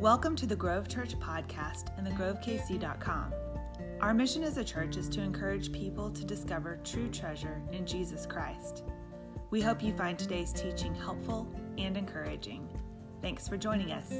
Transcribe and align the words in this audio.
Welcome 0.00 0.36
to 0.36 0.46
the 0.46 0.54
Grove 0.54 0.86
Church 0.86 1.18
podcast 1.18 1.88
and 1.98 2.06
thegrovekc.com. 2.06 3.34
Our 4.00 4.14
mission 4.14 4.44
as 4.44 4.56
a 4.56 4.62
church 4.62 4.96
is 4.96 5.08
to 5.08 5.20
encourage 5.20 5.72
people 5.72 6.08
to 6.10 6.24
discover 6.24 6.78
true 6.84 7.08
treasure 7.08 7.60
in 7.72 7.84
Jesus 7.84 8.24
Christ. 8.24 8.84
We 9.50 9.60
hope 9.60 9.82
you 9.82 9.92
find 9.94 10.16
today's 10.16 10.52
teaching 10.52 10.94
helpful 10.94 11.52
and 11.78 11.96
encouraging. 11.96 12.68
Thanks 13.22 13.48
for 13.48 13.56
joining 13.56 13.90
us. 13.90 14.12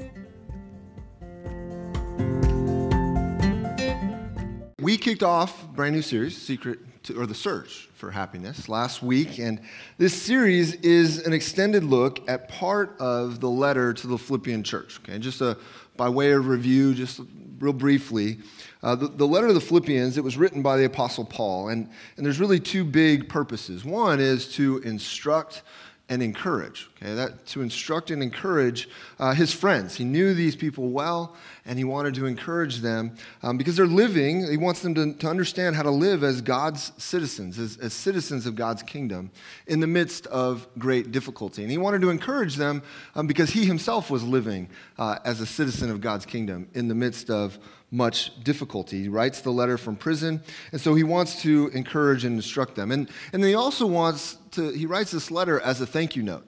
We 4.81 4.97
kicked 4.97 5.23
off 5.23 5.65
brand 5.69 5.95
new 5.95 6.01
series, 6.01 6.35
Secret 6.35 6.79
to, 7.09 7.19
or 7.19 7.25
the 7.25 7.35
Search 7.35 7.89
for 7.95 8.11
Happiness, 8.11 8.69
last 8.69 9.03
week, 9.03 9.39
and 9.39 9.59
this 9.97 10.19
series 10.19 10.75
is 10.75 11.25
an 11.25 11.33
extended 11.33 11.83
look 11.83 12.27
at 12.29 12.47
part 12.47 12.95
of 12.99 13.39
the 13.39 13.49
letter 13.49 13.93
to 13.93 14.07
the 14.07 14.17
Philippian 14.17 14.63
church. 14.63 14.99
Okay, 14.99 15.17
just 15.19 15.41
a, 15.41 15.57
by 15.97 16.07
way 16.07 16.31
of 16.31 16.47
review, 16.47 16.93
just 16.93 17.21
real 17.59 17.73
briefly, 17.73 18.39
uh, 18.83 18.95
the, 18.95 19.07
the, 19.07 19.25
letter 19.25 19.47
to 19.47 19.53
the 19.53 19.61
Philippians, 19.61 20.17
it 20.17 20.23
was 20.23 20.37
written 20.37 20.61
by 20.61 20.77
the 20.77 20.85
Apostle 20.85 21.25
Paul, 21.25 21.69
and, 21.69 21.89
and 22.15 22.25
there's 22.25 22.39
really 22.39 22.59
two 22.59 22.85
big 22.85 23.27
purposes. 23.27 23.83
One 23.83 24.19
is 24.19 24.53
to 24.53 24.77
instruct 24.79 25.63
and 26.09 26.23
encourage. 26.23 26.89
Okay, 26.97 27.13
that 27.13 27.45
to 27.47 27.61
instruct 27.61 28.09
and 28.09 28.21
encourage 28.21 28.89
uh, 29.19 29.33
his 29.33 29.53
friends. 29.53 29.95
He 29.95 30.03
knew 30.03 30.33
these 30.33 30.55
people 30.55 30.89
well, 30.89 31.35
and 31.65 31.77
he 31.77 31.83
wanted 31.83 32.15
to 32.15 32.25
encourage 32.25 32.77
them 32.77 33.15
um, 33.43 33.57
because 33.57 33.77
they're 33.77 33.85
living. 33.85 34.49
He 34.49 34.57
wants 34.57 34.81
them 34.81 34.95
to, 34.95 35.13
to 35.13 35.27
understand 35.27 35.75
how 35.75 35.83
to 35.83 35.91
live 35.91 36.23
as 36.23 36.41
God's 36.41 36.91
citizens, 36.97 37.59
as, 37.59 37.77
as 37.77 37.93
citizens 37.93 38.47
of 38.47 38.55
God's 38.55 38.81
kingdom, 38.81 39.29
in 39.67 39.79
the 39.79 39.87
midst 39.87 40.25
of 40.27 40.67
great 40.79 41.11
difficulty. 41.11 41.61
And 41.61 41.71
he 41.71 41.77
wanted 41.77 42.01
to 42.01 42.09
encourage 42.09 42.55
them 42.55 42.81
um, 43.13 43.27
because 43.27 43.51
he 43.51 43.65
himself 43.65 44.09
was 44.09 44.23
living 44.23 44.67
uh, 44.97 45.19
as 45.23 45.41
a 45.41 45.45
citizen 45.45 45.91
of 45.91 46.01
God's 46.01 46.25
kingdom 46.25 46.67
in 46.73 46.87
the 46.87 46.95
midst 46.95 47.29
of 47.29 47.59
much 47.91 48.31
difficulty. 48.43 49.01
He 49.03 49.09
writes 49.09 49.41
the 49.41 49.51
letter 49.51 49.77
from 49.77 49.95
prison, 49.95 50.41
and 50.71 50.79
so 50.79 50.93
he 50.93 51.03
wants 51.03 51.41
to 51.41 51.69
encourage 51.73 52.25
and 52.25 52.35
instruct 52.35 52.75
them. 52.75 52.91
And, 52.91 53.09
and 53.33 53.43
he 53.43 53.55
also 53.55 53.85
wants 53.85 54.37
to, 54.51 54.69
he 54.69 54.85
writes 54.85 55.11
this 55.11 55.31
letter 55.31 55.59
as 55.61 55.81
a 55.81 55.85
thank 55.85 56.15
you 56.15 56.23
note. 56.23 56.45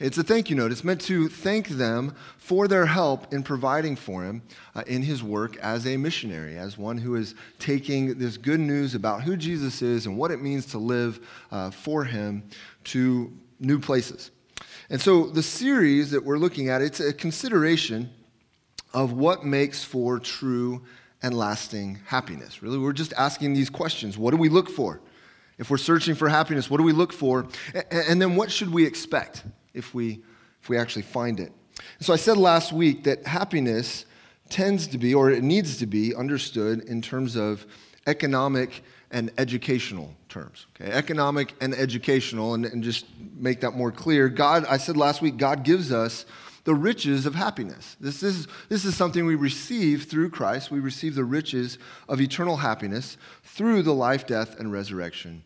It's 0.00 0.16
a 0.16 0.22
thank 0.22 0.48
you 0.48 0.56
note. 0.56 0.72
It's 0.72 0.82
meant 0.82 1.02
to 1.02 1.28
thank 1.28 1.68
them 1.68 2.14
for 2.38 2.66
their 2.66 2.86
help 2.86 3.34
in 3.34 3.42
providing 3.42 3.96
for 3.96 4.24
him 4.24 4.40
uh, 4.74 4.82
in 4.86 5.02
his 5.02 5.22
work 5.22 5.58
as 5.58 5.86
a 5.86 5.98
missionary, 5.98 6.56
as 6.56 6.78
one 6.78 6.96
who 6.96 7.16
is 7.16 7.34
taking 7.58 8.18
this 8.18 8.38
good 8.38 8.60
news 8.60 8.94
about 8.94 9.22
who 9.22 9.36
Jesus 9.36 9.82
is 9.82 10.06
and 10.06 10.16
what 10.16 10.30
it 10.30 10.40
means 10.40 10.64
to 10.66 10.78
live 10.78 11.20
uh, 11.52 11.70
for 11.70 12.02
him 12.02 12.42
to 12.84 13.30
new 13.60 13.78
places. 13.78 14.30
And 14.88 14.98
so 15.00 15.26
the 15.26 15.42
series 15.42 16.10
that 16.12 16.24
we're 16.24 16.38
looking 16.38 16.70
at, 16.70 16.80
it's 16.80 17.00
a 17.00 17.12
consideration 17.12 18.10
of 18.92 19.12
what 19.12 19.44
makes 19.44 19.84
for 19.84 20.18
true 20.18 20.82
and 21.22 21.36
lasting 21.36 21.98
happiness. 22.06 22.62
Really, 22.62 22.78
we're 22.78 22.92
just 22.92 23.12
asking 23.14 23.54
these 23.54 23.70
questions. 23.70 24.16
What 24.16 24.30
do 24.30 24.36
we 24.36 24.48
look 24.48 24.70
for? 24.70 25.00
If 25.58 25.70
we're 25.70 25.76
searching 25.76 26.14
for 26.14 26.28
happiness, 26.28 26.70
what 26.70 26.78
do 26.78 26.82
we 26.82 26.92
look 26.92 27.12
for? 27.12 27.46
And 27.90 28.20
then 28.20 28.34
what 28.34 28.50
should 28.50 28.72
we 28.72 28.86
expect 28.86 29.44
if 29.74 29.94
we, 29.94 30.22
if 30.62 30.68
we 30.68 30.78
actually 30.78 31.02
find 31.02 31.38
it? 31.38 31.52
So 32.00 32.12
I 32.12 32.16
said 32.16 32.38
last 32.38 32.72
week 32.72 33.04
that 33.04 33.26
happiness 33.26 34.06
tends 34.48 34.86
to 34.88 34.98
be, 34.98 35.14
or 35.14 35.30
it 35.30 35.44
needs 35.44 35.76
to 35.78 35.86
be, 35.86 36.14
understood 36.14 36.80
in 36.84 37.02
terms 37.02 37.36
of 37.36 37.66
economic 38.06 38.82
and 39.10 39.30
educational 39.38 40.14
terms. 40.28 40.66
Okay? 40.74 40.90
Economic 40.90 41.54
and 41.60 41.74
educational, 41.74 42.54
and, 42.54 42.64
and 42.64 42.82
just 42.82 43.06
make 43.36 43.60
that 43.60 43.72
more 43.72 43.92
clear. 43.92 44.28
God, 44.28 44.64
I 44.68 44.78
said 44.78 44.96
last 44.96 45.20
week, 45.20 45.36
God 45.36 45.62
gives 45.62 45.92
us 45.92 46.24
the 46.64 46.74
riches 46.74 47.26
of 47.26 47.34
happiness. 47.34 47.96
This 48.00 48.22
is, 48.22 48.46
this 48.68 48.84
is 48.84 48.96
something 48.96 49.26
we 49.26 49.34
receive 49.34 50.04
through 50.04 50.30
Christ. 50.30 50.70
We 50.70 50.80
receive 50.80 51.14
the 51.14 51.24
riches 51.24 51.78
of 52.08 52.20
eternal 52.20 52.56
happiness 52.56 53.16
through 53.44 53.82
the 53.82 53.94
life, 53.94 54.26
death, 54.26 54.58
and 54.58 54.72
resurrection 54.72 55.42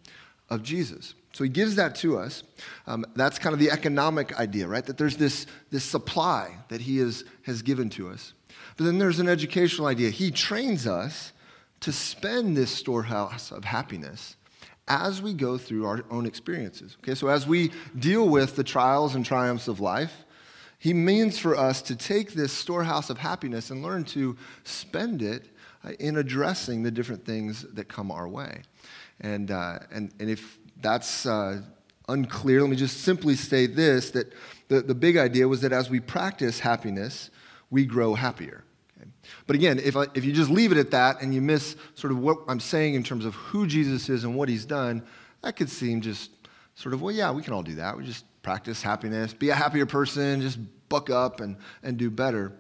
of 0.50 0.62
Jesus. 0.62 1.14
So 1.32 1.42
he 1.42 1.50
gives 1.50 1.76
that 1.76 1.96
to 1.96 2.18
us. 2.18 2.44
Um, 2.86 3.04
that's 3.16 3.38
kind 3.38 3.52
of 3.52 3.58
the 3.58 3.70
economic 3.70 4.38
idea, 4.38 4.68
right? 4.68 4.84
That 4.84 4.98
there's 4.98 5.16
this, 5.16 5.46
this 5.70 5.84
supply 5.84 6.56
that 6.68 6.80
he 6.80 6.98
is, 6.98 7.24
has 7.42 7.62
given 7.62 7.90
to 7.90 8.08
us. 8.08 8.34
But 8.76 8.84
then 8.84 8.98
there's 8.98 9.18
an 9.18 9.28
educational 9.28 9.86
idea. 9.86 10.10
He 10.10 10.30
trains 10.30 10.86
us 10.86 11.32
to 11.80 11.92
spend 11.92 12.56
this 12.56 12.70
storehouse 12.70 13.50
of 13.50 13.64
happiness 13.64 14.36
as 14.86 15.22
we 15.22 15.32
go 15.32 15.58
through 15.58 15.86
our 15.86 16.04
own 16.10 16.26
experiences. 16.26 16.96
Okay, 17.02 17.14
so 17.14 17.28
as 17.28 17.46
we 17.46 17.72
deal 17.98 18.28
with 18.28 18.56
the 18.56 18.64
trials 18.64 19.14
and 19.14 19.24
triumphs 19.24 19.68
of 19.68 19.80
life, 19.80 20.23
he 20.84 20.92
means 20.92 21.38
for 21.38 21.56
us 21.56 21.80
to 21.80 21.96
take 21.96 22.34
this 22.34 22.52
storehouse 22.52 23.08
of 23.08 23.16
happiness 23.16 23.70
and 23.70 23.82
learn 23.82 24.04
to 24.04 24.36
spend 24.64 25.22
it 25.22 25.46
uh, 25.82 25.92
in 25.98 26.18
addressing 26.18 26.82
the 26.82 26.90
different 26.90 27.24
things 27.24 27.62
that 27.72 27.88
come 27.88 28.10
our 28.10 28.28
way. 28.28 28.60
And, 29.22 29.50
uh, 29.50 29.78
and, 29.90 30.12
and 30.20 30.28
if 30.28 30.58
that's 30.82 31.24
uh, 31.24 31.62
unclear, 32.10 32.60
let 32.60 32.68
me 32.68 32.76
just 32.76 33.00
simply 33.00 33.34
state 33.34 33.74
this 33.74 34.10
that 34.10 34.30
the, 34.68 34.82
the 34.82 34.94
big 34.94 35.16
idea 35.16 35.48
was 35.48 35.62
that 35.62 35.72
as 35.72 35.88
we 35.88 36.00
practice 36.00 36.60
happiness, 36.60 37.30
we 37.70 37.86
grow 37.86 38.12
happier. 38.12 38.62
But 39.46 39.56
again, 39.56 39.78
if, 39.82 39.96
I, 39.96 40.04
if 40.12 40.22
you 40.22 40.34
just 40.34 40.50
leave 40.50 40.70
it 40.70 40.76
at 40.76 40.90
that 40.90 41.22
and 41.22 41.34
you 41.34 41.40
miss 41.40 41.76
sort 41.94 42.10
of 42.10 42.18
what 42.18 42.40
I'm 42.46 42.60
saying 42.60 42.92
in 42.92 43.02
terms 43.02 43.24
of 43.24 43.34
who 43.36 43.66
Jesus 43.66 44.10
is 44.10 44.24
and 44.24 44.36
what 44.36 44.50
he's 44.50 44.66
done, 44.66 45.02
that 45.40 45.56
could 45.56 45.70
seem 45.70 46.02
just 46.02 46.30
sort 46.74 46.92
of, 46.92 47.00
well, 47.00 47.14
yeah, 47.14 47.30
we 47.30 47.40
can 47.40 47.54
all 47.54 47.62
do 47.62 47.76
that. 47.76 47.96
We 47.96 48.04
just 48.04 48.26
practice 48.42 48.82
happiness, 48.82 49.32
be 49.32 49.48
a 49.48 49.54
happier 49.54 49.86
person, 49.86 50.42
just 50.42 50.58
buck 50.88 51.10
up 51.10 51.40
and, 51.40 51.56
and 51.82 51.96
do 51.96 52.10
better. 52.10 52.52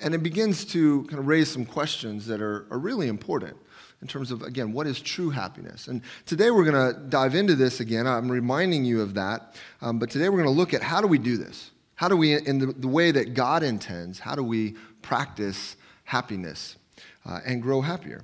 And 0.00 0.14
it 0.14 0.22
begins 0.22 0.64
to 0.66 1.04
kind 1.04 1.18
of 1.18 1.26
raise 1.26 1.50
some 1.50 1.64
questions 1.64 2.26
that 2.26 2.40
are, 2.40 2.66
are 2.70 2.78
really 2.78 3.08
important 3.08 3.56
in 4.02 4.08
terms 4.08 4.30
of, 4.30 4.42
again, 4.42 4.72
what 4.72 4.86
is 4.86 5.00
true 5.00 5.30
happiness? 5.30 5.88
And 5.88 6.02
today 6.26 6.50
we're 6.50 6.70
going 6.70 6.94
to 6.94 7.00
dive 7.08 7.34
into 7.34 7.54
this 7.54 7.80
again. 7.80 8.06
I'm 8.06 8.30
reminding 8.30 8.84
you 8.84 9.00
of 9.00 9.14
that. 9.14 9.54
Um, 9.80 9.98
but 9.98 10.10
today 10.10 10.28
we're 10.28 10.42
going 10.42 10.54
to 10.54 10.58
look 10.58 10.74
at 10.74 10.82
how 10.82 11.00
do 11.00 11.06
we 11.06 11.18
do 11.18 11.36
this? 11.36 11.70
How 11.94 12.08
do 12.08 12.16
we, 12.16 12.34
in 12.34 12.58
the, 12.58 12.66
the 12.66 12.88
way 12.88 13.10
that 13.10 13.34
God 13.34 13.62
intends, 13.62 14.18
how 14.18 14.34
do 14.34 14.42
we 14.42 14.74
practice 15.00 15.76
happiness 16.04 16.76
uh, 17.24 17.40
and 17.46 17.62
grow 17.62 17.80
happier? 17.80 18.22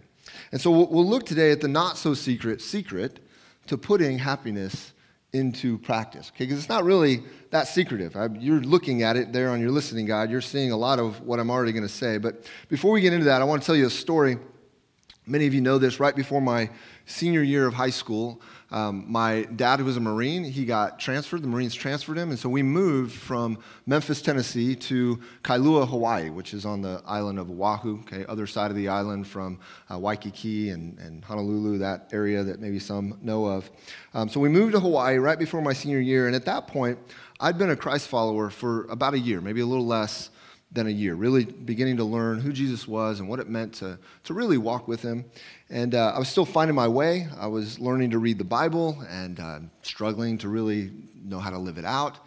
And 0.53 0.61
so 0.61 0.71
we'll, 0.71 0.89
we'll 0.89 1.07
look 1.07 1.25
today 1.25 1.53
at 1.53 1.61
the 1.61 1.69
not 1.69 1.97
so 1.97 2.13
secret 2.13 2.61
secret 2.61 3.19
to 3.67 3.79
putting 3.79 4.19
happiness 4.19 4.92
into 5.33 5.79
practice. 5.79 6.31
Okay, 6.35 6.45
because 6.45 6.59
it's 6.59 6.69
not 6.69 6.85
really 6.85 7.23
that 7.51 7.67
secretive. 7.67 8.17
I, 8.17 8.29
you're 8.39 8.61
looking 8.61 9.03
at 9.03 9.17
it 9.17 9.33
there 9.33 9.51
on 9.51 9.61
your 9.61 9.71
listening 9.71 10.07
guide. 10.07 10.31
You're 10.31 10.41
seeing 10.41 10.73
a 10.73 10.77
lot 10.77 10.99
of 10.99 11.21
what 11.23 11.41
I'm 11.41 11.51
already 11.51 11.73
going 11.73 11.87
to 11.87 11.93
say. 11.93 12.19
But 12.19 12.51
before 12.69 12.93
we 12.93 13.01
get 13.01 13.13
into 13.13 13.25
that, 13.27 13.41
I 13.41 13.45
want 13.45 13.63
to 13.63 13.67
tell 13.67 13.77
you 13.77 13.87
a 13.87 13.91
story. 13.91 14.37
Many 15.33 15.47
of 15.47 15.55
you 15.55 15.63
know 15.63 15.79
this. 15.79 15.99
Right 15.99 16.15
before 16.15 16.43
my 16.43 16.69
senior 17.07 17.43
year 17.43 17.67
of 17.67 17.73
high 17.73 17.89
school, 17.89 18.43
um, 18.71 19.07
my 19.09 19.45
dad, 19.57 19.79
who 19.79 19.87
was 19.87 19.97
a 19.97 20.01
Marine, 20.01 20.45
he 20.45 20.67
got 20.67 21.01
transferred. 21.01 21.43
The 21.43 21.49
Marines 21.49 21.75
transferred 21.75 22.19
him. 22.19 22.29
And 22.29 22.39
so 22.39 22.51
we 22.51 22.63
moved 22.63 23.15
from 23.15 23.57
Memphis, 23.87 24.21
Tennessee 24.21 24.77
to 24.77 25.19
Kailua, 25.43 25.89
Hawaii, 25.89 26.29
which 26.29 26.53
is 26.53 26.67
on 26.67 26.83
the 26.83 27.03
island 27.07 27.39
of 27.39 27.51
Oahu, 27.51 28.01
okay, 28.01 28.27
other 28.29 28.47
side 28.47 28.71
of 28.71 28.77
the 28.77 28.89
island 28.89 29.27
from 29.27 29.59
uh, 29.91 29.99
Waikiki 29.99 30.69
and, 30.69 30.99
and, 30.99 31.25
Honolulu, 31.25 31.79
that 31.79 32.11
area 32.13 32.43
that 32.43 32.61
maybe 32.61 32.79
some 32.79 33.17
know 33.23 33.47
of. 33.47 33.71
Um, 34.13 34.29
so 34.29 34.39
we 34.39 34.51
moved 34.51 34.73
to 34.73 34.81
Hawaii 34.81 35.17
right 35.17 35.39
before 35.39 35.63
my 35.63 35.73
senior 35.73 36.01
year. 36.01 36.27
And 36.27 36.37
at 36.37 36.45
that 36.45 36.67
point, 36.67 36.99
I'd 37.41 37.57
been 37.57 37.71
a 37.71 37.77
Christ 37.77 38.09
follower 38.09 38.51
for 38.51 38.85
about 38.89 39.15
a 39.15 39.19
year, 39.19 39.41
maybe 39.41 39.63
a 39.63 39.67
little 39.67 39.87
less 39.87 40.29
than 40.73 40.87
a 40.87 40.91
year, 40.91 41.15
really 41.15 41.45
beginning 41.45 41.99
to 41.99 42.05
learn 42.05 42.41
who 42.41 42.53
Jesus 42.53 42.89
was 42.89 43.21
and 43.21 43.29
what 43.29 43.39
it 43.41 43.49
meant 43.49 43.75
to, 43.75 43.99
to 44.25 44.35
really 44.35 44.57
walk 44.57 44.89
with 44.89 45.03
him. 45.03 45.25
And 45.69 45.95
uh, 45.95 46.13
I 46.15 46.19
was 46.19 46.29
still 46.29 46.47
finding 46.47 46.75
my 46.75 46.89
way. 46.89 47.29
I 47.39 47.47
was 47.47 47.79
learning 47.79 48.11
to 48.11 48.19
read 48.19 48.39
the 48.39 48.45
Bible 48.45 49.03
and 49.09 49.39
uh, 49.39 49.59
struggling 49.83 50.39
to 50.39 50.49
really 50.49 50.91
know 51.23 51.39
how 51.39 51.51
to 51.51 51.59
live 51.59 51.77
it 51.77 51.85
out. 51.85 52.19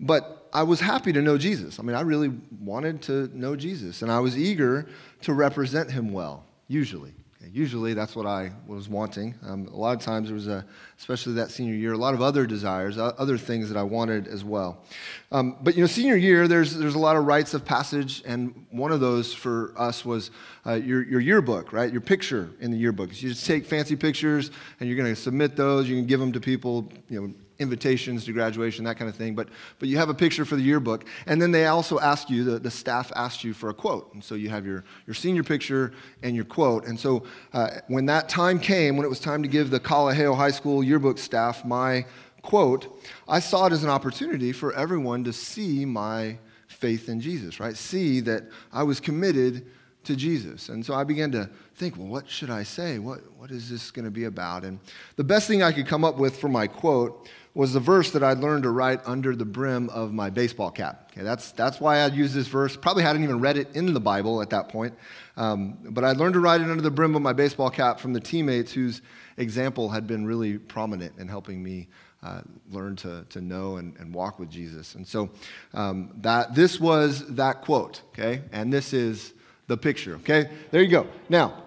But 0.00 0.48
I 0.52 0.62
was 0.64 0.80
happy 0.80 1.12
to 1.12 1.22
know 1.22 1.38
Jesus. 1.38 1.78
I 1.78 1.82
mean, 1.82 1.96
I 1.96 2.00
really 2.00 2.32
wanted 2.60 3.02
to 3.02 3.30
know 3.32 3.56
Jesus, 3.56 4.02
and 4.02 4.10
I 4.10 4.20
was 4.20 4.36
eager 4.36 4.86
to 5.22 5.32
represent 5.32 5.90
him 5.90 6.12
well, 6.12 6.44
usually. 6.68 7.14
Usually 7.44 7.94
that's 7.94 8.16
what 8.16 8.26
I 8.26 8.50
was 8.66 8.88
wanting. 8.88 9.34
Um, 9.46 9.66
a 9.68 9.76
lot 9.76 9.96
of 9.96 10.02
times 10.02 10.28
there 10.28 10.34
was 10.34 10.48
a, 10.48 10.64
especially 10.98 11.34
that 11.34 11.50
senior 11.50 11.74
year, 11.74 11.92
a 11.92 11.98
lot 11.98 12.14
of 12.14 12.22
other 12.22 12.46
desires, 12.46 12.98
other 12.98 13.36
things 13.36 13.68
that 13.68 13.76
I 13.76 13.82
wanted 13.82 14.26
as 14.26 14.42
well. 14.42 14.84
Um, 15.30 15.56
but 15.60 15.74
you 15.74 15.82
know, 15.82 15.86
senior 15.86 16.16
year, 16.16 16.48
there's 16.48 16.74
there's 16.74 16.94
a 16.94 16.98
lot 16.98 17.16
of 17.16 17.26
rites 17.26 17.52
of 17.52 17.64
passage, 17.64 18.22
and 18.26 18.66
one 18.70 18.90
of 18.90 19.00
those 19.00 19.34
for 19.34 19.74
us 19.76 20.04
was 20.04 20.30
uh, 20.66 20.74
your 20.74 21.04
your 21.04 21.20
yearbook, 21.20 21.72
right? 21.72 21.92
Your 21.92 22.00
picture 22.00 22.50
in 22.60 22.70
the 22.70 22.78
yearbook. 22.78 23.10
You 23.22 23.28
just 23.28 23.46
take 23.46 23.66
fancy 23.66 23.96
pictures, 23.96 24.50
and 24.80 24.88
you're 24.88 24.98
going 24.98 25.14
to 25.14 25.20
submit 25.20 25.56
those. 25.56 25.88
You 25.88 25.96
can 25.96 26.06
give 26.06 26.20
them 26.20 26.32
to 26.32 26.40
people, 26.40 26.90
you 27.08 27.20
know, 27.20 27.34
invitations 27.58 28.24
to 28.24 28.32
graduation, 28.32 28.84
that 28.84 28.96
kind 28.98 29.08
of 29.08 29.16
thing. 29.16 29.34
But, 29.34 29.48
but 29.78 29.88
you 29.88 29.96
have 29.96 30.08
a 30.08 30.14
picture 30.14 30.44
for 30.44 30.56
the 30.56 30.62
yearbook. 30.62 31.06
And 31.26 31.40
then 31.40 31.50
they 31.50 31.66
also 31.66 31.98
ask 31.98 32.28
you, 32.28 32.44
the, 32.44 32.58
the 32.58 32.70
staff 32.70 33.10
asked 33.16 33.44
you 33.44 33.54
for 33.54 33.70
a 33.70 33.74
quote. 33.74 34.12
And 34.14 34.22
so 34.22 34.34
you 34.34 34.48
have 34.50 34.66
your, 34.66 34.84
your 35.06 35.14
senior 35.14 35.42
picture 35.42 35.92
and 36.22 36.36
your 36.36 36.44
quote. 36.44 36.86
And 36.86 36.98
so 36.98 37.24
uh, 37.52 37.68
when 37.88 38.06
that 38.06 38.28
time 38.28 38.58
came, 38.58 38.96
when 38.96 39.06
it 39.06 39.08
was 39.08 39.20
time 39.20 39.42
to 39.42 39.48
give 39.48 39.70
the 39.70 39.80
Kalaheo 39.80 40.36
High 40.36 40.50
School 40.50 40.82
yearbook 40.82 41.18
staff 41.18 41.64
my 41.64 42.04
quote, 42.42 43.02
I 43.26 43.40
saw 43.40 43.66
it 43.66 43.72
as 43.72 43.82
an 43.82 43.90
opportunity 43.90 44.52
for 44.52 44.72
everyone 44.74 45.24
to 45.24 45.32
see 45.32 45.84
my 45.84 46.38
faith 46.68 47.08
in 47.08 47.20
Jesus, 47.20 47.58
right? 47.58 47.76
See 47.76 48.20
that 48.20 48.44
I 48.72 48.82
was 48.82 49.00
committed 49.00 49.66
to 50.04 50.14
Jesus. 50.14 50.68
And 50.68 50.84
so 50.86 50.94
I 50.94 51.04
began 51.04 51.32
to 51.32 51.50
think, 51.74 51.96
well, 51.96 52.06
what 52.06 52.28
should 52.28 52.50
I 52.50 52.62
say? 52.62 52.98
What, 52.98 53.20
what 53.36 53.50
is 53.50 53.68
this 53.68 53.90
going 53.90 54.04
to 54.04 54.10
be 54.10 54.24
about? 54.24 54.64
And 54.64 54.78
the 55.16 55.24
best 55.24 55.48
thing 55.48 55.62
I 55.62 55.72
could 55.72 55.86
come 55.86 56.04
up 56.04 56.16
with 56.16 56.38
for 56.38 56.48
my 56.48 56.66
quote 56.66 57.28
was 57.56 57.72
the 57.72 57.80
verse 57.80 58.10
that 58.10 58.22
I'd 58.22 58.40
learned 58.40 58.64
to 58.64 58.70
write 58.70 59.00
under 59.06 59.34
the 59.34 59.46
brim 59.46 59.88
of 59.88 60.12
my 60.12 60.28
baseball 60.28 60.70
cap. 60.70 61.10
Okay, 61.10 61.22
that's, 61.22 61.52
that's 61.52 61.80
why 61.80 62.04
I'd 62.04 62.12
use 62.12 62.34
this 62.34 62.48
verse. 62.48 62.76
Probably 62.76 63.02
hadn't 63.02 63.24
even 63.24 63.40
read 63.40 63.56
it 63.56 63.74
in 63.74 63.94
the 63.94 64.00
Bible 64.00 64.42
at 64.42 64.50
that 64.50 64.68
point. 64.68 64.92
Um, 65.38 65.78
but 65.82 66.04
I'd 66.04 66.18
learned 66.18 66.34
to 66.34 66.40
write 66.40 66.60
it 66.60 66.68
under 66.68 66.82
the 66.82 66.90
brim 66.90 67.16
of 67.16 67.22
my 67.22 67.32
baseball 67.32 67.70
cap 67.70 67.98
from 67.98 68.12
the 68.12 68.20
teammates 68.20 68.74
whose 68.74 69.00
example 69.38 69.88
had 69.88 70.06
been 70.06 70.26
really 70.26 70.58
prominent 70.58 71.14
in 71.18 71.28
helping 71.28 71.62
me 71.62 71.88
uh, 72.22 72.42
learn 72.70 72.94
to, 72.96 73.24
to 73.30 73.40
know 73.40 73.78
and, 73.78 73.96
and 73.96 74.12
walk 74.12 74.38
with 74.38 74.50
Jesus. 74.50 74.94
And 74.94 75.08
so 75.08 75.30
um, 75.72 76.10
that, 76.18 76.54
this 76.54 76.78
was 76.78 77.26
that 77.36 77.62
quote, 77.62 78.02
okay? 78.08 78.42
And 78.52 78.70
this 78.70 78.92
is 78.92 79.32
the 79.66 79.78
picture, 79.78 80.16
okay? 80.16 80.50
There 80.72 80.82
you 80.82 80.88
go. 80.88 81.06
Now, 81.30 81.62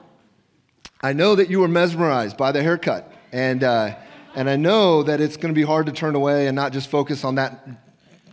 I 1.01 1.13
know 1.13 1.33
that 1.33 1.49
you 1.49 1.61
were 1.61 1.67
mesmerized 1.67 2.37
by 2.37 2.51
the 2.51 2.61
haircut. 2.61 3.11
And, 3.31 3.63
uh, 3.63 3.95
and 4.35 4.49
I 4.49 4.55
know 4.55 5.03
that 5.03 5.21
it's 5.21 5.37
going 5.37 5.53
to 5.53 5.59
be 5.59 5.65
hard 5.65 5.85
to 5.87 5.91
turn 5.91 6.15
away 6.15 6.47
and 6.47 6.55
not 6.55 6.71
just 6.71 6.89
focus 6.89 7.23
on 7.23 7.35
that 7.35 7.67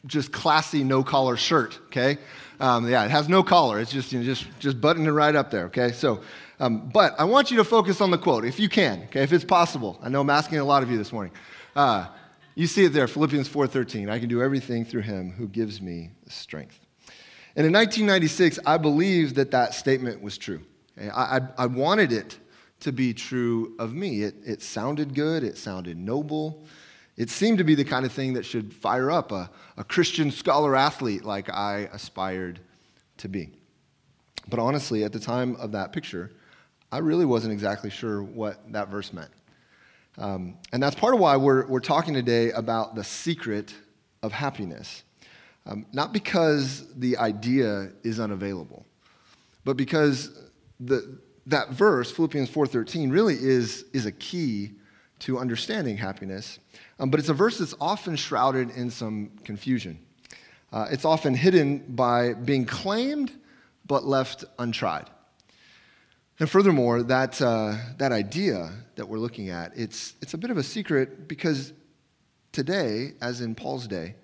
just 0.07 0.33
classy 0.33 0.85
no 0.85 1.03
collar 1.03 1.37
shirt, 1.37 1.79
okay? 1.87 2.19
Um, 2.61 2.89
yeah, 2.89 3.05
it 3.05 3.11
has 3.11 3.29
no 3.29 3.43
collar. 3.43 3.81
It's 3.81 3.91
just, 3.91 4.13
you 4.13 4.21
know, 4.21 4.25
just, 4.25 4.47
just 4.59 4.81
buttoning 4.81 5.09
it 5.09 5.11
right 5.11 5.35
up 5.35 5.51
there, 5.51 5.65
okay? 5.67 5.93
So, 5.93 6.21
um, 6.61 6.89
but 6.89 7.19
I 7.19 7.25
want 7.25 7.51
you 7.51 7.57
to 7.59 7.65
focus 7.65 8.01
on 8.01 8.11
the 8.11 8.19
quote, 8.19 8.45
if 8.45 8.59
you 8.59 8.69
can, 8.69 9.03
okay, 9.05 9.23
if 9.23 9.33
it's 9.33 9.45
possible. 9.45 9.99
I 10.03 10.09
know 10.09 10.21
I'm 10.21 10.31
asking 10.31 10.59
a 10.59 10.65
lot 10.65 10.83
of 10.83 10.91
you 10.91 10.97
this 10.97 11.13
morning. 11.13 11.33
Uh, 11.75 12.07
you 12.55 12.67
see 12.67 12.85
it 12.85 12.93
there, 12.93 13.07
Philippians 13.07 13.49
4.13. 13.49 14.09
I 14.09 14.19
can 14.19 14.29
do 14.29 14.43
everything 14.43 14.85
through 14.85 15.03
him 15.03 15.33
who 15.33 15.49
gives 15.49 15.83
me 15.83 16.11
strength. 16.29 16.79
And 17.57 17.67
in 17.67 17.73
1996, 17.73 18.59
I 18.65 18.79
believed 18.79 19.35
that 19.37 19.51
that 19.51 19.75
statement 19.75 20.23
was 20.23 20.39
true. 20.39 20.63
I, 20.99 21.09
I, 21.09 21.41
I 21.59 21.67
wanted 21.67 22.13
it 22.13 22.39
to 22.81 22.93
be 22.93 23.15
true 23.15 23.75
of 23.79 23.95
me. 23.95 24.23
It, 24.23 24.35
it 24.45 24.63
sounded 24.63 25.15
good, 25.15 25.43
it 25.43 25.57
sounded 25.59 25.97
noble. 25.97 26.65
It 27.17 27.31
seemed 27.31 27.59
to 27.59 27.65
be 27.65 27.75
the 27.75 27.85
kind 27.85 28.05
of 28.05 28.13
thing 28.13 28.35
that 28.35 28.45
should 28.45 28.75
fire 28.75 29.11
up 29.11 29.33
a, 29.33 29.51
a 29.77 29.85
Christian 29.85 30.31
scholar 30.31 30.77
athlete 30.77 31.25
like 31.25 31.49
I 31.51 31.89
aspired 31.93 32.61
to 33.19 33.29
be. 33.29 33.51
But 34.49 34.59
honestly, 34.59 35.03
at 35.03 35.13
the 35.13 35.19
time 35.19 35.57
of 35.57 35.73
that 35.73 35.93
picture, 35.93 36.33
I 36.93 36.99
really 36.99 37.25
wasn't 37.25 37.53
exactly 37.53 37.91
sure 37.91 38.23
what 38.23 38.71
that 38.73 38.89
verse 38.89 39.13
meant. 39.13 39.31
Um, 40.19 40.57
and 40.73 40.83
that's 40.83 40.95
part 40.95 41.15
of 41.15 41.21
why 41.21 41.37
we're, 41.37 41.67
we're 41.67 41.81
talking 41.81 42.15
today 42.15 42.51
about 42.53 42.95
the 42.95 43.05
secret 43.05 43.75
of 44.23 44.33
happiness. 44.33 45.03
Um, 45.67 45.85
not 45.93 46.13
because 46.13 46.87
the 46.95 47.17
idea 47.17 47.91
is 48.05 48.21
unavailable, 48.21 48.87
but 49.65 49.77
because 49.77 50.31
the, 50.79 51.19
that 51.47 51.71
verse, 51.71 52.11
Philippians 52.11 52.51
4.13, 52.51 53.13
really 53.13 53.35
is, 53.35 53.85
is 53.93 54.05
a 54.05 54.13
key 54.13 54.73
to 55.21 55.39
understanding 55.39 55.97
happiness. 55.97 56.59
Um, 56.99 57.11
but 57.11 57.21
it's 57.21 57.29
a 57.29 57.35
verse 57.35 57.59
that's 57.59 57.75
often 57.81 58.17
shrouded 58.17 58.71
in 58.71 58.91
some 58.91 59.31
confusion. 59.45 59.99
Uh, 60.73 60.89
it's 60.91 61.05
often 61.05 61.35
hidden 61.35 61.79
by 61.89 62.35
being 62.35 62.67
claimed 62.67 63.33
but 63.87 64.05
left 64.05 64.45
untried. 64.59 65.09
And 66.39 66.51
furthermore, 66.51 67.03
that, 67.05 67.41
uh, 67.41 67.77
that 67.97 68.13
idea 68.13 68.71
that 68.97 69.09
we're 69.09 69.19
looking 69.19 69.49
at, 69.49 69.73
it's, 69.77 70.15
it's 70.21 70.35
a 70.35 70.39
bit 70.39 70.51
of 70.51 70.59
a 70.59 70.63
secret 70.63 71.29
because 71.29 71.73
today, 72.53 73.13
as 73.23 73.41
in 73.41 73.55
Paul's 73.55 73.87
day, 73.87 74.17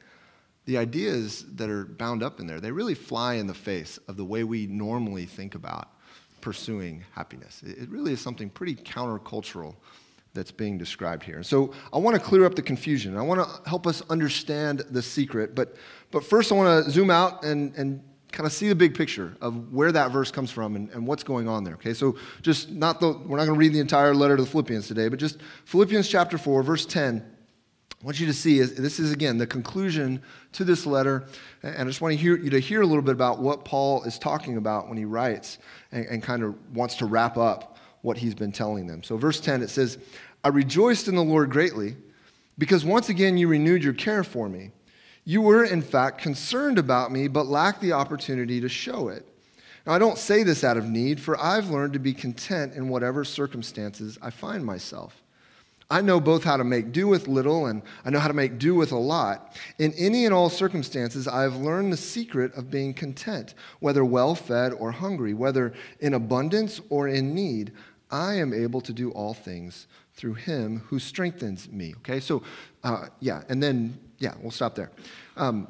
the 0.65 0.77
ideas 0.77 1.45
that 1.55 1.71
are 1.71 1.85
bound 1.85 2.23
up 2.23 2.39
in 2.39 2.47
there, 2.47 2.61
they 2.61 2.71
really 2.71 2.95
fly 2.95 3.35
in 3.35 3.47
the 3.47 3.55
face 3.55 3.99
of 4.09 4.17
the 4.17 4.25
way 4.25 4.45
we 4.45 4.67
normally 4.67 5.25
think 5.25 5.55
about 5.55 5.89
pursuing 6.43 7.05
happiness. 7.13 7.63
It 7.65 7.89
really 7.89 8.13
is 8.13 8.21
something 8.21 8.51
pretty 8.51 8.75
countercultural 8.75 9.75
that's 10.35 10.51
being 10.51 10.77
described 10.77 11.23
here. 11.23 11.43
So 11.43 11.73
I 11.93 11.99
want 11.99 12.17
to 12.17 12.21
clear 12.21 12.45
up 12.45 12.55
the 12.55 12.63
confusion. 12.63 13.17
I 13.17 13.23
want 13.23 13.41
to 13.41 13.69
help 13.69 13.87
us 13.87 14.03
understand 14.11 14.81
the 14.91 15.03
secret. 15.03 15.55
But, 15.55 15.77
but 16.11 16.25
first, 16.25 16.53
I 16.53 16.55
want 16.55 16.85
to 16.85 16.91
zoom 16.91 17.11
out 17.11 17.45
and, 17.45 17.75
and 17.77 18.03
kind 18.33 18.47
of 18.47 18.53
see 18.53 18.69
the 18.69 18.75
big 18.75 18.95
picture 18.95 19.37
of 19.41 19.73
where 19.73 19.93
that 19.93 20.11
verse 20.11 20.31
comes 20.31 20.51
from 20.51 20.75
and, 20.75 20.89
and 20.91 21.07
what's 21.07 21.23
going 21.23 21.49
on 21.49 21.65
there. 21.65 21.75
Okay, 21.75 21.95
so 21.95 22.17
just 22.41 22.71
not 22.71 22.99
the, 22.99 23.13
we're 23.13 23.37
not 23.37 23.45
going 23.45 23.55
to 23.55 23.61
read 23.61 23.75
the 23.75 23.81
entire 23.81 24.15
letter 24.15 24.37
to 24.37 24.43
the 24.43 24.49
Philippians 24.49 24.89
today, 24.89 25.09
but 25.09 25.19
just 25.19 25.39
Philippians 25.67 26.09
chapter 26.09 26.39
4, 26.39 26.63
verse 26.63 26.87
10. 26.87 27.25
I 28.03 28.05
want 28.05 28.19
you 28.19 28.27
to 28.27 28.33
see 28.33 28.59
is 28.59 28.75
this 28.75 28.99
is 28.99 29.13
again 29.13 29.39
the 29.39 29.47
conclusion 29.47 30.21
to 30.53 30.65
this 30.65 30.87
letter, 30.87 31.25
and 31.63 31.83
I 31.83 31.85
just 31.85 32.01
want 32.01 32.13
to 32.13 32.19
hear 32.19 32.37
you 32.37 32.51
to 32.51 32.59
hear 32.59 32.83
a 32.83 32.87
little 32.87 33.03
bit 33.03 33.13
about 33.13 33.39
what 33.39 33.65
Paul 33.65 34.03
is 34.03 34.19
talking 34.19 34.57
about 34.57 34.89
when 34.89 34.99
he 34.99 35.05
writes 35.05 35.59
and, 35.93 36.05
and 36.07 36.23
kind 36.23 36.43
of 36.43 36.57
wants 36.75 36.97
to 36.97 37.07
wrap 37.07 37.37
up 37.37 37.79
what 38.01 38.17
he's 38.17 38.35
been 38.35 38.51
telling 38.51 38.89
them. 38.89 39.05
So, 39.05 39.17
verse 39.17 39.39
10, 39.39 39.63
it 39.63 39.71
says, 39.71 39.99
I 40.43 40.49
rejoiced 40.49 41.07
in 41.07 41.15
the 41.15 41.23
Lord 41.23 41.51
greatly 41.51 41.95
because 42.59 42.85
once 42.85 43.09
again 43.09 43.39
you 43.39 43.47
renewed 43.47 43.85
your 43.85 43.93
care 43.93 44.25
for 44.25 44.49
me. 44.49 44.73
You 45.25 45.41
were, 45.41 45.63
in 45.63 45.81
fact, 45.81 46.21
concerned 46.21 46.81
about 46.81 47.13
me, 47.13 47.29
but 47.29 47.47
lacked 47.47 47.81
the 47.81 47.93
opportunity 47.93 48.61
to 48.61 48.69
show 48.69 49.11
it. 49.11 49.25
Now, 49.87 49.93
I 49.93 50.01
don't 50.01 50.19
say 50.19 50.43
this 50.43 50.65
out 50.65 50.77
of 50.77 50.89
need, 50.89 51.21
for 51.21 51.41
I've 51.41 51.71
learned 51.71 51.93
to 51.93 52.01
be 52.01 52.15
content 52.15 52.75
in 52.75 52.89
whatever 52.89 53.25
circumstances 53.25 54.19
I 54.21 54.31
find 54.31 54.65
myself. 54.65 55.22
I 55.93 56.01
know 56.01 56.21
both 56.21 56.43
how 56.43 56.57
to 56.57 56.65
make 56.65 56.91
do 56.91 57.07
with 57.07 57.29
little 57.29 57.67
and 57.67 57.83
I 58.03 58.09
know 58.09 58.19
how 58.19 58.29
to 58.29 58.33
make 58.33 58.59
do 58.59 58.75
with 58.75 58.93
a 58.93 58.97
lot. 58.97 59.55
In 59.79 59.93
any 59.99 60.25
and 60.25 60.33
all 60.33 60.49
circumstances, 60.49 61.29
I 61.29 61.43
have 61.43 61.57
learned 61.57 61.93
the 61.93 61.99
secret 61.99 62.55
of 62.55 62.71
being 62.71 62.95
content, 62.95 63.53
whether 63.79 64.03
well 64.03 64.35
fed 64.35 64.73
or 64.73 64.91
hungry, 64.91 65.35
whether 65.35 65.75
in 66.01 66.15
abundance 66.15 66.81
or 66.89 67.09
in 67.09 67.35
need. 67.35 67.73
I 68.11 68.37
am 68.37 68.55
able 68.55 68.81
to 68.81 68.93
do 68.95 69.11
all 69.11 69.35
things 69.35 69.87
through 70.15 70.35
him 70.35 70.79
who 70.87 70.99
strengthens 70.99 71.71
me. 71.71 71.93
Okay, 71.99 72.21
so 72.21 72.43
uh, 72.83 73.09
yeah, 73.21 73.43
and 73.51 73.63
then, 73.63 73.99
yeah, 74.19 74.33
we'll 74.41 74.51
stop 74.51 74.75
there. 74.75 74.91
Um, 75.37 75.69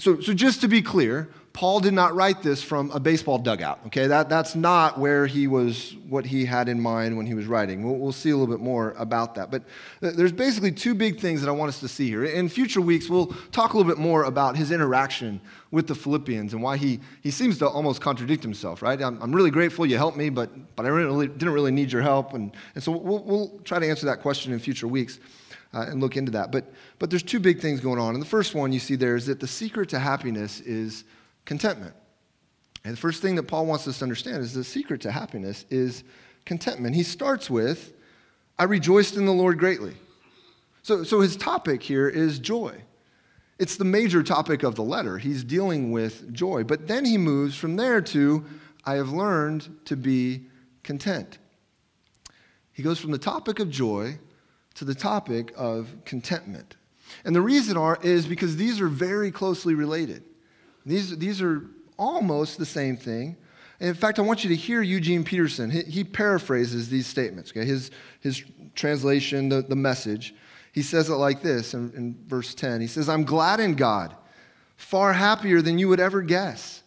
so, 0.00 0.20
so 0.20 0.32
just 0.32 0.60
to 0.62 0.68
be 0.68 0.82
clear, 0.82 1.28
Paul 1.52 1.80
did 1.80 1.94
not 1.94 2.14
write 2.14 2.42
this 2.42 2.62
from 2.62 2.90
a 2.92 3.00
baseball 3.00 3.36
dugout. 3.36 3.80
Okay, 3.86 4.06
that, 4.06 4.28
that's 4.28 4.54
not 4.54 4.98
where 4.98 5.26
he 5.26 5.48
was, 5.48 5.96
what 6.08 6.24
he 6.24 6.44
had 6.44 6.68
in 6.68 6.80
mind 6.80 7.16
when 7.16 7.26
he 7.26 7.34
was 7.34 7.46
writing. 7.46 7.82
We'll, 7.82 7.96
we'll 7.96 8.12
see 8.12 8.30
a 8.30 8.36
little 8.36 8.54
bit 8.54 8.62
more 8.62 8.94
about 8.96 9.34
that. 9.34 9.50
But 9.50 9.64
there's 10.00 10.32
basically 10.32 10.70
two 10.70 10.94
big 10.94 11.18
things 11.18 11.40
that 11.40 11.48
I 11.48 11.52
want 11.52 11.68
us 11.68 11.80
to 11.80 11.88
see 11.88 12.08
here. 12.08 12.24
In 12.24 12.48
future 12.48 12.80
weeks, 12.80 13.08
we'll 13.08 13.34
talk 13.50 13.74
a 13.74 13.76
little 13.76 13.90
bit 13.90 14.00
more 14.00 14.24
about 14.24 14.56
his 14.56 14.70
interaction 14.70 15.40
with 15.72 15.88
the 15.88 15.94
Philippians 15.94 16.54
and 16.54 16.62
why 16.62 16.76
he, 16.76 17.00
he 17.20 17.32
seems 17.32 17.58
to 17.58 17.68
almost 17.68 18.00
contradict 18.00 18.42
himself, 18.42 18.80
right? 18.80 19.00
I'm, 19.02 19.20
I'm 19.20 19.34
really 19.34 19.50
grateful 19.50 19.84
you 19.86 19.96
helped 19.96 20.16
me, 20.16 20.30
but, 20.30 20.50
but 20.76 20.86
I 20.86 20.88
really, 20.88 21.26
didn't 21.26 21.52
really 21.52 21.72
need 21.72 21.90
your 21.90 22.02
help. 22.02 22.32
And, 22.32 22.52
and 22.76 22.82
so 22.82 22.92
we'll, 22.92 23.24
we'll 23.24 23.60
try 23.64 23.80
to 23.80 23.88
answer 23.88 24.06
that 24.06 24.22
question 24.22 24.52
in 24.52 24.60
future 24.60 24.86
weeks. 24.86 25.18
Uh, 25.72 25.86
and 25.88 26.00
look 26.00 26.16
into 26.16 26.32
that. 26.32 26.50
But, 26.50 26.72
but 26.98 27.10
there's 27.10 27.22
two 27.22 27.38
big 27.38 27.60
things 27.60 27.78
going 27.80 28.00
on. 28.00 28.14
And 28.14 28.20
the 28.20 28.28
first 28.28 28.56
one 28.56 28.72
you 28.72 28.80
see 28.80 28.96
there 28.96 29.14
is 29.14 29.26
that 29.26 29.38
the 29.38 29.46
secret 29.46 29.88
to 29.90 30.00
happiness 30.00 30.58
is 30.60 31.04
contentment. 31.44 31.94
And 32.84 32.92
the 32.92 33.00
first 33.00 33.22
thing 33.22 33.36
that 33.36 33.44
Paul 33.44 33.66
wants 33.66 33.86
us 33.86 33.98
to 33.98 34.04
understand 34.04 34.38
is 34.38 34.52
the 34.52 34.64
secret 34.64 35.00
to 35.02 35.12
happiness 35.12 35.66
is 35.70 36.02
contentment. 36.44 36.96
He 36.96 37.04
starts 37.04 37.48
with, 37.48 37.92
I 38.58 38.64
rejoiced 38.64 39.16
in 39.16 39.26
the 39.26 39.32
Lord 39.32 39.58
greatly. 39.58 39.94
So, 40.82 41.04
so 41.04 41.20
his 41.20 41.36
topic 41.36 41.82
here 41.82 42.08
is 42.08 42.38
joy. 42.38 42.82
It's 43.58 43.76
the 43.76 43.84
major 43.84 44.22
topic 44.22 44.62
of 44.62 44.74
the 44.74 44.82
letter. 44.82 45.18
He's 45.18 45.44
dealing 45.44 45.92
with 45.92 46.32
joy. 46.32 46.64
But 46.64 46.88
then 46.88 47.04
he 47.04 47.18
moves 47.18 47.54
from 47.54 47.76
there 47.76 48.00
to, 48.00 48.44
I 48.84 48.94
have 48.94 49.10
learned 49.10 49.68
to 49.84 49.96
be 49.96 50.46
content. 50.82 51.38
He 52.72 52.82
goes 52.82 52.98
from 52.98 53.10
the 53.10 53.18
topic 53.18 53.60
of 53.60 53.70
joy 53.70 54.18
to 54.80 54.86
the 54.86 54.94
topic 54.94 55.52
of 55.58 55.94
contentment. 56.06 56.76
And 57.26 57.36
the 57.36 57.42
reason 57.42 57.76
are, 57.76 57.98
is 58.02 58.26
because 58.26 58.56
these 58.56 58.80
are 58.80 58.88
very 58.88 59.30
closely 59.30 59.74
related. 59.74 60.24
These, 60.86 61.18
these 61.18 61.42
are 61.42 61.66
almost 61.98 62.56
the 62.56 62.64
same 62.64 62.96
thing. 62.96 63.36
In 63.78 63.92
fact, 63.92 64.18
I 64.18 64.22
want 64.22 64.42
you 64.42 64.48
to 64.48 64.56
hear 64.56 64.80
Eugene 64.80 65.22
Peterson. 65.22 65.68
He, 65.70 65.82
he 65.82 66.02
paraphrases 66.02 66.88
these 66.88 67.06
statements, 67.06 67.50
okay? 67.50 67.66
His, 67.66 67.90
his 68.20 68.42
translation, 68.74 69.50
the, 69.50 69.60
the 69.60 69.76
message. 69.76 70.34
He 70.72 70.80
says 70.80 71.10
it 71.10 71.16
like 71.16 71.42
this 71.42 71.74
in, 71.74 71.92
in 71.94 72.16
verse 72.26 72.54
10. 72.54 72.80
He 72.80 72.86
says, 72.86 73.10
I'm 73.10 73.24
glad 73.24 73.60
in 73.60 73.74
God, 73.74 74.16
far 74.76 75.12
happier 75.12 75.60
than 75.60 75.78
you 75.78 75.88
would 75.88 76.00
ever 76.00 76.22
guess. 76.22 76.82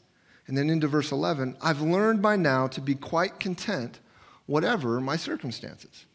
And 0.47 0.57
then 0.57 0.71
into 0.71 0.87
verse 0.87 1.11
11, 1.11 1.57
I've 1.61 1.81
learned 1.81 2.23
by 2.23 2.37
now 2.37 2.65
to 2.69 2.81
be 2.81 2.95
quite 2.95 3.39
content, 3.39 3.99
whatever 4.47 4.99
my 4.99 5.15
circumstances. 5.15 6.07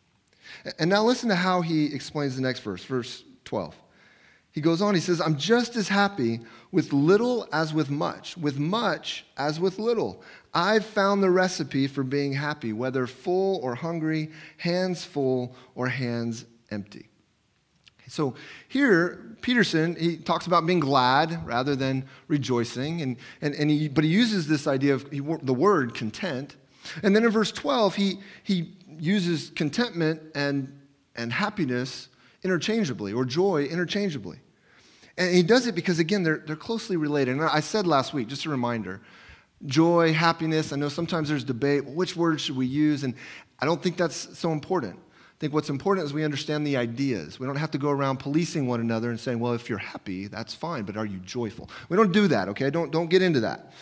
And 0.79 0.91
now 0.91 1.05
listen 1.05 1.29
to 1.29 1.35
how 1.37 1.61
he 1.61 1.95
explains 1.95 2.37
the 2.37 2.43
next 2.43 2.61
verse, 2.61 2.85
verse 2.85 3.25
12. 3.45 3.75
He 4.53 4.61
goes 4.61 4.83
on, 4.83 4.95
he 4.95 5.01
says, 5.01 5.21
I'm 5.21 5.37
just 5.37 5.77
as 5.77 5.89
happy 5.89 6.41
with 6.73 6.93
little 6.93 7.47
as 7.53 7.73
with 7.73 7.91
much, 7.91 8.37
with 8.37 8.59
much 8.59 9.25
as 9.37 9.61
with 9.61 9.79
little. 9.79 10.23
I've 10.53 10.85
found 10.85 11.23
the 11.23 11.31
recipe 11.31 11.87
for 11.87 12.03
being 12.03 12.33
happy, 12.33 12.73
whether 12.73 13.07
full 13.07 13.61
or 13.63 13.75
hungry, 13.75 14.31
hands 14.57 15.05
full 15.05 15.55
or 15.75 15.89
hands 15.89 16.45
empty. 16.71 17.09
So 18.09 18.35
here, 18.69 19.37
Peterson, 19.43 19.95
he 19.95 20.17
talks 20.17 20.47
about 20.47 20.67
being 20.67 20.81
glad 20.81 21.47
rather 21.47 21.77
than 21.77 22.05
rejoicing, 22.27 23.03
and, 23.03 23.17
and, 23.43 23.55
and 23.55 23.71
he, 23.71 23.89
but 23.89 24.03
he 24.03 24.11
uses 24.11 24.49
this 24.49 24.67
idea 24.67 24.95
of 24.95 25.11
he, 25.13 25.21
the 25.21 25.55
word 25.55 25.95
content. 25.95 26.57
And 27.03 27.15
then 27.15 27.23
in 27.23 27.31
verse 27.31 27.53
12, 27.53 27.95
he, 27.95 28.19
he 28.43 28.73
uses 29.01 29.51
contentment 29.51 30.21
and, 30.35 30.81
and 31.17 31.33
happiness 31.33 32.09
interchangeably, 32.43 33.13
or 33.13 33.25
joy 33.25 33.65
interchangeably. 33.65 34.39
And 35.17 35.35
he 35.35 35.43
does 35.43 35.67
it 35.67 35.75
because, 35.75 35.99
again, 35.99 36.23
they're, 36.23 36.43
they're 36.47 36.57
closely 36.57 36.97
related. 36.97 37.33
And 37.33 37.43
I 37.43 37.61
said 37.61 37.87
last 37.87 38.15
week, 38.15 38.29
just 38.29 38.47
a 38.47 38.51
reminder 38.51 39.01
joy, 39.67 40.13
happiness. 40.13 40.73
I 40.73 40.77
know 40.77 40.89
sometimes 40.89 41.29
there's 41.29 41.45
debate 41.45 41.85
which 41.85 42.15
word 42.15 42.41
should 42.41 42.57
we 42.57 42.67
use? 42.67 43.03
And 43.03 43.15
I 43.59 43.67
don't 43.67 43.83
think 43.83 43.97
that's 43.97 44.39
so 44.39 44.53
important. 44.53 44.97
I 44.97 45.41
think 45.41 45.53
what's 45.53 45.71
important 45.71 46.05
is 46.05 46.13
we 46.13 46.25
understand 46.25 46.67
the 46.67 46.77
ideas. 46.77 47.39
We 47.39 47.47
don't 47.47 47.57
have 47.57 47.71
to 47.73 47.79
go 47.79 47.91
around 47.91 48.19
policing 48.19 48.67
one 48.67 48.81
another 48.81 49.11
and 49.11 49.19
saying, 49.19 49.39
well, 49.39 49.53
if 49.53 49.69
you're 49.69 49.79
happy, 49.79 50.27
that's 50.27 50.55
fine, 50.55 50.85
but 50.85 50.97
are 50.97 51.07
you 51.07 51.19
joyful? 51.19 51.71
We 51.89 51.97
don't 51.97 52.13
do 52.13 52.29
that, 52.29 52.49
okay? 52.49 52.71
Don't, 52.71 52.91
don't 52.91 53.09
get 53.09 53.23
into 53.23 53.41
that. 53.41 53.73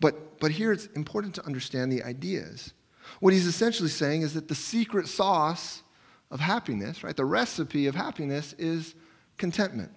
But, 0.00 0.38
but 0.38 0.50
here 0.50 0.72
it's 0.72 0.86
important 0.86 1.34
to 1.36 1.46
understand 1.46 1.90
the 1.90 2.02
ideas. 2.02 2.72
What 3.20 3.32
he's 3.32 3.46
essentially 3.46 3.88
saying 3.88 4.22
is 4.22 4.34
that 4.34 4.48
the 4.48 4.54
secret 4.54 5.08
sauce 5.08 5.82
of 6.30 6.40
happiness, 6.40 7.04
right, 7.04 7.16
the 7.16 7.24
recipe 7.24 7.86
of 7.86 7.94
happiness 7.94 8.54
is 8.58 8.94
contentment. 9.36 9.90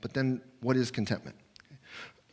But 0.00 0.14
then, 0.14 0.40
what 0.60 0.76
is 0.76 0.90
contentment? 0.90 1.36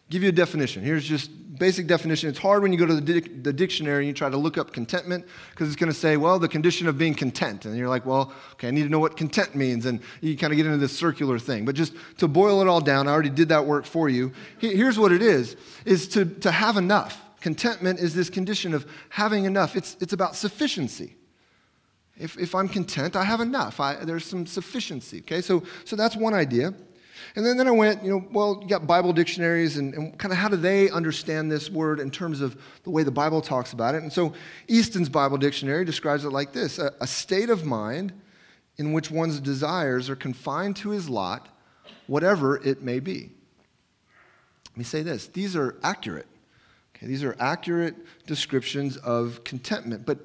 give 0.10 0.24
you 0.24 0.30
a 0.30 0.34
definition. 0.34 0.84
Here's 0.84 1.04
just 1.04 1.30
basic 1.58 1.88
definition. 1.88 2.30
It's 2.30 2.40
hard 2.40 2.62
when 2.62 2.72
you 2.72 2.78
go 2.78 2.86
to 2.86 2.96
the, 2.96 3.02
dic- 3.02 3.44
the 3.44 3.52
dictionary 3.52 4.04
and 4.04 4.08
you 4.08 4.14
try 4.14 4.30
to 4.30 4.38
look 4.38 4.58
up 4.58 4.72
contentment 4.72 5.26
because 5.52 5.68
it's 5.68 5.76
going 5.76 5.92
to 5.92 5.98
say, 5.98 6.18
well, 6.18 6.40
the 6.40 6.48
condition 6.48 6.88
of 6.88 6.98
being 6.98 7.14
content. 7.14 7.66
And 7.66 7.76
you're 7.76 7.90
like, 7.90 8.06
well, 8.06 8.32
okay, 8.54 8.68
I 8.70 8.72
need 8.72 8.84
to 8.84 8.90
know 8.90 9.00
what 9.00 9.18
content 9.18 9.56
means. 9.56 9.86
And 9.86 10.00
you 10.22 10.38
kind 10.38 10.54
of 10.54 10.58
get 10.58 10.66
into 10.66 10.78
this 10.78 10.98
circular 10.98 11.40
thing. 11.40 11.66
But 11.66 11.76
just 11.76 11.94
to 12.20 12.28
boil 12.28 12.62
it 12.62 12.68
all 12.68 12.82
down, 12.82 13.08
I 13.08 13.12
already 13.12 13.30
did 13.30 13.50
that 13.50 13.66
work 13.66 13.86
for 13.86 14.08
you. 14.08 14.32
Here's 14.60 14.98
what 14.98 15.12
it 15.12 15.22
is, 15.22 15.58
is 15.86 16.08
to, 16.10 16.26
to 16.26 16.52
have 16.52 16.78
enough. 16.78 17.22
Contentment 17.48 17.98
is 17.98 18.14
this 18.14 18.30
condition 18.30 18.74
of 18.74 18.86
having 19.08 19.46
enough. 19.46 19.78
It's, 19.78 19.96
it's 20.02 20.12
about 20.12 20.36
sufficiency. 20.36 21.16
If, 22.18 22.38
if 22.38 22.54
I'm 22.54 22.68
content, 22.68 23.16
I 23.16 23.24
have 23.24 23.40
enough. 23.40 23.80
I, 23.80 24.04
there's 24.04 24.26
some 24.26 24.46
sufficiency, 24.46 25.20
okay? 25.20 25.40
So, 25.40 25.64
so 25.86 25.96
that's 25.96 26.18
one 26.18 26.34
idea. 26.34 26.74
And 27.38 27.46
then, 27.46 27.56
then 27.56 27.66
I 27.66 27.72
went, 27.72 28.04
you 28.04 28.10
know, 28.10 28.28
well, 28.34 28.60
you 28.62 28.68
got 28.68 28.86
Bible 28.86 29.14
dictionaries 29.14 29.78
and, 29.78 29.94
and 29.94 30.20
kind 30.20 30.34
of 30.34 30.38
how 30.38 30.50
do 30.50 30.58
they 30.58 30.90
understand 30.90 31.50
this 31.50 31.70
word 31.70 32.02
in 32.02 32.12
terms 32.12 32.42
of 32.42 32.62
the 32.84 32.90
way 32.90 33.04
the 33.04 33.12
Bible 33.12 33.40
talks 33.40 33.72
about 33.72 33.96
it? 33.96 34.04
And 34.04 34.12
so 34.12 34.34
Easton's 34.68 35.08
Bible 35.08 35.38
Dictionary 35.38 35.86
describes 35.86 36.26
it 36.26 36.32
like 36.32 36.52
this 36.52 36.80
a, 36.80 36.92
a 37.00 37.08
state 37.08 37.50
of 37.50 37.64
mind 37.66 38.12
in 38.76 38.92
which 38.92 39.10
one's 39.10 39.40
desires 39.40 40.10
are 40.10 40.18
confined 40.18 40.76
to 40.78 40.90
his 40.90 41.08
lot, 41.08 41.48
whatever 42.08 42.58
it 42.58 42.82
may 42.82 43.00
be. 43.00 43.32
Let 44.72 44.78
me 44.78 44.84
say 44.84 45.02
this 45.02 45.28
these 45.28 45.56
are 45.56 45.78
accurate. 45.82 46.28
Okay, 46.98 47.08
these 47.08 47.24
are 47.24 47.36
accurate 47.40 47.96
descriptions 48.26 48.98
of 48.98 49.44
contentment. 49.44 50.06
But, 50.06 50.20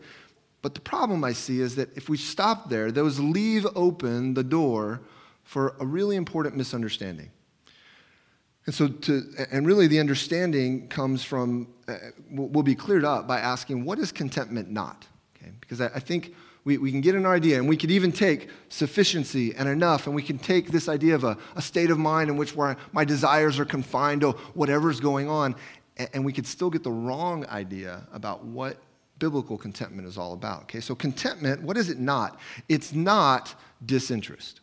but 0.62 0.74
the 0.74 0.80
problem 0.80 1.22
I 1.22 1.32
see 1.32 1.60
is 1.60 1.76
that 1.76 1.94
if 1.96 2.08
we 2.08 2.16
stop 2.16 2.70
there, 2.70 2.90
those 2.90 3.20
leave 3.20 3.66
open 3.74 4.34
the 4.34 4.44
door 4.44 5.02
for 5.44 5.76
a 5.80 5.86
really 5.86 6.16
important 6.16 6.56
misunderstanding. 6.56 7.30
And 8.64 8.74
so, 8.74 8.88
to, 8.88 9.22
and 9.50 9.66
really, 9.66 9.88
the 9.88 9.98
understanding 9.98 10.88
comes 10.88 11.24
from, 11.24 11.68
uh, 11.88 11.96
will 12.30 12.62
be 12.62 12.76
cleared 12.76 13.04
up 13.04 13.26
by 13.26 13.40
asking, 13.40 13.84
what 13.84 13.98
is 13.98 14.12
contentment 14.12 14.70
not? 14.70 15.06
Okay? 15.36 15.50
Because 15.60 15.80
I, 15.80 15.86
I 15.86 15.98
think 15.98 16.34
we, 16.64 16.78
we 16.78 16.92
can 16.92 17.00
get 17.00 17.16
an 17.16 17.26
idea, 17.26 17.58
and 17.58 17.68
we 17.68 17.76
could 17.76 17.90
even 17.90 18.12
take 18.12 18.48
sufficiency 18.68 19.52
and 19.52 19.68
enough, 19.68 20.06
and 20.06 20.14
we 20.14 20.22
can 20.22 20.38
take 20.38 20.68
this 20.68 20.88
idea 20.88 21.16
of 21.16 21.24
a, 21.24 21.36
a 21.56 21.60
state 21.60 21.90
of 21.90 21.98
mind 21.98 22.30
in 22.30 22.36
which 22.36 22.54
my 22.92 23.04
desires 23.04 23.58
are 23.58 23.64
confined 23.64 24.20
to 24.20 24.30
whatever's 24.54 25.00
going 25.00 25.28
on, 25.28 25.56
and, 25.96 26.24
we 26.24 26.32
could 26.32 26.46
still 26.46 26.70
get 26.70 26.82
the 26.82 26.90
wrong 26.90 27.46
idea 27.46 28.06
about 28.12 28.44
what 28.44 28.78
biblical 29.18 29.58
contentment 29.58 30.08
is 30.08 30.18
all 30.18 30.32
about. 30.32 30.62
Okay, 30.62 30.80
so 30.80 30.94
contentment, 30.94 31.62
what 31.62 31.76
is 31.76 31.90
it 31.90 31.98
not? 31.98 32.40
It's 32.68 32.92
not 32.92 33.54
disinterest. 33.84 34.60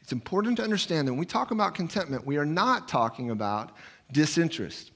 It's 0.00 0.12
important 0.12 0.56
to 0.56 0.62
understand 0.62 1.06
that 1.06 1.12
when 1.12 1.20
we 1.20 1.26
talk 1.26 1.50
about 1.50 1.74
contentment, 1.74 2.26
we 2.26 2.36
are 2.36 2.46
not 2.46 2.88
talking 2.88 3.30
about 3.30 3.72
disinterest. 4.12 4.92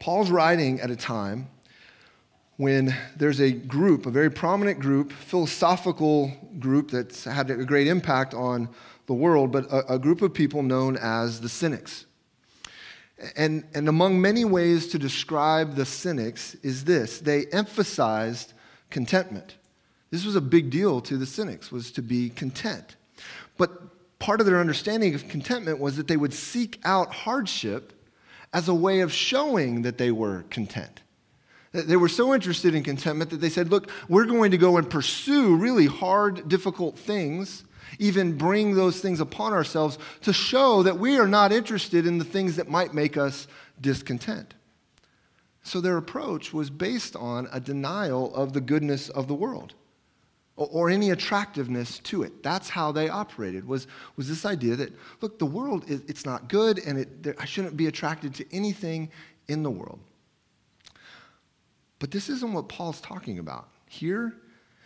Paul's 0.00 0.30
writing 0.30 0.80
at 0.80 0.90
a 0.90 0.96
time 0.96 1.48
when 2.56 2.94
there's 3.16 3.40
a 3.40 3.50
group, 3.52 4.06
a 4.06 4.10
very 4.10 4.30
prominent 4.30 4.78
group, 4.78 5.12
philosophical 5.12 6.32
group 6.58 6.90
that's 6.90 7.24
had 7.24 7.50
a 7.50 7.64
great 7.64 7.86
impact 7.86 8.32
on 8.34 8.68
the 9.06 9.14
world, 9.14 9.50
but 9.50 9.64
a, 9.72 9.94
a 9.94 9.98
group 9.98 10.22
of 10.22 10.32
people 10.32 10.62
known 10.62 10.96
as 10.96 11.40
the 11.40 11.48
Cynics. 11.48 12.06
And, 13.36 13.64
and 13.74 13.88
among 13.88 14.20
many 14.20 14.44
ways 14.44 14.88
to 14.88 14.98
describe 14.98 15.74
the 15.74 15.86
Cynics 15.86 16.54
is 16.56 16.84
this 16.84 17.20
they 17.20 17.46
emphasized 17.46 18.52
contentment. 18.90 19.56
This 20.10 20.24
was 20.24 20.36
a 20.36 20.40
big 20.40 20.70
deal 20.70 21.00
to 21.02 21.16
the 21.16 21.26
Cynics, 21.26 21.72
was 21.72 21.90
to 21.92 22.02
be 22.02 22.30
content. 22.30 22.96
But 23.56 24.18
part 24.18 24.40
of 24.40 24.46
their 24.46 24.60
understanding 24.60 25.14
of 25.14 25.28
contentment 25.28 25.78
was 25.78 25.96
that 25.96 26.08
they 26.08 26.16
would 26.16 26.32
seek 26.32 26.80
out 26.84 27.12
hardship 27.12 27.92
as 28.52 28.68
a 28.68 28.74
way 28.74 29.00
of 29.00 29.12
showing 29.12 29.82
that 29.82 29.98
they 29.98 30.12
were 30.12 30.44
content. 30.50 31.00
They 31.72 31.96
were 31.96 32.08
so 32.08 32.32
interested 32.32 32.76
in 32.76 32.84
contentment 32.84 33.30
that 33.30 33.40
they 33.40 33.48
said, 33.48 33.70
Look, 33.70 33.90
we're 34.08 34.26
going 34.26 34.52
to 34.52 34.58
go 34.58 34.76
and 34.76 34.88
pursue 34.88 35.56
really 35.56 35.86
hard, 35.86 36.48
difficult 36.48 36.96
things, 36.96 37.64
even 37.98 38.36
bring 38.36 38.74
those 38.74 39.00
things 39.00 39.20
upon 39.20 39.52
ourselves 39.52 39.98
to 40.22 40.32
show 40.32 40.82
that 40.82 40.98
we 40.98 41.18
are 41.18 41.28
not 41.28 41.52
interested 41.52 42.06
in 42.06 42.18
the 42.18 42.24
things 42.24 42.56
that 42.56 42.68
might 42.68 42.94
make 42.94 43.16
us 43.16 43.46
discontent. 43.80 44.54
So 45.62 45.80
their 45.80 45.96
approach 45.96 46.52
was 46.52 46.70
based 46.70 47.16
on 47.16 47.48
a 47.52 47.60
denial 47.60 48.34
of 48.34 48.52
the 48.52 48.60
goodness 48.60 49.08
of 49.08 49.28
the 49.28 49.34
world 49.34 49.74
or, 50.56 50.88
any 50.88 51.10
attractiveness 51.10 51.98
to 52.00 52.22
it. 52.22 52.42
That's 52.44 52.68
how 52.68 52.92
they 52.92 53.08
operated, 53.08 53.66
was, 53.66 53.88
was 54.16 54.28
this 54.28 54.44
idea 54.44 54.76
that, 54.76 54.92
look, 55.20 55.40
the 55.40 55.46
world, 55.46 55.84
is, 55.90 56.02
it's 56.06 56.24
not 56.24 56.48
good, 56.48 56.78
and 56.78 56.98
it, 56.98 57.36
I 57.40 57.44
shouldn't 57.44 57.76
be 57.76 57.88
attracted 57.88 58.34
to 58.36 58.54
anything 58.54 59.10
in 59.48 59.64
the 59.64 59.70
world. 59.70 59.98
But 61.98 62.12
this 62.12 62.28
isn't 62.28 62.52
what 62.52 62.68
Paul's 62.68 63.00
talking 63.00 63.40
about 63.40 63.68
here, 63.88 64.36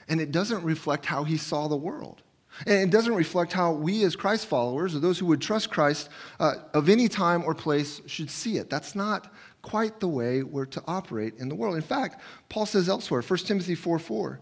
and 0.09 0.23
it 0.23 0.33
doesn't 0.33 0.65
reflect 0.65 1.05
how 1.05 1.25
he 1.25 1.37
saw 1.37 1.69
the 1.69 1.77
world. 1.77 2.23
And 2.67 2.89
it 2.89 2.91
doesn't 2.91 3.15
reflect 3.15 3.53
how 3.53 3.73
we, 3.73 4.05
as 4.05 4.17
Christ 4.17 4.47
followers, 4.47 4.95
or 4.95 4.99
those 4.99 5.19
who 5.19 5.27
would 5.27 5.41
trust 5.41 5.71
Christ 5.71 6.09
uh, 6.41 6.55
of 6.75 6.89
any 6.89 7.09
time 7.09 7.45
or 7.45 7.55
place, 7.55 8.01
should 8.07 8.31
see 8.31 8.57
it. 8.57 8.69
That's 8.69 8.95
not 8.95 9.33
quite 9.63 10.01
the 10.01 10.09
way 10.09 10.43
we're 10.43 10.67
to 10.67 10.83
operate 10.87 11.35
in 11.39 11.49
the 11.49 11.55
world. 11.55 11.77
In 11.77 11.83
fact, 11.83 12.21
Paul 12.49 12.67
says 12.67 12.89
elsewhere, 12.89 13.23
1 13.23 13.39
Timothy 13.41 13.75
4 13.75 13.99
4, 13.99 14.41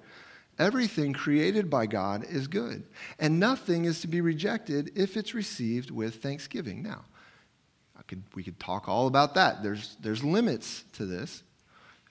Everything 0.59 1.13
created 1.13 1.69
by 1.69 1.85
God 1.85 2.25
is 2.25 2.49
good, 2.49 2.85
and 3.19 3.39
nothing 3.39 3.85
is 3.85 4.01
to 4.01 4.09
be 4.09 4.23
rejected 4.23 4.91
if 4.95 5.17
it's 5.19 5.35
received 5.35 5.91
with 5.91 6.23
thanksgiving. 6.23 6.83
Now, 6.83 7.05
could, 8.07 8.23
we 8.35 8.43
could 8.43 8.59
talk 8.59 8.89
all 8.89 9.07
about 9.07 9.35
that. 9.35 9.63
There's, 9.63 9.97
there's 10.01 10.23
limits 10.25 10.85
to 10.95 11.07
this 11.07 11.43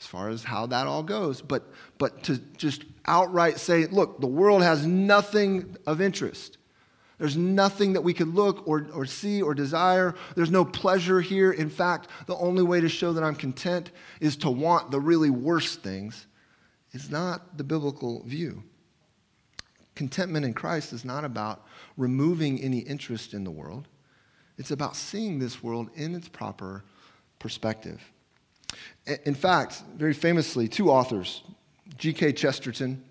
as 0.05 0.09
far 0.09 0.29
as 0.29 0.43
how 0.43 0.67
that 0.67 0.85
all 0.85 1.01
goes, 1.01 1.41
but, 1.41 1.67
but 1.97 2.21
to 2.21 2.37
just 2.57 2.85
outright 3.07 3.59
say, 3.59 3.87
look, 3.87 4.21
the 4.21 4.27
world 4.27 4.61
has 4.61 4.85
nothing 4.85 5.75
of 5.87 5.99
interest. 5.99 6.59
There's 7.17 7.35
nothing 7.35 7.93
that 7.93 8.01
we 8.01 8.13
could 8.13 8.35
look 8.35 8.67
or, 8.67 8.87
or 8.93 9.07
see 9.07 9.41
or 9.41 9.55
desire. 9.55 10.13
There's 10.35 10.51
no 10.51 10.63
pleasure 10.63 11.21
here. 11.21 11.51
In 11.51 11.71
fact, 11.71 12.09
the 12.27 12.35
only 12.35 12.61
way 12.61 12.81
to 12.81 12.89
show 12.89 13.13
that 13.13 13.23
I'm 13.23 13.33
content 13.33 13.89
is 14.19 14.35
to 14.37 14.51
want 14.51 14.91
the 14.91 14.99
really 14.99 15.31
worst 15.31 15.81
things 15.81 16.27
is 16.91 17.09
not 17.09 17.57
the 17.57 17.63
biblical 17.63 18.21
view. 18.25 18.61
Contentment 19.95 20.45
in 20.45 20.53
Christ 20.53 20.93
is 20.93 21.03
not 21.03 21.25
about 21.25 21.65
removing 21.97 22.61
any 22.61 22.79
interest 22.79 23.33
in 23.33 23.43
the 23.43 23.51
world, 23.51 23.87
it's 24.59 24.71
about 24.71 24.95
seeing 24.95 25.39
this 25.39 25.63
world 25.63 25.89
in 25.95 26.13
its 26.13 26.27
proper 26.27 26.83
perspective. 27.39 28.01
In 29.25 29.35
fact, 29.35 29.83
very 29.95 30.13
famously, 30.13 30.67
two 30.67 30.89
authors, 30.89 31.43
G.K. 31.97 32.33
Chesterton 32.33 33.03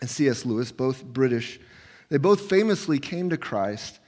and 0.00 0.10
C.S. 0.10 0.44
Lewis, 0.44 0.72
both 0.72 1.04
British, 1.04 1.58
they 2.10 2.18
both 2.18 2.48
famously 2.48 2.98
came 2.98 3.30
to 3.30 3.36
Christ 3.36 4.00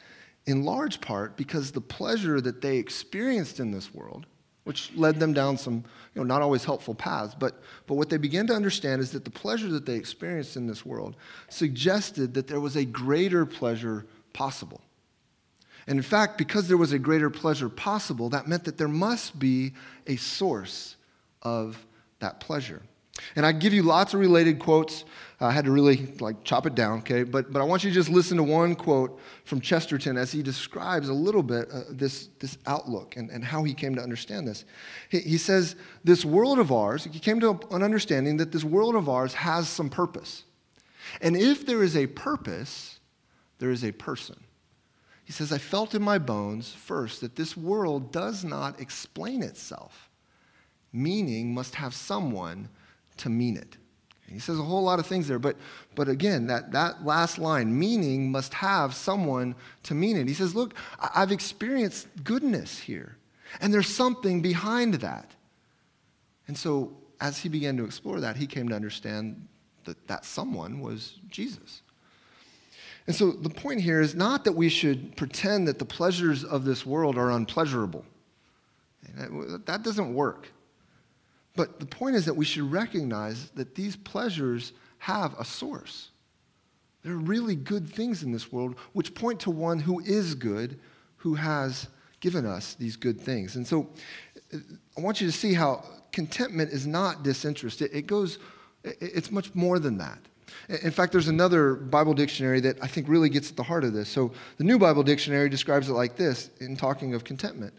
in 0.47 0.65
large 0.65 1.01
part 1.01 1.37
because 1.37 1.73
the 1.73 1.81
pleasure 1.81 2.41
that 2.41 2.61
they 2.61 2.77
experienced 2.77 3.59
in 3.59 3.71
this 3.71 3.95
world 3.95 4.27
which 4.67 4.93
led 4.97 5.21
them 5.21 5.33
down 5.33 5.57
some 5.57 5.75
you 5.75 5.83
know, 6.17 6.25
not 6.25 6.43
always 6.43 6.65
helpful 6.65 6.93
paths. 6.93 7.37
But, 7.39 7.63
but 7.87 7.95
what 7.95 8.11
they 8.11 8.17
began 8.17 8.49
to 8.49 8.53
understand 8.53 9.01
is 9.01 9.13
that 9.13 9.25
the 9.25 9.31
pleasure 9.31 9.69
that 9.69 9.87
they 9.87 9.95
experienced 9.95 10.57
in 10.57 10.67
this 10.67 10.85
world 10.85 11.15
suggested 11.49 12.35
that 12.35 12.49
there 12.49 12.59
was 12.59 12.75
a 12.75 12.85
greater 12.85 13.47
pleasure 13.47 14.07
possible. 14.33 14.81
And 15.87 15.99
in 15.99 16.03
fact, 16.03 16.37
because 16.37 16.69
there 16.69 16.77
was 16.77 16.93
a 16.93 16.99
greater 16.99 17.31
pleasure 17.31 17.69
possible, 17.69 18.29
that 18.31 18.49
meant 18.49 18.65
that 18.65 18.77
there 18.77 18.89
must 18.89 19.39
be 19.39 19.73
a 20.07 20.17
source 20.17 20.97
of 21.43 21.87
that 22.19 22.41
pleasure. 22.41 22.83
And 23.35 23.47
I 23.47 23.53
give 23.53 23.73
you 23.73 23.83
lots 23.83 24.15
of 24.15 24.21
related 24.21 24.59
quotes. 24.59 25.05
I 25.41 25.51
had 25.51 25.65
to 25.67 25.71
really 25.71 26.15
like 26.21 26.45
chop 26.45 26.67
it 26.67 26.75
down, 26.75 26.99
okay? 26.99 27.23
But, 27.23 27.53
but 27.53 27.61
I 27.61 27.65
want 27.65 27.85
you 27.85 27.91
to 27.91 27.95
just 27.95 28.09
listen 28.09 28.37
to 28.37 28.43
one 28.43 28.75
quote 28.75 29.19
from 29.45 29.61
Chesterton 29.61 30.17
as 30.17 30.33
he 30.33 30.43
describes 30.43 31.09
a 31.09 31.15
little 31.15 31.43
bit 31.43 31.69
uh, 31.73 31.83
this, 31.91 32.29
this 32.41 32.59
outlook 32.67 33.17
and, 33.17 33.31
and 33.31 33.45
how 33.45 33.63
he 33.65 33.75
came 33.75 33.95
to 33.95 34.03
understand 34.03 34.47
this. 34.47 34.65
He, 35.11 35.21
he 35.21 35.39
says, 35.39 35.77
This 36.05 36.25
world 36.25 36.59
of 36.59 36.73
ours, 36.73 37.05
he 37.11 37.19
came 37.19 37.41
to 37.41 37.59
an 37.71 37.83
understanding 37.83 38.37
that 38.39 38.53
this 38.53 38.65
world 38.65 38.97
of 38.97 39.09
ours 39.09 39.35
has 39.35 39.69
some 39.69 39.89
purpose. 39.91 40.45
And 41.21 41.37
if 41.37 41.67
there 41.67 41.83
is 41.83 41.97
a 41.97 42.07
purpose, 42.07 42.99
there 43.59 43.71
is 43.71 43.85
a 43.85 43.93
person. 43.93 44.37
He 45.27 45.33
says, 45.33 45.53
I 45.53 45.59
felt 45.59 45.97
in 45.97 46.03
my 46.03 46.19
bones 46.19 46.73
first 46.73 47.21
that 47.21 47.35
this 47.35 47.57
world 47.57 48.13
does 48.13 48.45
not 48.45 48.81
explain 48.81 49.43
itself. 49.43 50.09
Meaning 50.93 51.53
must 51.53 51.75
have 51.75 51.95
someone 51.95 52.69
to 53.19 53.29
mean 53.29 53.57
it. 53.57 53.77
He 54.29 54.39
says 54.39 54.59
a 54.59 54.63
whole 54.63 54.85
lot 54.85 55.01
of 55.01 55.07
things 55.07 55.27
there, 55.27 55.41
but, 55.41 55.57
but 55.97 56.09
again, 56.09 56.47
that, 56.47 56.71
that 56.73 57.05
last 57.05 57.39
line, 57.39 57.77
meaning 57.77 58.31
must 58.31 58.55
have 58.55 58.95
someone 58.95 59.57
to 59.83 59.95
mean 59.95 60.17
it. 60.17 60.29
He 60.29 60.35
says, 60.35 60.55
Look, 60.55 60.75
I've 60.99 61.33
experienced 61.33 62.07
goodness 62.23 62.79
here, 62.79 63.17
and 63.61 63.75
there's 63.75 63.89
something 63.89 64.43
behind 64.43 64.95
that. 64.95 65.33
And 66.47 66.57
so, 66.57 66.97
as 67.21 67.39
he 67.39 67.49
began 67.49 67.77
to 67.77 67.85
explore 67.85 68.21
that, 68.21 68.37
he 68.37 68.47
came 68.47 68.69
to 68.69 68.75
understand 68.77 69.47
that 69.85 70.07
that 70.07 70.25
someone 70.25 70.81
was 70.81 71.19
Jesus. 71.29 71.83
And 73.07 73.15
so, 73.15 73.31
the 73.31 73.51
point 73.51 73.81
here 73.81 74.01
is 74.01 74.15
not 74.15 74.45
that 74.45 74.53
we 74.53 74.69
should 74.69 75.17
pretend 75.17 75.69
that 75.69 75.79
the 75.79 75.85
pleasures 75.85 76.43
of 76.43 76.65
this 76.65 76.85
world 76.85 77.17
are 77.17 77.31
unpleasurable. 77.31 78.05
That 79.67 79.83
doesn't 79.83 80.13
work. 80.13 80.49
But 81.55 81.81
the 81.81 81.87
point 81.87 82.17
is 82.17 82.27
that 82.27 82.35
we 82.35 82.45
should 82.45 82.71
recognize 82.71 83.51
that 83.51 83.75
these 83.75 83.97
pleasures 83.97 84.73
have 84.99 85.35
a 85.39 85.45
source. 85.45 86.11
There 87.03 87.15
are 87.15 87.19
really 87.19 87.55
good 87.55 87.89
things 87.89 88.23
in 88.23 88.33
this 88.33 88.53
world 88.53 88.75
which 88.93 89.15
point 89.15 89.41
to 89.41 89.51
one 89.51 89.79
who 89.79 90.01
is 90.01 90.35
good, 90.35 90.79
who 91.19 91.35
has 91.35 91.89
given 92.21 92.45
us 92.45 92.75
these 92.75 92.97
good 92.97 93.21
things. 93.21 93.57
And 93.57 93.67
so 93.67 93.89
I 94.53 95.01
want 95.01 95.21
you 95.21 95.27
to 95.27 95.33
see 95.33 95.55
how 95.55 95.85
contentment 96.13 96.73
is 96.73 96.87
not 96.87 97.23
disinterest. 97.23 97.81
It, 97.83 97.95
it 97.95 98.07
goes, 98.07 98.39
it's 98.83 99.31
much 99.31 99.55
more 99.55 99.79
than 99.79 99.99
that. 99.99 100.19
In 100.69 100.91
fact, 100.91 101.13
there's 101.13 101.29
another 101.29 101.75
Bible 101.75 102.15
dictionary 102.15 102.61
that 102.61 102.83
I 102.83 102.87
think 102.87 103.09
really 103.09 103.29
gets 103.29 103.51
at 103.51 103.57
the 103.57 103.63
heart 103.63 103.85
of 103.85 103.93
this. 103.93 104.09
So 104.09 104.33
the 104.59 104.65
New 104.65 104.79
Bible 104.79 105.03
Dictionary 105.03 105.49
describes 105.49 105.89
it 105.89 105.93
like 105.93 106.17
this 106.17 106.51
in 106.61 106.77
talking 106.77 107.15
of 107.15 107.25
contentment 107.25 107.75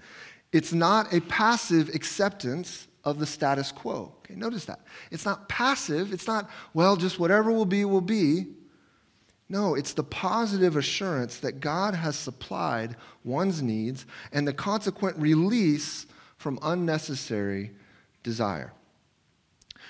it's 0.51 0.73
not 0.73 1.13
a 1.13 1.19
passive 1.21 1.89
acceptance 1.89 2.87
of 3.03 3.19
the 3.19 3.25
status 3.25 3.71
quo. 3.71 4.13
Okay, 4.19 4.35
notice 4.35 4.65
that. 4.65 4.79
It's 5.11 5.25
not 5.25 5.47
passive. 5.49 6.13
It's 6.13 6.27
not, 6.27 6.49
well, 6.73 6.95
just 6.95 7.19
whatever 7.19 7.51
will 7.51 7.65
be, 7.65 7.85
will 7.85 8.01
be. 8.01 8.47
No, 9.49 9.75
it's 9.75 9.93
the 9.93 10.03
positive 10.03 10.75
assurance 10.75 11.37
that 11.39 11.59
God 11.61 11.93
has 11.93 12.17
supplied 12.17 12.97
one's 13.23 13.61
needs 13.61 14.05
and 14.33 14.47
the 14.47 14.53
consequent 14.53 15.17
release 15.17 16.05
from 16.37 16.59
unnecessary 16.61 17.71
desire. 18.23 18.73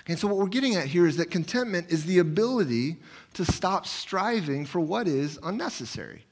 And 0.08 0.18
so, 0.18 0.28
what 0.28 0.38
we're 0.38 0.48
getting 0.48 0.76
at 0.76 0.86
here 0.86 1.06
is 1.06 1.18
that 1.18 1.30
contentment 1.32 1.92
is 1.92 2.06
the 2.06 2.20
ability 2.20 2.98
to 3.34 3.46
stop 3.46 3.86
striving 3.86 4.66
for 4.66 4.80
what 4.80 5.08
is 5.08 5.38
unnecessary 5.44 6.24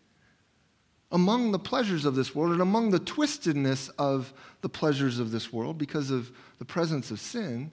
among 1.12 1.52
the 1.52 1.60
pleasures 1.60 2.04
of 2.04 2.16
this 2.16 2.36
world 2.36 2.52
and 2.52 2.62
among 2.62 2.90
the 2.90 3.00
twistedness 3.00 3.90
of 3.98 4.34
the 4.62 4.70
pleasures 4.70 5.20
of 5.20 5.32
this 5.32 5.54
world 5.54 5.78
because 5.78 6.12
of 6.12 6.32
the 6.60 6.66
presence 6.66 7.12
of 7.12 7.20
sin, 7.20 7.72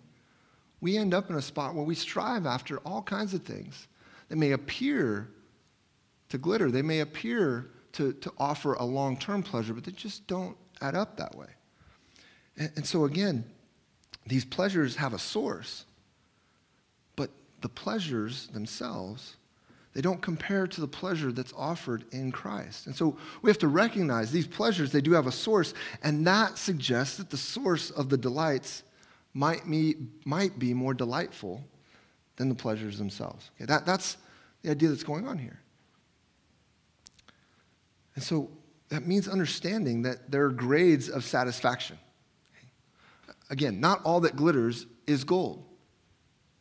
we 0.80 0.96
end 0.96 1.14
up 1.14 1.30
in 1.30 1.36
a 1.36 1.42
spot 1.42 1.74
where 1.74 1.84
we 1.84 1.94
strive 1.94 2.46
after 2.46 2.78
all 2.78 3.02
kinds 3.02 3.34
of 3.34 3.42
things 3.42 3.88
that 4.28 4.36
may 4.36 4.52
appear 4.52 5.28
to 6.28 6.38
glitter, 6.38 6.70
they 6.70 6.82
may 6.82 7.00
appear 7.00 7.70
to, 7.92 8.12
to 8.14 8.32
offer 8.38 8.74
a 8.74 8.84
long 8.84 9.16
term 9.16 9.42
pleasure, 9.42 9.74
but 9.74 9.84
they 9.84 9.92
just 9.92 10.26
don't 10.26 10.56
add 10.80 10.94
up 10.94 11.16
that 11.16 11.34
way. 11.34 11.48
And, 12.56 12.70
and 12.76 12.86
so, 12.86 13.04
again, 13.04 13.44
these 14.26 14.44
pleasures 14.44 14.96
have 14.96 15.12
a 15.12 15.18
source, 15.18 15.84
the 17.62 17.68
pleasures 17.68 18.48
themselves 18.48 19.36
they 19.94 20.00
don't 20.00 20.22
compare 20.22 20.66
to 20.66 20.80
the 20.80 20.88
pleasure 20.88 21.32
that's 21.32 21.52
offered 21.54 22.04
in 22.12 22.32
Christ. 22.32 22.86
And 22.86 22.96
so 22.96 23.16
we 23.42 23.50
have 23.50 23.58
to 23.58 23.68
recognize 23.68 24.32
these 24.32 24.46
pleasures, 24.46 24.90
they 24.90 25.02
do 25.02 25.12
have 25.12 25.26
a 25.26 25.32
source, 25.32 25.74
and 26.02 26.26
that 26.26 26.56
suggests 26.56 27.18
that 27.18 27.28
the 27.28 27.36
source 27.36 27.90
of 27.90 28.08
the 28.08 28.16
delights 28.16 28.84
might 29.34 29.68
be, 29.68 29.96
might 30.24 30.58
be 30.58 30.72
more 30.72 30.94
delightful 30.94 31.62
than 32.36 32.48
the 32.48 32.54
pleasures 32.54 32.96
themselves. 32.96 33.50
Okay, 33.56 33.66
that, 33.66 33.84
that's 33.84 34.16
the 34.62 34.70
idea 34.70 34.88
that's 34.88 35.04
going 35.04 35.28
on 35.28 35.36
here. 35.36 35.60
And 38.14 38.24
so 38.24 38.50
that 38.88 39.06
means 39.06 39.28
understanding 39.28 40.02
that 40.02 40.30
there 40.30 40.44
are 40.44 40.50
grades 40.50 41.08
of 41.08 41.24
satisfaction. 41.24 41.98
Again, 43.50 43.80
not 43.80 44.00
all 44.04 44.20
that 44.20 44.36
glitters 44.36 44.86
is 45.06 45.24
gold. 45.24 45.64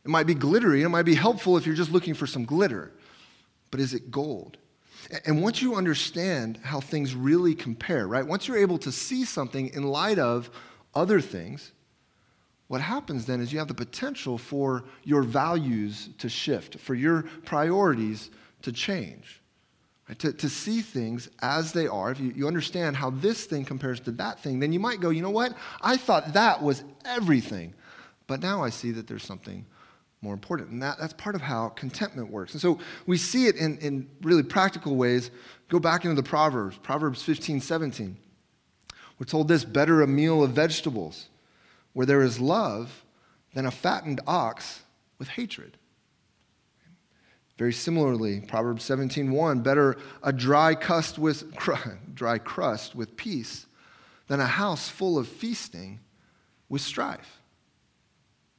It 0.04 0.10
might 0.10 0.26
be 0.26 0.34
glittery, 0.34 0.82
it 0.82 0.88
might 0.88 1.02
be 1.02 1.14
helpful 1.14 1.56
if 1.56 1.66
you're 1.66 1.76
just 1.76 1.92
looking 1.92 2.14
for 2.14 2.26
some 2.26 2.44
glitter 2.44 2.92
but 3.72 3.80
is 3.80 3.94
it 3.94 4.12
gold? 4.12 4.58
And 5.26 5.42
once 5.42 5.60
you 5.60 5.74
understand 5.74 6.60
how 6.62 6.78
things 6.78 7.16
really 7.16 7.56
compare, 7.56 8.06
right? 8.06 8.24
Once 8.24 8.46
you're 8.46 8.58
able 8.58 8.78
to 8.78 8.92
see 8.92 9.24
something 9.24 9.70
in 9.74 9.82
light 9.82 10.20
of 10.20 10.48
other 10.94 11.20
things, 11.20 11.72
what 12.68 12.80
happens 12.80 13.26
then 13.26 13.40
is 13.40 13.52
you 13.52 13.58
have 13.58 13.68
the 13.68 13.74
potential 13.74 14.38
for 14.38 14.84
your 15.02 15.22
values 15.22 16.10
to 16.18 16.28
shift, 16.28 16.78
for 16.78 16.94
your 16.94 17.22
priorities 17.44 18.30
to 18.60 18.70
change, 18.70 19.40
right? 20.08 20.18
to, 20.20 20.32
to 20.34 20.48
see 20.48 20.82
things 20.82 21.28
as 21.40 21.72
they 21.72 21.88
are. 21.88 22.12
If 22.12 22.20
you, 22.20 22.32
you 22.36 22.46
understand 22.46 22.94
how 22.94 23.10
this 23.10 23.44
thing 23.44 23.64
compares 23.64 24.00
to 24.00 24.12
that 24.12 24.40
thing, 24.40 24.60
then 24.60 24.72
you 24.72 24.80
might 24.80 25.00
go, 25.00 25.10
you 25.10 25.22
know 25.22 25.30
what? 25.30 25.54
I 25.80 25.96
thought 25.96 26.34
that 26.34 26.62
was 26.62 26.84
everything, 27.04 27.74
but 28.26 28.40
now 28.40 28.62
I 28.62 28.70
see 28.70 28.92
that 28.92 29.08
there's 29.08 29.24
something 29.24 29.66
more 30.22 30.32
important. 30.32 30.70
And 30.70 30.82
that, 30.82 30.98
that's 30.98 31.12
part 31.12 31.34
of 31.34 31.42
how 31.42 31.68
contentment 31.70 32.30
works. 32.30 32.52
And 32.52 32.60
so 32.62 32.78
we 33.06 33.18
see 33.18 33.46
it 33.46 33.56
in, 33.56 33.76
in 33.78 34.08
really 34.22 34.44
practical 34.44 34.96
ways. 34.96 35.30
Go 35.68 35.78
back 35.78 36.04
into 36.04 36.14
the 36.14 36.22
Proverbs, 36.22 36.78
Proverbs 36.78 37.22
15, 37.22 37.60
17. 37.60 38.16
We're 39.18 39.26
told 39.26 39.48
this 39.48 39.64
better 39.64 40.00
a 40.00 40.06
meal 40.06 40.42
of 40.42 40.52
vegetables 40.52 41.28
where 41.92 42.06
there 42.06 42.22
is 42.22 42.40
love 42.40 43.04
than 43.52 43.66
a 43.66 43.70
fattened 43.70 44.20
ox 44.26 44.82
with 45.18 45.28
hatred. 45.28 45.76
Very 47.58 47.72
similarly, 47.72 48.40
Proverbs 48.40 48.82
17:1, 48.88 49.62
better 49.62 49.96
a 50.22 50.32
dry 50.32 50.74
crust 50.74 51.18
with 51.18 51.54
dry 52.14 52.38
crust 52.38 52.94
with 52.94 53.16
peace 53.16 53.66
than 54.26 54.40
a 54.40 54.46
house 54.46 54.88
full 54.88 55.18
of 55.18 55.28
feasting 55.28 56.00
with 56.68 56.80
strife. 56.80 57.40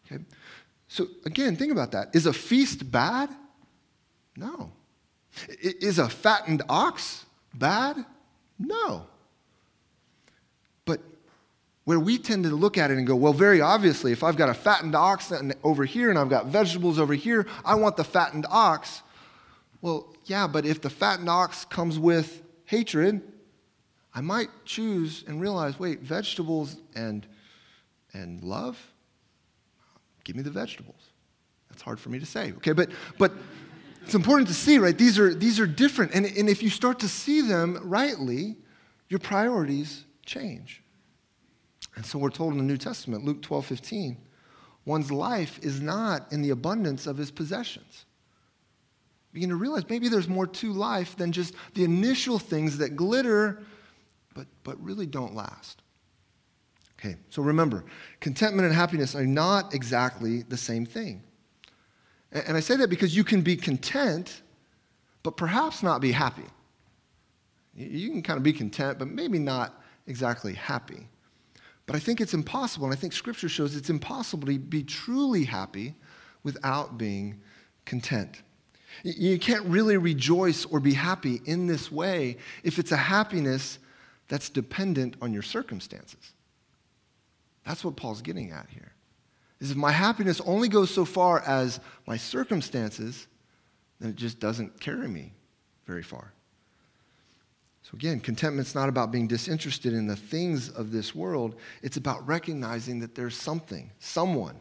Okay? 0.05 0.23
So, 0.93 1.07
again, 1.25 1.55
think 1.55 1.71
about 1.71 1.93
that. 1.93 2.15
Is 2.15 2.27
a 2.27 2.33
feast 2.33 2.91
bad? 2.91 3.27
No. 4.37 4.71
Is 5.59 5.97
a 5.97 6.07
fattened 6.07 6.61
ox 6.69 7.25
bad? 7.51 8.05
No. 8.59 9.07
But 10.85 11.01
where 11.85 11.99
we 11.99 12.19
tend 12.19 12.43
to 12.43 12.51
look 12.51 12.77
at 12.77 12.91
it 12.91 12.99
and 12.99 13.07
go, 13.07 13.15
well, 13.15 13.33
very 13.33 13.59
obviously, 13.59 14.11
if 14.11 14.23
I've 14.23 14.37
got 14.37 14.49
a 14.49 14.53
fattened 14.53 14.93
ox 14.93 15.33
over 15.63 15.83
here 15.83 16.11
and 16.11 16.19
I've 16.19 16.29
got 16.29 16.45
vegetables 16.45 16.99
over 16.99 17.15
here, 17.15 17.47
I 17.65 17.73
want 17.73 17.97
the 17.97 18.03
fattened 18.03 18.45
ox. 18.47 19.01
Well, 19.81 20.15
yeah, 20.25 20.45
but 20.45 20.63
if 20.63 20.79
the 20.79 20.91
fattened 20.91 21.27
ox 21.27 21.65
comes 21.65 21.97
with 21.97 22.43
hatred, 22.65 23.23
I 24.13 24.21
might 24.21 24.49
choose 24.63 25.23
and 25.25 25.41
realize 25.41 25.79
wait, 25.79 26.01
vegetables 26.01 26.77
and, 26.93 27.25
and 28.13 28.43
love? 28.43 28.92
Give 30.23 30.35
me 30.35 30.41
the 30.41 30.51
vegetables. 30.51 31.09
That's 31.69 31.81
hard 31.81 31.99
for 31.99 32.09
me 32.09 32.19
to 32.19 32.25
say, 32.25 32.53
okay? 32.57 32.71
But, 32.71 32.91
but 33.17 33.33
it's 34.03 34.15
important 34.15 34.47
to 34.49 34.53
see, 34.53 34.77
right? 34.77 34.97
These 34.97 35.17
are, 35.19 35.33
these 35.33 35.59
are 35.59 35.67
different. 35.67 36.13
And, 36.13 36.25
and 36.25 36.49
if 36.49 36.61
you 36.61 36.69
start 36.69 36.99
to 36.99 37.07
see 37.07 37.41
them 37.41 37.79
rightly, 37.83 38.57
your 39.09 39.19
priorities 39.19 40.05
change. 40.25 40.81
And 41.95 42.05
so 42.05 42.17
we're 42.17 42.29
told 42.29 42.53
in 42.53 42.57
the 42.57 42.63
New 42.63 42.77
Testament, 42.77 43.23
Luke 43.23 43.41
12 43.41 43.65
15, 43.65 44.17
one's 44.85 45.11
life 45.11 45.59
is 45.61 45.81
not 45.81 46.31
in 46.31 46.41
the 46.41 46.49
abundance 46.49 47.05
of 47.05 47.17
his 47.17 47.31
possessions. 47.31 48.05
Begin 49.31 49.49
to 49.49 49.55
realize 49.55 49.87
maybe 49.89 50.09
there's 50.09 50.27
more 50.27 50.47
to 50.47 50.73
life 50.73 51.15
than 51.15 51.31
just 51.31 51.53
the 51.73 51.83
initial 51.83 52.39
things 52.39 52.77
that 52.79 52.95
glitter, 52.95 53.63
but, 54.33 54.47
but 54.63 54.83
really 54.83 55.05
don't 55.05 55.35
last. 55.35 55.82
Okay, 57.03 57.17
so 57.29 57.41
remember, 57.41 57.83
contentment 58.21 58.65
and 58.65 58.73
happiness 58.73 59.13
are 59.13 59.25
not 59.25 59.73
exactly 59.73 60.43
the 60.43 60.55
same 60.55 60.85
thing. 60.85 61.21
And 62.31 62.55
I 62.55 62.61
say 62.61 62.77
that 62.77 62.89
because 62.89 63.13
you 63.15 63.25
can 63.25 63.41
be 63.41 63.57
content, 63.57 64.41
but 65.21 65.35
perhaps 65.35 65.83
not 65.83 65.99
be 65.99 66.13
happy. 66.13 66.45
You 67.75 68.09
can 68.09 68.21
kind 68.21 68.37
of 68.37 68.43
be 68.43 68.53
content, 68.53 68.99
but 68.99 69.09
maybe 69.09 69.37
not 69.37 69.83
exactly 70.07 70.53
happy. 70.53 71.09
But 71.87 71.97
I 71.97 71.99
think 71.99 72.21
it's 72.21 72.33
impossible, 72.33 72.85
and 72.85 72.93
I 72.93 72.97
think 72.97 73.11
Scripture 73.11 73.49
shows 73.49 73.75
it's 73.75 73.89
impossible 73.89 74.47
to 74.47 74.57
be 74.57 74.83
truly 74.83 75.43
happy 75.43 75.95
without 76.43 76.97
being 76.97 77.41
content. 77.83 78.43
You 79.03 79.37
can't 79.39 79.65
really 79.65 79.97
rejoice 79.97 80.63
or 80.63 80.79
be 80.79 80.93
happy 80.93 81.41
in 81.45 81.67
this 81.67 81.91
way 81.91 82.37
if 82.63 82.79
it's 82.79 82.93
a 82.93 82.97
happiness 82.97 83.79
that's 84.29 84.49
dependent 84.49 85.17
on 85.21 85.33
your 85.33 85.41
circumstances. 85.41 86.33
That's 87.65 87.83
what 87.83 87.95
Paul's 87.95 88.21
getting 88.21 88.51
at 88.51 88.67
here. 88.69 88.91
Is 89.59 89.71
if 89.71 89.77
my 89.77 89.91
happiness 89.91 90.41
only 90.41 90.67
goes 90.67 90.91
so 90.91 91.05
far 91.05 91.41
as 91.41 91.79
my 92.05 92.17
circumstances, 92.17 93.27
then 93.99 94.09
it 94.09 94.15
just 94.15 94.39
doesn't 94.39 94.79
carry 94.79 95.07
me 95.07 95.31
very 95.85 96.03
far. 96.03 96.33
So 97.83 97.91
again, 97.93 98.19
contentment's 98.19 98.75
not 98.75 98.89
about 98.89 99.11
being 99.11 99.27
disinterested 99.27 99.93
in 99.93 100.07
the 100.07 100.15
things 100.15 100.69
of 100.69 100.91
this 100.91 101.13
world. 101.13 101.55
It's 101.81 101.97
about 101.97 102.25
recognizing 102.27 102.99
that 102.99 103.15
there's 103.15 103.35
something, 103.35 103.91
someone 103.99 104.59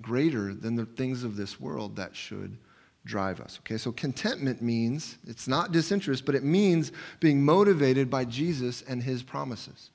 greater 0.00 0.54
than 0.54 0.74
the 0.74 0.86
things 0.86 1.22
of 1.22 1.36
this 1.36 1.60
world 1.60 1.96
that 1.96 2.16
should 2.16 2.56
drive 3.04 3.40
us. 3.40 3.58
Okay, 3.60 3.76
so 3.76 3.92
contentment 3.92 4.62
means, 4.62 5.18
it's 5.26 5.48
not 5.48 5.72
disinterest, 5.72 6.24
but 6.24 6.34
it 6.34 6.44
means 6.44 6.92
being 7.20 7.42
motivated 7.42 8.10
by 8.10 8.24
Jesus 8.24 8.82
and 8.82 9.02
his 9.02 9.22
promises. 9.22 9.90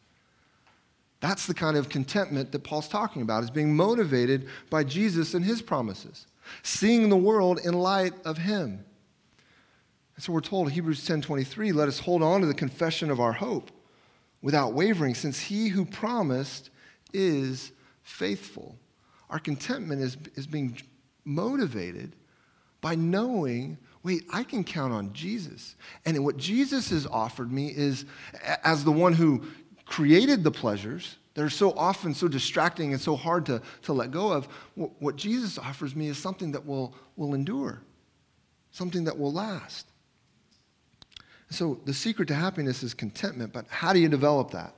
That's 1.26 1.48
the 1.48 1.56
kind 1.56 1.76
of 1.76 1.90
contentment 1.90 2.52
that 2.52 2.64
Paul's 2.64 2.88
talking 2.88 3.24
about, 3.24 3.44
is 3.44 3.50
being 3.50 3.76
motivated 3.76 4.48
by 4.70 4.84
Jesus 4.84 5.34
and 5.34 5.44
his 5.44 5.60
promises, 5.60 6.28
seeing 6.62 7.10
the 7.10 7.18
world 7.18 7.60
in 7.66 7.74
light 7.74 8.14
of 8.26 8.38
him. 8.38 8.86
And 10.16 10.24
so 10.24 10.32
we're 10.32 10.42
told, 10.42 10.72
Hebrews 10.72 11.04
10:23, 11.04 11.74
let 11.74 11.88
us 11.88 11.98
hold 11.98 12.22
on 12.22 12.42
to 12.42 12.46
the 12.48 12.54
confession 12.54 13.10
of 13.10 13.20
our 13.20 13.34
hope 13.34 13.72
without 14.44 14.74
wavering, 14.74 15.16
since 15.16 15.40
he 15.40 15.70
who 15.70 15.84
promised 15.84 16.70
is 17.12 17.72
faithful. 18.04 18.78
Our 19.32 19.40
contentment 19.40 20.04
is, 20.04 20.18
is 20.36 20.46
being 20.46 20.78
motivated 21.24 22.16
by 22.82 22.94
knowing, 22.94 23.80
wait, 24.04 24.26
I 24.32 24.44
can 24.44 24.64
count 24.64 24.94
on 24.94 25.12
Jesus. 25.12 25.76
And 26.06 26.24
what 26.24 26.38
Jesus 26.38 26.92
has 26.92 27.08
offered 27.08 27.52
me 27.52 27.74
is, 27.76 28.06
as 28.64 28.84
the 28.84 28.92
one 28.92 29.14
who 29.14 29.42
created 29.86 30.44
the 30.44 30.52
pleasures 30.52 31.18
that 31.36 31.44
are 31.44 31.50
so 31.50 31.72
often 31.74 32.14
so 32.14 32.28
distracting 32.28 32.94
and 32.94 33.02
so 33.02 33.16
hard 33.16 33.46
to, 33.46 33.62
to 33.84 33.94
let 33.94 34.12
go 34.12 34.32
of, 34.32 34.48
what 34.76 35.16
Jesus 35.16 35.58
offers 35.58 35.96
me 35.96 36.08
is 36.08 36.18
something 36.18 36.52
that 36.54 36.66
will, 36.66 36.96
will 37.18 37.34
endure, 37.34 37.82
something 38.72 39.04
that 39.04 39.18
will 39.18 39.34
last. 39.34 39.88
So 41.50 41.80
the 41.86 41.94
secret 41.94 42.28
to 42.30 42.36
happiness 42.36 42.84
is 42.84 42.94
contentment, 42.94 43.54
but 43.54 43.66
how 43.68 43.94
do 43.94 44.00
you 44.00 44.10
develop 44.10 44.52
that? 44.52 44.74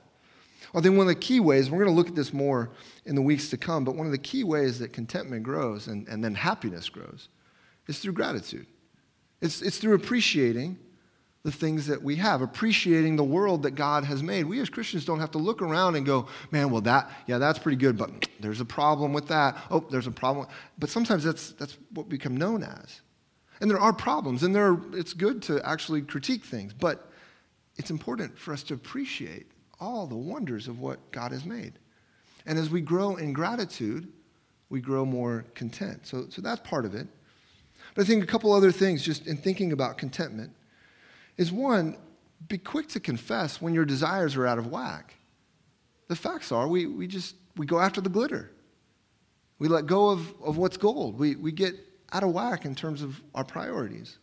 I 0.74 0.80
think 0.80 0.96
one 0.96 1.08
of 1.08 1.14
the 1.14 1.14
key 1.14 1.40
ways, 1.40 1.70
we're 1.70 1.78
going 1.78 1.90
to 1.90 1.96
look 1.96 2.08
at 2.08 2.14
this 2.14 2.32
more 2.32 2.70
in 3.06 3.14
the 3.14 3.22
weeks 3.22 3.48
to 3.50 3.56
come, 3.56 3.84
but 3.84 3.94
one 3.94 4.06
of 4.06 4.12
the 4.12 4.18
key 4.18 4.44
ways 4.44 4.78
that 4.80 4.92
contentment 4.92 5.42
grows 5.42 5.86
and, 5.86 6.06
and 6.08 6.22
then 6.22 6.34
happiness 6.34 6.88
grows 6.88 7.28
is 7.86 8.00
through 8.00 8.12
gratitude. 8.12 8.66
It's, 9.40 9.62
it's 9.62 9.78
through 9.78 9.94
appreciating 9.94 10.78
the 11.44 11.52
things 11.52 11.86
that 11.86 12.02
we 12.02 12.16
have, 12.16 12.42
appreciating 12.42 13.16
the 13.16 13.24
world 13.24 13.62
that 13.62 13.72
God 13.72 14.04
has 14.04 14.22
made. 14.22 14.44
We 14.44 14.60
as 14.60 14.68
Christians 14.68 15.04
don't 15.04 15.20
have 15.20 15.30
to 15.32 15.38
look 15.38 15.62
around 15.62 15.94
and 15.94 16.04
go, 16.04 16.26
man, 16.50 16.70
well, 16.70 16.80
that, 16.82 17.10
yeah, 17.26 17.38
that's 17.38 17.58
pretty 17.58 17.76
good, 17.76 17.96
but 17.96 18.28
there's 18.40 18.60
a 18.60 18.64
problem 18.64 19.12
with 19.12 19.28
that. 19.28 19.56
Oh, 19.70 19.84
there's 19.90 20.06
a 20.06 20.12
problem. 20.12 20.46
But 20.78 20.90
sometimes 20.90 21.24
that's, 21.24 21.52
that's 21.52 21.76
what 21.92 22.06
we 22.06 22.10
become 22.10 22.36
known 22.36 22.62
as. 22.62 23.00
And 23.60 23.70
there 23.70 23.80
are 23.80 23.92
problems, 23.92 24.42
and 24.42 24.54
there 24.54 24.72
are, 24.72 24.80
it's 24.92 25.12
good 25.12 25.42
to 25.44 25.60
actually 25.66 26.02
critique 26.02 26.44
things, 26.44 26.72
but 26.72 27.10
it's 27.76 27.90
important 27.90 28.38
for 28.38 28.52
us 28.52 28.62
to 28.64 28.74
appreciate 28.74 29.46
all 29.80 30.06
the 30.06 30.16
wonders 30.16 30.68
of 30.68 30.80
what 30.80 30.98
God 31.12 31.32
has 31.32 31.44
made. 31.44 31.74
And 32.46 32.58
as 32.58 32.70
we 32.70 32.80
grow 32.80 33.16
in 33.16 33.32
gratitude, 33.32 34.08
we 34.70 34.80
grow 34.80 35.04
more 35.04 35.44
content. 35.54 36.06
So, 36.06 36.26
so 36.30 36.42
that's 36.42 36.60
part 36.60 36.84
of 36.84 36.94
it. 36.94 37.06
But 37.94 38.02
I 38.02 38.06
think 38.06 38.22
a 38.22 38.26
couple 38.26 38.52
other 38.52 38.72
things 38.72 39.02
just 39.02 39.26
in 39.26 39.36
thinking 39.36 39.72
about 39.72 39.98
contentment 39.98 40.52
is 41.38 41.50
one, 41.50 41.96
be 42.46 42.58
quick 42.58 42.88
to 42.88 43.00
confess 43.00 43.62
when 43.62 43.72
your 43.72 43.84
desires 43.84 44.36
are 44.36 44.46
out 44.46 44.58
of 44.58 44.66
whack. 44.66 45.14
The 46.08 46.16
facts 46.16 46.52
are 46.52 46.68
we, 46.68 46.86
we 46.86 47.06
just 47.06 47.34
we 47.56 47.66
go 47.66 47.80
after 47.80 48.00
the 48.00 48.08
glitter. 48.08 48.50
We 49.58 49.68
let 49.68 49.86
go 49.86 50.10
of, 50.10 50.32
of 50.42 50.56
what's 50.56 50.76
gold. 50.76 51.18
We, 51.18 51.36
we 51.36 51.52
get 51.52 51.74
out 52.12 52.22
of 52.22 52.30
whack 52.32 52.64
in 52.64 52.74
terms 52.74 53.02
of 53.02 53.20
our 53.34 53.44
priorities. 53.44 54.18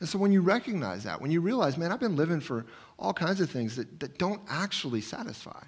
And 0.00 0.08
so 0.08 0.18
when 0.18 0.32
you 0.32 0.40
recognize 0.40 1.04
that, 1.04 1.20
when 1.20 1.30
you 1.30 1.40
realize, 1.40 1.76
man, 1.76 1.92
I've 1.92 2.00
been 2.00 2.16
living 2.16 2.40
for 2.40 2.66
all 2.98 3.12
kinds 3.12 3.40
of 3.40 3.50
things 3.50 3.76
that, 3.76 4.00
that 4.00 4.18
don't 4.18 4.40
actually 4.48 5.00
satisfy, 5.00 5.62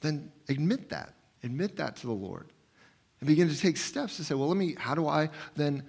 then 0.00 0.30
admit 0.48 0.90
that. 0.90 1.14
Admit 1.42 1.76
that 1.76 1.96
to 1.96 2.06
the 2.06 2.12
Lord 2.12 2.52
and 3.20 3.26
begin 3.26 3.48
to 3.48 3.58
take 3.58 3.76
steps 3.76 4.16
to 4.18 4.24
say, 4.24 4.34
well, 4.34 4.48
let 4.48 4.56
me, 4.56 4.76
how 4.78 4.94
do 4.94 5.08
I 5.08 5.30
then 5.54 5.82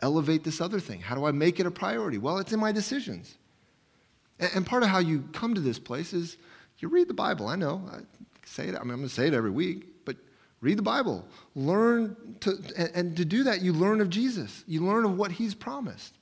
elevate 0.00 0.44
this 0.44 0.60
other 0.60 0.80
thing? 0.80 1.00
How 1.00 1.14
do 1.14 1.24
I 1.24 1.32
make 1.32 1.60
it 1.60 1.66
a 1.66 1.70
priority? 1.70 2.18
Well, 2.18 2.38
it's 2.38 2.52
in 2.52 2.60
my 2.60 2.72
decisions. 2.72 3.36
And, 4.38 4.64
part 4.64 4.82
of 4.82 4.88
how 4.88 4.98
you 4.98 5.24
come 5.32 5.54
to 5.54 5.60
this 5.60 5.78
place 5.78 6.12
is 6.12 6.36
you 6.78 6.88
read 6.88 7.08
the 7.08 7.14
Bible. 7.14 7.48
I 7.48 7.56
know, 7.56 7.82
I 7.90 7.98
say 8.44 8.68
it, 8.68 8.76
I 8.76 8.80
mean, 8.84 8.92
I'm 8.92 8.98
going 8.98 9.02
to 9.02 9.08
say 9.08 9.26
it 9.26 9.34
every 9.34 9.50
week, 9.50 9.86
but 10.04 10.16
read 10.60 10.78
the 10.78 10.82
Bible. 10.82 11.26
Learn 11.56 12.16
to, 12.40 12.56
and, 12.76 12.90
and 12.94 13.16
to 13.16 13.24
do 13.24 13.42
that, 13.44 13.62
you 13.62 13.72
learn 13.72 14.00
of 14.00 14.10
Jesus. 14.10 14.62
You 14.68 14.84
learn 14.86 15.04
of 15.04 15.18
what 15.18 15.32
he's 15.32 15.54
promised. 15.54 16.14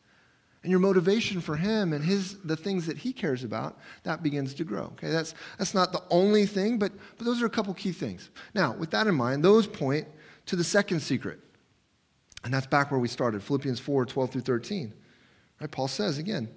And 0.62 0.70
your 0.70 0.80
motivation 0.80 1.40
for 1.40 1.56
him 1.56 1.92
and 1.92 2.02
his, 2.02 2.38
the 2.38 2.56
things 2.56 2.86
that 2.86 2.96
he 2.96 3.12
cares 3.12 3.44
about, 3.44 3.78
that 4.02 4.22
begins 4.22 4.54
to 4.54 4.64
grow. 4.64 4.84
Okay, 4.94 5.10
that's, 5.10 5.34
that's 5.58 5.74
not 5.74 5.92
the 5.92 6.02
only 6.10 6.46
thing, 6.46 6.78
but, 6.78 6.92
but 7.18 7.24
those 7.24 7.42
are 7.42 7.46
a 7.46 7.50
couple 7.50 7.72
key 7.74 7.92
things. 7.92 8.30
Now, 8.54 8.74
with 8.74 8.90
that 8.90 9.06
in 9.06 9.14
mind, 9.14 9.44
those 9.44 9.66
point 9.66 10.08
to 10.46 10.56
the 10.56 10.64
second 10.64 11.00
secret. 11.00 11.38
And 12.46 12.54
that's 12.54 12.68
back 12.68 12.92
where 12.92 13.00
we 13.00 13.08
started, 13.08 13.42
Philippians 13.42 13.80
4 13.80 14.06
12 14.06 14.30
through 14.30 14.40
13. 14.42 14.94
Right? 15.60 15.68
Paul 15.68 15.88
says 15.88 16.18
again, 16.18 16.48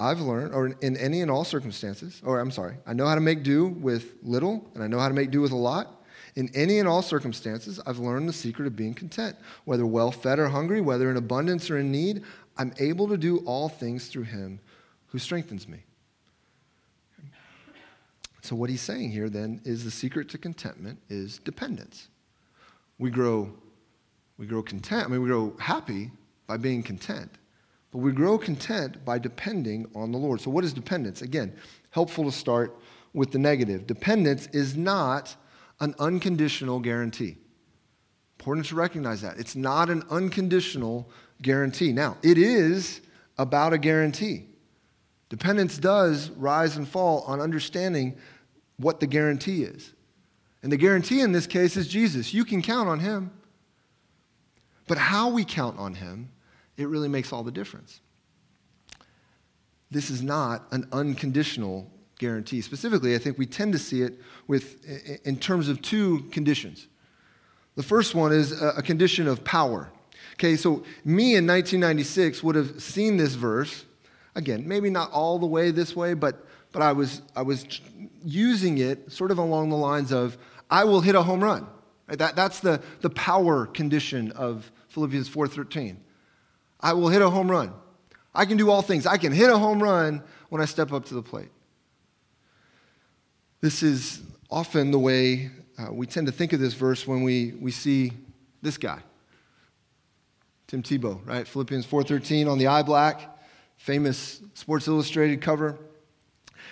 I've 0.00 0.20
learned, 0.20 0.52
or 0.52 0.66
in 0.80 0.96
any 0.96 1.22
and 1.22 1.30
all 1.30 1.44
circumstances, 1.44 2.20
or 2.24 2.40
I'm 2.40 2.50
sorry, 2.50 2.74
I 2.88 2.92
know 2.92 3.06
how 3.06 3.14
to 3.14 3.20
make 3.20 3.44
do 3.44 3.68
with 3.68 4.14
little, 4.24 4.68
and 4.74 4.82
I 4.82 4.88
know 4.88 4.98
how 4.98 5.06
to 5.06 5.14
make 5.14 5.30
do 5.30 5.40
with 5.40 5.52
a 5.52 5.56
lot. 5.56 6.04
In 6.34 6.50
any 6.56 6.80
and 6.80 6.88
all 6.88 7.02
circumstances, 7.02 7.78
I've 7.86 8.00
learned 8.00 8.28
the 8.28 8.32
secret 8.32 8.66
of 8.66 8.74
being 8.74 8.94
content. 8.94 9.36
Whether 9.64 9.86
well 9.86 10.10
fed 10.10 10.40
or 10.40 10.48
hungry, 10.48 10.80
whether 10.80 11.08
in 11.08 11.16
abundance 11.16 11.70
or 11.70 11.78
in 11.78 11.92
need, 11.92 12.24
I'm 12.58 12.74
able 12.80 13.06
to 13.06 13.16
do 13.16 13.38
all 13.46 13.68
things 13.68 14.08
through 14.08 14.24
him 14.24 14.58
who 15.06 15.20
strengthens 15.20 15.68
me. 15.68 15.84
So, 18.42 18.56
what 18.56 18.70
he's 18.70 18.82
saying 18.82 19.12
here 19.12 19.28
then 19.28 19.60
is 19.64 19.84
the 19.84 19.90
secret 19.92 20.28
to 20.30 20.38
contentment 20.38 20.98
is 21.08 21.38
dependence 21.38 22.08
we 22.98 23.10
grow, 23.10 23.52
we 24.38 24.46
grow 24.46 24.62
content. 24.62 25.06
I 25.06 25.08
mean, 25.08 25.22
we 25.22 25.28
grow 25.28 25.56
happy 25.58 26.10
by 26.46 26.56
being 26.56 26.82
content. 26.82 27.30
But 27.90 27.98
we 27.98 28.12
grow 28.12 28.36
content 28.36 29.04
by 29.04 29.18
depending 29.18 29.86
on 29.94 30.12
the 30.12 30.18
Lord. 30.18 30.40
So, 30.40 30.50
what 30.50 30.64
is 30.64 30.72
dependence? 30.72 31.22
Again, 31.22 31.54
helpful 31.90 32.24
to 32.24 32.32
start 32.32 32.76
with 33.14 33.32
the 33.32 33.38
negative. 33.38 33.86
Dependence 33.86 34.48
is 34.52 34.76
not 34.76 35.34
an 35.80 35.94
unconditional 35.98 36.80
guarantee. 36.80 37.38
Important 38.38 38.66
to 38.66 38.74
recognize 38.74 39.22
that. 39.22 39.38
It's 39.38 39.56
not 39.56 39.88
an 39.88 40.02
unconditional 40.10 41.10
guarantee. 41.40 41.92
Now, 41.92 42.18
it 42.22 42.38
is 42.38 43.00
about 43.38 43.72
a 43.72 43.78
guarantee. 43.78 44.44
Dependence 45.28 45.78
does 45.78 46.30
rise 46.30 46.76
and 46.76 46.86
fall 46.86 47.22
on 47.22 47.40
understanding 47.40 48.16
what 48.76 49.00
the 49.00 49.06
guarantee 49.06 49.62
is. 49.62 49.92
And 50.62 50.70
the 50.70 50.76
guarantee 50.76 51.20
in 51.20 51.32
this 51.32 51.46
case 51.46 51.76
is 51.76 51.88
Jesus. 51.88 52.34
You 52.34 52.44
can 52.44 52.62
count 52.62 52.88
on 52.88 53.00
him. 53.00 53.30
But 54.86 54.98
how 54.98 55.30
we 55.30 55.44
count 55.44 55.78
on 55.78 55.94
him, 55.94 56.30
it 56.76 56.88
really 56.88 57.08
makes 57.08 57.32
all 57.32 57.42
the 57.42 57.50
difference. 57.50 58.00
This 59.90 60.10
is 60.10 60.22
not 60.22 60.66
an 60.72 60.88
unconditional 60.92 61.90
guarantee. 62.18 62.60
Specifically, 62.60 63.14
I 63.14 63.18
think 63.18 63.38
we 63.38 63.46
tend 63.46 63.72
to 63.72 63.78
see 63.78 64.02
it 64.02 64.20
with, 64.46 64.84
in 65.24 65.36
terms 65.36 65.68
of 65.68 65.82
two 65.82 66.20
conditions. 66.30 66.88
The 67.76 67.82
first 67.82 68.14
one 68.14 68.32
is 68.32 68.60
a 68.60 68.82
condition 68.82 69.28
of 69.28 69.44
power. 69.44 69.90
Okay, 70.34 70.56
so 70.56 70.82
me 71.04 71.36
in 71.36 71.46
1996 71.46 72.42
would 72.42 72.56
have 72.56 72.82
seen 72.82 73.16
this 73.16 73.34
verse, 73.34 73.84
again, 74.34 74.66
maybe 74.66 74.90
not 74.90 75.10
all 75.12 75.38
the 75.38 75.46
way 75.46 75.70
this 75.70 75.94
way, 75.94 76.14
but, 76.14 76.46
but 76.72 76.82
I, 76.82 76.92
was, 76.92 77.22
I 77.34 77.42
was 77.42 77.80
using 78.24 78.78
it 78.78 79.12
sort 79.12 79.30
of 79.30 79.38
along 79.38 79.70
the 79.70 79.76
lines 79.76 80.12
of, 80.12 80.36
I 80.70 80.84
will 80.84 81.00
hit 81.00 81.14
a 81.14 81.22
home 81.22 81.42
run. 81.42 81.66
That, 82.08 82.36
that's 82.36 82.60
the, 82.60 82.80
the 83.00 83.10
power 83.10 83.66
condition 83.66 84.30
of 84.32 84.70
Philippians 84.88 85.28
4.13. 85.28 85.96
I 86.80 86.92
will 86.92 87.08
hit 87.08 87.22
a 87.22 87.30
home 87.30 87.50
run. 87.50 87.72
I 88.34 88.44
can 88.44 88.56
do 88.56 88.70
all 88.70 88.82
things. 88.82 89.06
I 89.06 89.16
can 89.16 89.32
hit 89.32 89.50
a 89.50 89.58
home 89.58 89.82
run 89.82 90.22
when 90.50 90.60
I 90.60 90.66
step 90.66 90.92
up 90.92 91.06
to 91.06 91.14
the 91.14 91.22
plate. 91.22 91.48
This 93.60 93.82
is 93.82 94.22
often 94.50 94.90
the 94.90 94.98
way 94.98 95.50
uh, 95.78 95.92
we 95.92 96.06
tend 96.06 96.26
to 96.26 96.32
think 96.32 96.52
of 96.52 96.60
this 96.60 96.74
verse 96.74 97.06
when 97.06 97.22
we, 97.22 97.52
we 97.58 97.70
see 97.70 98.12
this 98.62 98.78
guy, 98.78 99.00
Tim 100.66 100.82
Tebow, 100.82 101.26
right? 101.26 101.48
Philippians 101.48 101.86
4.13 101.86 102.48
on 102.50 102.58
the 102.58 102.68
eye 102.68 102.82
black, 102.82 103.38
famous 103.76 104.40
Sports 104.54 104.86
Illustrated 104.86 105.40
cover. 105.40 105.78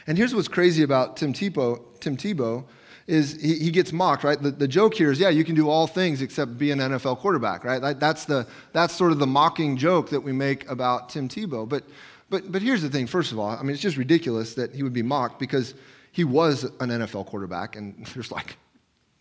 And 0.06 0.16
here's 0.16 0.34
what's 0.34 0.48
crazy 0.48 0.82
about 0.82 1.16
Tim 1.16 1.32
Tebow, 1.32 1.82
Tim 2.00 2.16
Tebow 2.16 2.64
is 3.06 3.40
he, 3.40 3.58
he 3.58 3.70
gets 3.70 3.92
mocked, 3.92 4.24
right? 4.24 4.40
The, 4.40 4.50
the 4.50 4.68
joke 4.68 4.94
here 4.94 5.10
is, 5.10 5.20
yeah, 5.20 5.28
you 5.28 5.44
can 5.44 5.54
do 5.54 5.68
all 5.68 5.86
things 5.86 6.22
except 6.22 6.56
be 6.56 6.70
an 6.70 6.78
NFL 6.78 7.18
quarterback, 7.18 7.64
right? 7.64 7.80
That, 7.80 8.00
that's, 8.00 8.24
the, 8.24 8.46
that's 8.72 8.94
sort 8.94 9.12
of 9.12 9.18
the 9.18 9.26
mocking 9.26 9.76
joke 9.76 10.10
that 10.10 10.20
we 10.20 10.32
make 10.32 10.68
about 10.70 11.10
Tim 11.10 11.28
Tebow. 11.28 11.68
But, 11.68 11.84
but, 12.30 12.50
but 12.50 12.62
here's 12.62 12.82
the 12.82 12.88
thing, 12.88 13.06
first 13.06 13.32
of 13.32 13.38
all, 13.38 13.50
I 13.50 13.62
mean, 13.62 13.72
it's 13.72 13.82
just 13.82 13.96
ridiculous 13.96 14.54
that 14.54 14.74
he 14.74 14.82
would 14.82 14.94
be 14.94 15.02
mocked 15.02 15.38
because 15.38 15.74
he 16.12 16.24
was 16.24 16.64
an 16.64 16.88
NFL 16.88 17.26
quarterback, 17.26 17.76
and 17.76 18.06
there's 18.14 18.30
like 18.30 18.56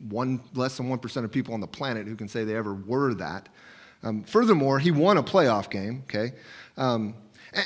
one, 0.09 0.41
less 0.53 0.77
than 0.77 0.89
1% 0.89 1.23
of 1.23 1.31
people 1.31 1.53
on 1.53 1.59
the 1.59 1.67
planet 1.67 2.07
who 2.07 2.15
can 2.15 2.27
say 2.27 2.43
they 2.43 2.55
ever 2.55 2.73
were 2.73 3.13
that. 3.15 3.49
Um, 4.03 4.23
furthermore, 4.23 4.79
he 4.79 4.91
won 4.91 5.17
a 5.17 5.23
playoff 5.23 5.69
game, 5.69 6.03
okay? 6.05 6.33
Um, 6.77 7.15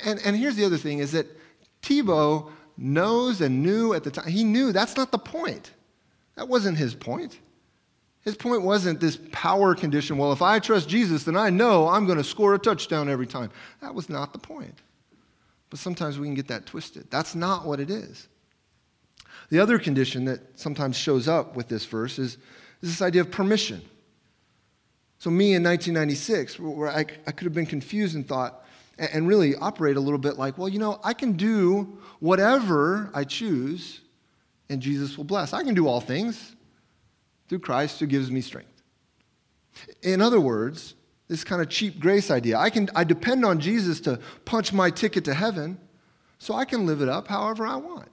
and, 0.04 0.20
and 0.24 0.36
here's 0.36 0.56
the 0.56 0.66
other 0.66 0.78
thing 0.78 1.00
is 1.00 1.12
that 1.14 1.28
Tebow 1.82 2.52
knows 2.78 3.42
and 3.42 3.64
knew 3.64 3.94
at 3.94 4.04
the 4.04 4.12
time, 4.12 4.28
he 4.28 4.44
knew 4.44 4.72
that's 4.72 4.96
not 4.96 5.12
the 5.12 5.18
point. 5.18 5.72
That 6.38 6.48
wasn't 6.48 6.78
his 6.78 6.96
point. 6.96 7.38
His 8.22 8.36
point 8.36 8.62
wasn't 8.62 9.00
this 9.00 9.18
power 9.32 9.74
condition. 9.74 10.18
Well, 10.18 10.32
if 10.32 10.42
I 10.42 10.60
trust 10.60 10.88
Jesus, 10.88 11.24
then 11.24 11.36
I 11.36 11.50
know 11.50 11.88
I'm 11.88 12.06
going 12.06 12.18
to 12.18 12.24
score 12.24 12.54
a 12.54 12.60
touchdown 12.60 13.10
every 13.10 13.28
time. 13.28 13.52
That 13.82 13.94
was 13.96 14.10
not 14.10 14.34
the 14.34 14.40
point. 14.40 14.76
But 15.70 15.80
sometimes 15.80 16.20
we 16.20 16.28
can 16.28 16.36
get 16.36 16.48
that 16.50 16.66
twisted. 16.66 17.10
That's 17.10 17.36
not 17.36 17.66
what 17.66 17.80
it 17.80 17.90
is. 17.90 18.28
The 19.50 19.60
other 19.60 19.80
condition 19.80 20.26
that 20.26 20.60
sometimes 20.60 20.96
shows 20.96 21.28
up 21.28 21.56
with 21.56 21.68
this 21.70 21.86
verse 21.86 22.20
is, 22.20 22.38
is 22.82 22.90
this 22.90 23.02
idea 23.02 23.22
of 23.22 23.32
permission. 23.32 23.82
So, 25.20 25.32
me 25.32 25.56
in 25.56 25.64
1996, 25.64 26.60
where 26.60 26.90
I, 26.90 27.00
I 27.00 27.32
could 27.32 27.46
have 27.46 27.54
been 27.54 27.66
confused 27.66 28.16
and 28.16 28.28
thought, 28.28 28.64
and, 29.00 29.10
and 29.14 29.28
really 29.28 29.56
operate 29.56 29.98
a 29.98 30.00
little 30.00 30.20
bit 30.20 30.38
like, 30.38 30.58
well, 30.58 30.70
you 30.70 30.80
know, 30.80 31.00
I 31.04 31.14
can 31.14 31.34
do 31.34 31.98
whatever 32.20 33.10
I 33.14 33.24
choose 33.24 34.02
and 34.70 34.82
Jesus 34.82 35.18
will 35.18 35.24
bless. 35.24 35.54
I 35.54 35.64
can 35.64 35.74
do 35.74 35.88
all 35.88 36.02
things 36.02 36.56
through 37.48 37.60
Christ 37.60 38.00
who 38.00 38.06
gives 38.06 38.30
me 38.32 38.42
strength. 38.42 38.82
In 40.02 40.22
other 40.22 40.40
words, 40.40 40.96
this 41.28 41.44
kind 41.44 41.62
of 41.62 41.70
cheap 41.70 42.00
grace 42.00 42.32
idea. 42.32 42.58
I, 42.58 42.70
can, 42.70 42.90
I 42.96 43.04
depend 43.04 43.46
on 43.46 43.60
Jesus 43.60 44.00
to 44.02 44.20
punch 44.46 44.74
my 44.74 44.90
ticket 44.90 45.26
to 45.26 45.34
heaven 45.34 45.78
so 46.40 46.54
I 46.54 46.66
can 46.66 46.86
live 46.86 47.02
it 47.02 47.10
up 47.10 47.28
however 47.28 47.66
I 47.66 47.76
want. 47.76 48.10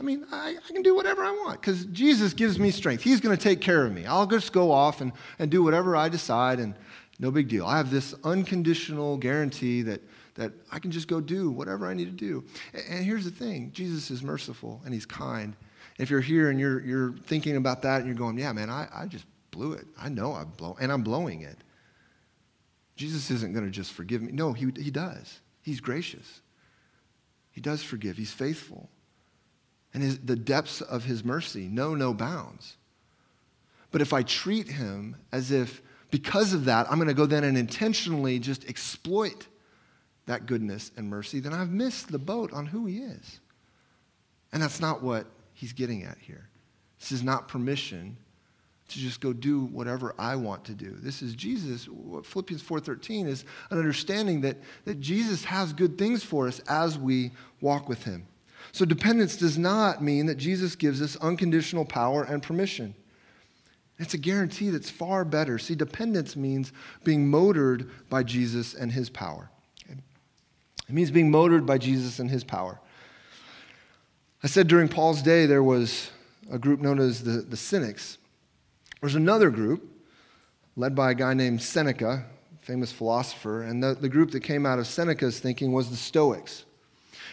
I 0.00 0.04
mean, 0.04 0.24
I, 0.30 0.56
I 0.56 0.72
can 0.72 0.82
do 0.82 0.94
whatever 0.94 1.24
I 1.24 1.32
want 1.32 1.60
because 1.60 1.84
Jesus 1.86 2.32
gives 2.32 2.58
me 2.58 2.70
strength. 2.70 3.02
He's 3.02 3.20
going 3.20 3.36
to 3.36 3.42
take 3.42 3.60
care 3.60 3.84
of 3.84 3.92
me. 3.92 4.06
I'll 4.06 4.26
just 4.26 4.52
go 4.52 4.70
off 4.70 5.00
and, 5.00 5.12
and 5.38 5.50
do 5.50 5.62
whatever 5.62 5.96
I 5.96 6.08
decide, 6.08 6.60
and 6.60 6.74
no 7.18 7.32
big 7.32 7.48
deal. 7.48 7.66
I 7.66 7.78
have 7.78 7.90
this 7.90 8.14
unconditional 8.22 9.16
guarantee 9.16 9.82
that 9.82 10.00
that 10.38 10.52
I 10.70 10.78
can 10.78 10.92
just 10.92 11.08
go 11.08 11.20
do 11.20 11.50
whatever 11.50 11.88
I 11.88 11.94
need 11.94 12.06
to 12.06 12.10
do. 12.12 12.44
And 12.88 13.04
here's 13.04 13.24
the 13.24 13.30
thing 13.30 13.72
Jesus 13.74 14.10
is 14.10 14.22
merciful 14.22 14.80
and 14.84 14.94
he's 14.94 15.04
kind. 15.04 15.54
If 15.98 16.10
you're 16.10 16.20
here 16.20 16.48
and 16.48 16.60
you're, 16.60 16.80
you're 16.80 17.12
thinking 17.26 17.56
about 17.56 17.82
that 17.82 17.98
and 17.98 18.06
you're 18.06 18.16
going, 18.16 18.38
yeah, 18.38 18.52
man, 18.52 18.70
I, 18.70 18.88
I 18.94 19.06
just 19.06 19.26
blew 19.50 19.72
it. 19.72 19.86
I 20.00 20.08
know 20.08 20.32
I'm 20.34 20.52
blowing, 20.56 20.76
and 20.80 20.92
I'm 20.92 21.02
blowing 21.02 21.42
it. 21.42 21.56
Jesus 22.94 23.32
isn't 23.32 23.52
going 23.52 23.64
to 23.64 23.70
just 23.70 23.92
forgive 23.92 24.22
me. 24.22 24.30
No, 24.30 24.52
he, 24.52 24.70
he 24.76 24.92
does. 24.92 25.40
He's 25.62 25.80
gracious. 25.80 26.40
He 27.50 27.60
does 27.60 27.82
forgive. 27.82 28.16
He's 28.16 28.32
faithful. 28.32 28.88
And 29.92 30.04
his, 30.04 30.20
the 30.20 30.36
depths 30.36 30.80
of 30.80 31.04
his 31.04 31.24
mercy 31.24 31.66
know 31.66 31.96
no 31.96 32.14
bounds. 32.14 32.76
But 33.90 34.02
if 34.02 34.12
I 34.12 34.22
treat 34.22 34.68
him 34.68 35.16
as 35.32 35.50
if, 35.50 35.82
because 36.12 36.52
of 36.52 36.66
that, 36.66 36.86
I'm 36.88 36.98
going 36.98 37.08
to 37.08 37.14
go 37.14 37.26
then 37.26 37.42
and 37.42 37.58
intentionally 37.58 38.38
just 38.38 38.68
exploit 38.68 39.48
that 40.28 40.46
goodness 40.46 40.92
and 40.96 41.08
mercy, 41.08 41.40
then 41.40 41.54
I've 41.54 41.70
missed 41.70 42.12
the 42.12 42.18
boat 42.18 42.52
on 42.52 42.66
who 42.66 42.86
he 42.86 42.98
is. 42.98 43.40
And 44.52 44.62
that's 44.62 44.80
not 44.80 45.02
what 45.02 45.26
he's 45.54 45.72
getting 45.72 46.04
at 46.04 46.18
here. 46.18 46.48
This 47.00 47.12
is 47.12 47.22
not 47.22 47.48
permission 47.48 48.16
to 48.88 48.98
just 48.98 49.20
go 49.20 49.32
do 49.32 49.64
whatever 49.64 50.14
I 50.18 50.36
want 50.36 50.64
to 50.66 50.74
do. 50.74 50.96
This 50.98 51.22
is 51.22 51.34
Jesus. 51.34 51.88
What 51.88 52.26
Philippians 52.26 52.62
4:13 52.62 53.26
is 53.26 53.44
an 53.70 53.78
understanding 53.78 54.42
that, 54.42 54.58
that 54.84 55.00
Jesus 55.00 55.44
has 55.44 55.72
good 55.72 55.98
things 55.98 56.22
for 56.22 56.46
us 56.46 56.58
as 56.60 56.98
we 56.98 57.30
walk 57.60 57.88
with 57.88 58.04
him. 58.04 58.26
So 58.72 58.84
dependence 58.84 59.36
does 59.36 59.56
not 59.56 60.02
mean 60.02 60.26
that 60.26 60.36
Jesus 60.36 60.76
gives 60.76 61.00
us 61.00 61.16
unconditional 61.16 61.84
power 61.84 62.22
and 62.22 62.42
permission. 62.42 62.94
It's 63.98 64.14
a 64.14 64.18
guarantee 64.18 64.70
that's 64.70 64.90
far 64.90 65.24
better. 65.24 65.58
See, 65.58 65.74
dependence 65.74 66.36
means 66.36 66.72
being 67.02 67.28
motored 67.28 67.90
by 68.08 68.22
Jesus 68.22 68.74
and 68.74 68.92
his 68.92 69.08
power. 69.08 69.50
It 70.88 70.94
means 70.94 71.10
being 71.10 71.30
motored 71.30 71.66
by 71.66 71.78
Jesus 71.78 72.18
and 72.18 72.30
his 72.30 72.44
power. 72.44 72.80
I 74.42 74.46
said 74.46 74.68
during 74.68 74.88
Paul's 74.88 75.20
day 75.20 75.44
there 75.46 75.62
was 75.62 76.10
a 76.50 76.58
group 76.58 76.80
known 76.80 76.98
as 76.98 77.22
the, 77.22 77.42
the 77.42 77.56
Cynics. 77.56 78.16
There's 79.00 79.14
another 79.14 79.50
group 79.50 79.86
led 80.76 80.94
by 80.94 81.10
a 81.10 81.14
guy 81.14 81.34
named 81.34 81.60
Seneca, 81.60 82.24
famous 82.60 82.90
philosopher, 82.90 83.62
and 83.62 83.82
the, 83.82 83.94
the 83.94 84.08
group 84.08 84.30
that 84.30 84.40
came 84.40 84.64
out 84.64 84.78
of 84.78 84.86
Seneca's 84.86 85.40
thinking 85.40 85.72
was 85.72 85.90
the 85.90 85.96
Stoics. 85.96 86.64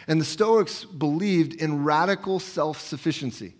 And 0.06 0.20
the 0.20 0.24
Stoics 0.24 0.84
believed 0.84 1.54
in 1.54 1.84
radical 1.84 2.38
self 2.38 2.80
sufficiency. 2.80 3.54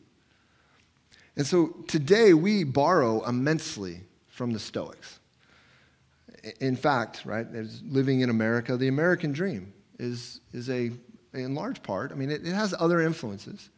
And 1.36 1.46
so 1.46 1.68
today 1.86 2.34
we 2.34 2.64
borrow 2.64 3.24
immensely 3.26 4.00
from 4.28 4.52
the 4.52 4.58
Stoics. 4.58 5.20
In 6.60 6.76
fact, 6.76 7.24
right, 7.24 7.46
living 7.84 8.20
in 8.20 8.30
America, 8.30 8.76
the 8.76 8.88
American 8.88 9.32
dream 9.32 9.72
is, 9.98 10.40
is 10.52 10.68
a, 10.70 10.90
in 11.34 11.54
large 11.54 11.82
part, 11.82 12.12
I 12.12 12.14
mean, 12.14 12.30
it, 12.30 12.46
it 12.46 12.52
has 12.52 12.74
other 12.78 13.00
influences. 13.00 13.70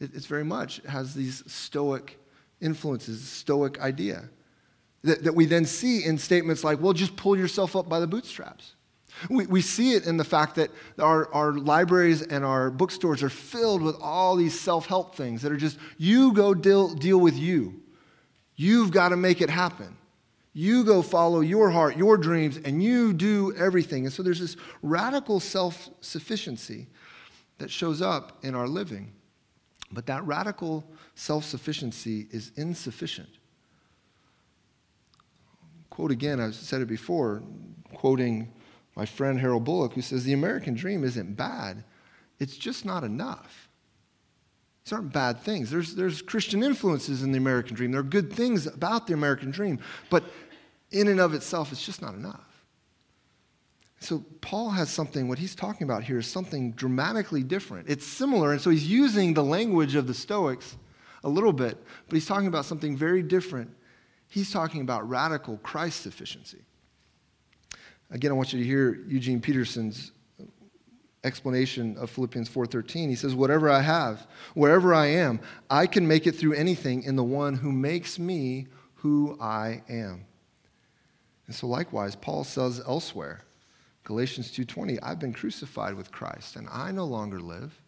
It, 0.00 0.10
it's 0.14 0.26
very 0.26 0.44
much, 0.44 0.80
has 0.88 1.14
these 1.14 1.42
stoic 1.50 2.18
influences, 2.60 3.22
stoic 3.22 3.80
idea 3.80 4.28
that, 5.02 5.24
that 5.24 5.34
we 5.34 5.46
then 5.46 5.64
see 5.64 6.04
in 6.04 6.18
statements 6.18 6.62
like, 6.62 6.80
well, 6.80 6.92
just 6.92 7.16
pull 7.16 7.36
yourself 7.36 7.74
up 7.74 7.88
by 7.88 8.00
the 8.00 8.06
bootstraps. 8.06 8.74
We, 9.28 9.46
we 9.46 9.60
see 9.60 9.92
it 9.94 10.06
in 10.06 10.16
the 10.16 10.24
fact 10.24 10.54
that 10.54 10.70
our, 10.98 11.32
our 11.34 11.52
libraries 11.52 12.22
and 12.22 12.44
our 12.44 12.70
bookstores 12.70 13.22
are 13.22 13.28
filled 13.30 13.82
with 13.82 13.96
all 14.00 14.36
these 14.36 14.58
self 14.58 14.86
help 14.86 15.14
things 15.14 15.42
that 15.42 15.50
are 15.50 15.56
just, 15.56 15.78
you 15.98 16.32
go 16.32 16.54
deal, 16.54 16.94
deal 16.94 17.18
with 17.18 17.36
you. 17.36 17.82
You've 18.56 18.92
got 18.92 19.08
to 19.08 19.16
make 19.16 19.40
it 19.40 19.50
happen. 19.50 19.96
You 20.52 20.84
go 20.84 21.02
follow 21.02 21.40
your 21.40 21.70
heart, 21.70 21.96
your 21.96 22.16
dreams, 22.16 22.58
and 22.64 22.82
you 22.82 23.12
do 23.12 23.54
everything. 23.56 24.04
And 24.04 24.12
so 24.12 24.22
there's 24.22 24.40
this 24.40 24.56
radical 24.82 25.38
self 25.38 25.88
sufficiency 26.00 26.88
that 27.58 27.70
shows 27.70 28.02
up 28.02 28.38
in 28.42 28.54
our 28.54 28.66
living. 28.66 29.12
But 29.92 30.06
that 30.06 30.24
radical 30.24 30.84
self 31.14 31.44
sufficiency 31.44 32.26
is 32.30 32.52
insufficient. 32.56 33.28
Quote 35.90 36.10
again, 36.10 36.40
I've 36.40 36.54
said 36.54 36.80
it 36.80 36.88
before, 36.88 37.42
quoting 37.94 38.52
my 38.96 39.04
friend 39.04 39.38
Harold 39.38 39.64
Bullock, 39.64 39.92
who 39.92 40.02
says, 40.02 40.24
The 40.24 40.32
American 40.32 40.74
dream 40.74 41.04
isn't 41.04 41.36
bad, 41.36 41.84
it's 42.38 42.56
just 42.56 42.84
not 42.84 43.04
enough. 43.04 43.59
These 44.90 44.96
aren't 44.96 45.12
bad 45.12 45.38
things. 45.38 45.70
There's, 45.70 45.94
there's 45.94 46.20
Christian 46.20 46.64
influences 46.64 47.22
in 47.22 47.30
the 47.30 47.38
American 47.38 47.76
dream. 47.76 47.92
There 47.92 48.00
are 48.00 48.02
good 48.02 48.32
things 48.32 48.66
about 48.66 49.06
the 49.06 49.14
American 49.14 49.52
dream. 49.52 49.78
But 50.10 50.24
in 50.90 51.06
and 51.06 51.20
of 51.20 51.32
itself, 51.32 51.70
it's 51.70 51.86
just 51.86 52.02
not 52.02 52.14
enough. 52.14 52.64
So 54.00 54.24
Paul 54.40 54.70
has 54.70 54.90
something, 54.90 55.28
what 55.28 55.38
he's 55.38 55.54
talking 55.54 55.84
about 55.84 56.02
here 56.02 56.18
is 56.18 56.26
something 56.26 56.72
dramatically 56.72 57.44
different. 57.44 57.88
It's 57.88 58.04
similar, 58.04 58.50
and 58.50 58.60
so 58.60 58.70
he's 58.70 58.90
using 58.90 59.32
the 59.32 59.44
language 59.44 59.94
of 59.94 60.08
the 60.08 60.14
Stoics 60.14 60.76
a 61.22 61.28
little 61.28 61.52
bit, 61.52 61.78
but 62.08 62.16
he's 62.16 62.26
talking 62.26 62.48
about 62.48 62.64
something 62.64 62.96
very 62.96 63.22
different. 63.22 63.70
He's 64.26 64.50
talking 64.50 64.80
about 64.80 65.08
radical 65.08 65.58
Christ 65.58 66.00
sufficiency. 66.00 66.64
Again, 68.10 68.32
I 68.32 68.34
want 68.34 68.52
you 68.52 68.58
to 68.58 68.66
hear 68.66 69.04
Eugene 69.06 69.40
Peterson's 69.40 70.10
explanation 71.22 71.96
of 71.98 72.10
Philippians 72.10 72.48
4:13. 72.48 73.08
He 73.08 73.14
says, 73.14 73.34
"Whatever 73.34 73.68
I 73.68 73.82
have, 73.82 74.26
wherever 74.54 74.94
I 74.94 75.06
am, 75.06 75.40
I 75.68 75.86
can 75.86 76.08
make 76.08 76.26
it 76.26 76.32
through 76.32 76.54
anything 76.54 77.02
in 77.02 77.16
the 77.16 77.24
one 77.24 77.54
who 77.54 77.72
makes 77.72 78.18
me 78.18 78.68
who 78.96 79.36
I 79.40 79.82
am." 79.88 80.24
And 81.46 81.54
so 81.54 81.66
likewise, 81.66 82.16
Paul 82.16 82.44
says 82.44 82.80
elsewhere, 82.86 83.42
Galatians 84.04 84.50
2:20, 84.50 85.00
I've 85.02 85.18
been 85.18 85.32
crucified 85.32 85.94
with 85.94 86.10
Christ, 86.10 86.56
and 86.56 86.68
I 86.70 86.90
no 86.90 87.04
longer 87.04 87.40
live, 87.40 87.82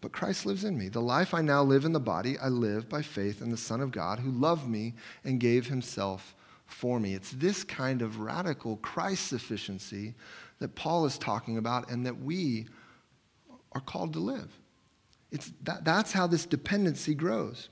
but 0.00 0.12
Christ 0.12 0.46
lives 0.46 0.64
in 0.64 0.78
me. 0.78 0.88
The 0.88 1.02
life 1.02 1.34
I 1.34 1.42
now 1.42 1.62
live 1.62 1.84
in 1.84 1.92
the 1.92 2.00
body, 2.00 2.38
I 2.38 2.48
live 2.48 2.88
by 2.88 3.02
faith 3.02 3.42
in 3.42 3.50
the 3.50 3.56
Son 3.56 3.80
of 3.80 3.90
God 3.90 4.20
who 4.20 4.30
loved 4.30 4.68
me 4.68 4.94
and 5.24 5.40
gave 5.40 5.66
himself 5.66 6.34
for 6.66 7.00
me. 7.00 7.14
It's 7.14 7.32
this 7.32 7.64
kind 7.64 8.00
of 8.00 8.20
radical 8.20 8.76
Christ 8.76 9.26
sufficiency 9.26 10.14
that 10.58 10.74
Paul 10.74 11.06
is 11.06 11.18
talking 11.18 11.56
about 11.56 11.90
and 11.90 12.06
that 12.06 12.20
we 12.20 12.66
are 13.72 13.80
called 13.80 14.12
to 14.14 14.18
live. 14.18 14.50
It's 15.30 15.52
that, 15.62 15.84
that's 15.84 16.12
how 16.12 16.26
this 16.26 16.46
dependency 16.46 17.14
grows. 17.14 17.68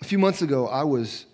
A 0.00 0.04
few 0.04 0.18
months 0.18 0.42
ago, 0.42 0.66
I 0.68 0.82
was, 0.84 1.26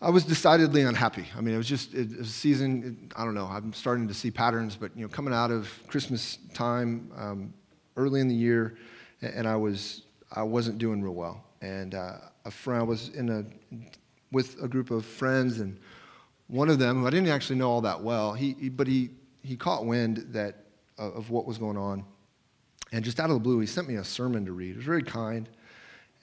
I 0.00 0.10
was 0.10 0.24
decidedly 0.24 0.82
unhappy. 0.82 1.26
I 1.36 1.40
mean, 1.40 1.54
it 1.54 1.56
was 1.56 1.68
just 1.68 1.94
it, 1.94 2.18
was 2.18 2.28
a 2.28 2.32
season, 2.32 3.08
it, 3.10 3.18
I 3.18 3.24
don't 3.24 3.34
know, 3.34 3.46
I'm 3.46 3.72
starting 3.72 4.06
to 4.08 4.14
see 4.14 4.30
patterns, 4.30 4.76
but 4.76 4.94
you 4.96 5.02
know, 5.02 5.08
coming 5.08 5.32
out 5.32 5.50
of 5.50 5.68
Christmas 5.88 6.38
time, 6.52 7.10
um, 7.16 7.54
early 7.96 8.20
in 8.20 8.28
the 8.28 8.34
year, 8.34 8.76
and 9.22 9.46
I 9.48 9.56
was, 9.56 10.02
I 10.32 10.42
wasn't 10.42 10.78
doing 10.78 11.02
real 11.02 11.14
well. 11.14 11.44
And 11.62 11.94
uh, 11.94 12.16
a 12.44 12.50
friend, 12.50 12.80
I 12.80 12.84
was 12.84 13.08
in 13.10 13.30
a, 13.30 13.44
with 14.30 14.62
a 14.62 14.68
group 14.68 14.90
of 14.90 15.06
friends, 15.06 15.60
and 15.60 15.78
one 16.48 16.68
of 16.68 16.78
them, 16.78 17.00
who 17.00 17.06
I 17.06 17.10
didn't 17.10 17.28
actually 17.28 17.56
know 17.56 17.70
all 17.70 17.80
that 17.82 18.02
well, 18.02 18.32
he, 18.34 18.56
he 18.58 18.68
but 18.68 18.86
he, 18.86 19.10
he 19.42 19.56
caught 19.56 19.86
wind 19.86 20.26
that, 20.30 20.56
uh, 20.98 21.10
of 21.10 21.30
what 21.30 21.46
was 21.46 21.58
going 21.58 21.76
on. 21.76 22.04
And 22.92 23.04
just 23.04 23.18
out 23.18 23.30
of 23.30 23.34
the 23.34 23.40
blue, 23.40 23.58
he 23.60 23.66
sent 23.66 23.88
me 23.88 23.96
a 23.96 24.04
sermon 24.04 24.44
to 24.46 24.52
read. 24.52 24.72
It 24.72 24.76
was 24.76 24.84
very 24.86 25.02
kind 25.02 25.48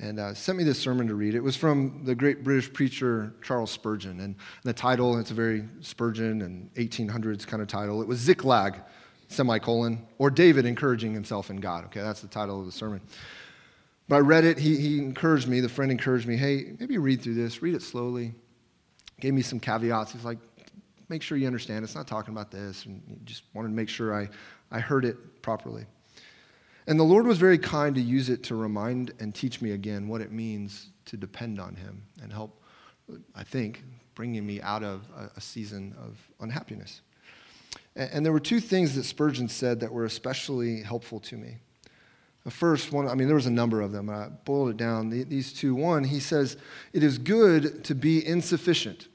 and 0.02 0.20
uh, 0.20 0.34
sent 0.34 0.58
me 0.58 0.64
this 0.64 0.80
sermon 0.80 1.08
to 1.08 1.16
read. 1.16 1.36
It 1.36 1.44
was 1.44 1.56
from 1.56 2.02
the 2.04 2.16
great 2.16 2.44
British 2.44 2.74
preacher 2.74 3.34
Charles 3.44 3.70
Spurgeon. 3.70 4.20
And 4.20 4.36
the 4.64 4.74
title, 4.74 5.18
it's 5.20 5.30
a 5.30 5.36
very 5.36 5.64
Spurgeon 5.82 6.42
and 6.42 6.74
1800s 6.74 7.46
kind 7.46 7.62
of 7.62 7.68
title. 7.68 8.02
It 8.02 8.08
was 8.08 8.20
Ziklag, 8.20 8.82
semicolon, 9.28 10.06
or 10.18 10.32
David 10.32 10.66
encouraging 10.66 11.14
himself 11.14 11.52
in 11.52 11.58
God. 11.58 11.86
Okay, 11.86 12.02
that's 12.02 12.22
the 12.22 12.28
title 12.28 12.60
of 12.60 12.66
the 12.66 12.72
sermon. 12.72 13.00
But 14.10 14.16
I 14.16 14.20
read 14.20 14.44
it. 14.44 14.58
He, 14.58 14.76
he 14.78 14.98
encouraged 14.98 15.48
me, 15.48 15.60
the 15.60 15.70
friend 15.70 15.92
encouraged 15.92 16.28
me, 16.28 16.36
hey, 16.36 16.74
maybe 16.80 16.98
read 16.98 17.22
through 17.22 17.36
this, 17.36 17.62
read 17.62 17.76
it 17.76 17.84
slowly. 17.84 18.34
Gave 19.22 19.34
me 19.34 19.42
some 19.42 19.60
caveats. 19.60 20.12
He's 20.12 20.26
like, 20.26 20.40
make 21.08 21.22
sure 21.22 21.38
you 21.38 21.48
understand 21.48 21.84
it's 21.86 21.96
not 21.96 22.08
talking 22.08 22.34
about 22.34 22.52
this. 22.52 22.86
And 22.86 23.02
he 23.08 23.16
just 23.24 23.44
wanted 23.54 23.70
to 23.70 23.76
make 23.76 23.88
sure 23.88 24.14
I, 24.14 24.30
I 24.72 24.80
heard 24.80 25.06
it 25.06 25.42
properly. 25.42 25.86
And 26.88 27.00
the 27.00 27.04
Lord 27.04 27.28
was 27.28 27.38
very 27.38 27.58
kind 27.58 27.96
to 27.96 28.02
use 28.02 28.30
it 28.30 28.44
to 28.46 28.56
remind 28.56 29.14
and 29.20 29.34
teach 29.34 29.62
me 29.62 29.72
again 29.72 30.08
what 30.08 30.22
it 30.22 30.32
means 30.32 30.90
to 31.06 31.18
depend 31.18 31.60
on 31.60 31.76
Him 31.76 32.04
and 32.22 32.34
help, 32.34 32.64
I 33.36 33.44
think, 33.44 33.84
bringing 34.16 34.46
me 34.46 34.62
out 34.62 34.84
of 34.84 35.08
a, 35.16 35.30
a 35.38 35.42
season 35.42 35.96
of 35.98 36.18
unhappiness. 36.40 37.02
And, 37.96 38.10
and, 38.14 38.26
there 38.26 38.34
were 38.34 38.40
two 38.40 38.60
things 38.60 38.96
that 38.96 39.04
Spurgeon 39.04 39.48
said 39.48 39.80
that 39.82 39.92
were 39.92 40.06
especially 40.06 40.82
helpful 40.82 41.20
to 41.22 41.38
me. 41.38 41.58
The 42.44 42.52
first 42.52 42.92
one, 42.92 43.08
I 43.08 43.14
mean, 43.14 43.28
there 43.28 43.36
was 43.36 43.46
a 43.46 43.52
number 43.52 43.82
of 43.82 43.92
them. 43.92 44.10
I 44.10 44.30
boiled 44.46 44.72
it 44.72 44.78
down. 44.78 45.10
These 45.10 45.54
two. 45.54 45.76
One, 45.76 46.04
he 46.04 46.20
says, 46.20 46.58
it 46.92 47.04
is 47.04 47.18
good 47.18 47.84
to 47.84 47.94
be 47.94 48.26
insufficient 48.26 49.08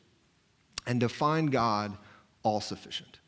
and 0.86 1.00
to 1.00 1.08
find 1.08 1.50
God 1.50 1.96
all 2.44 2.60
sufficient. 2.60 3.18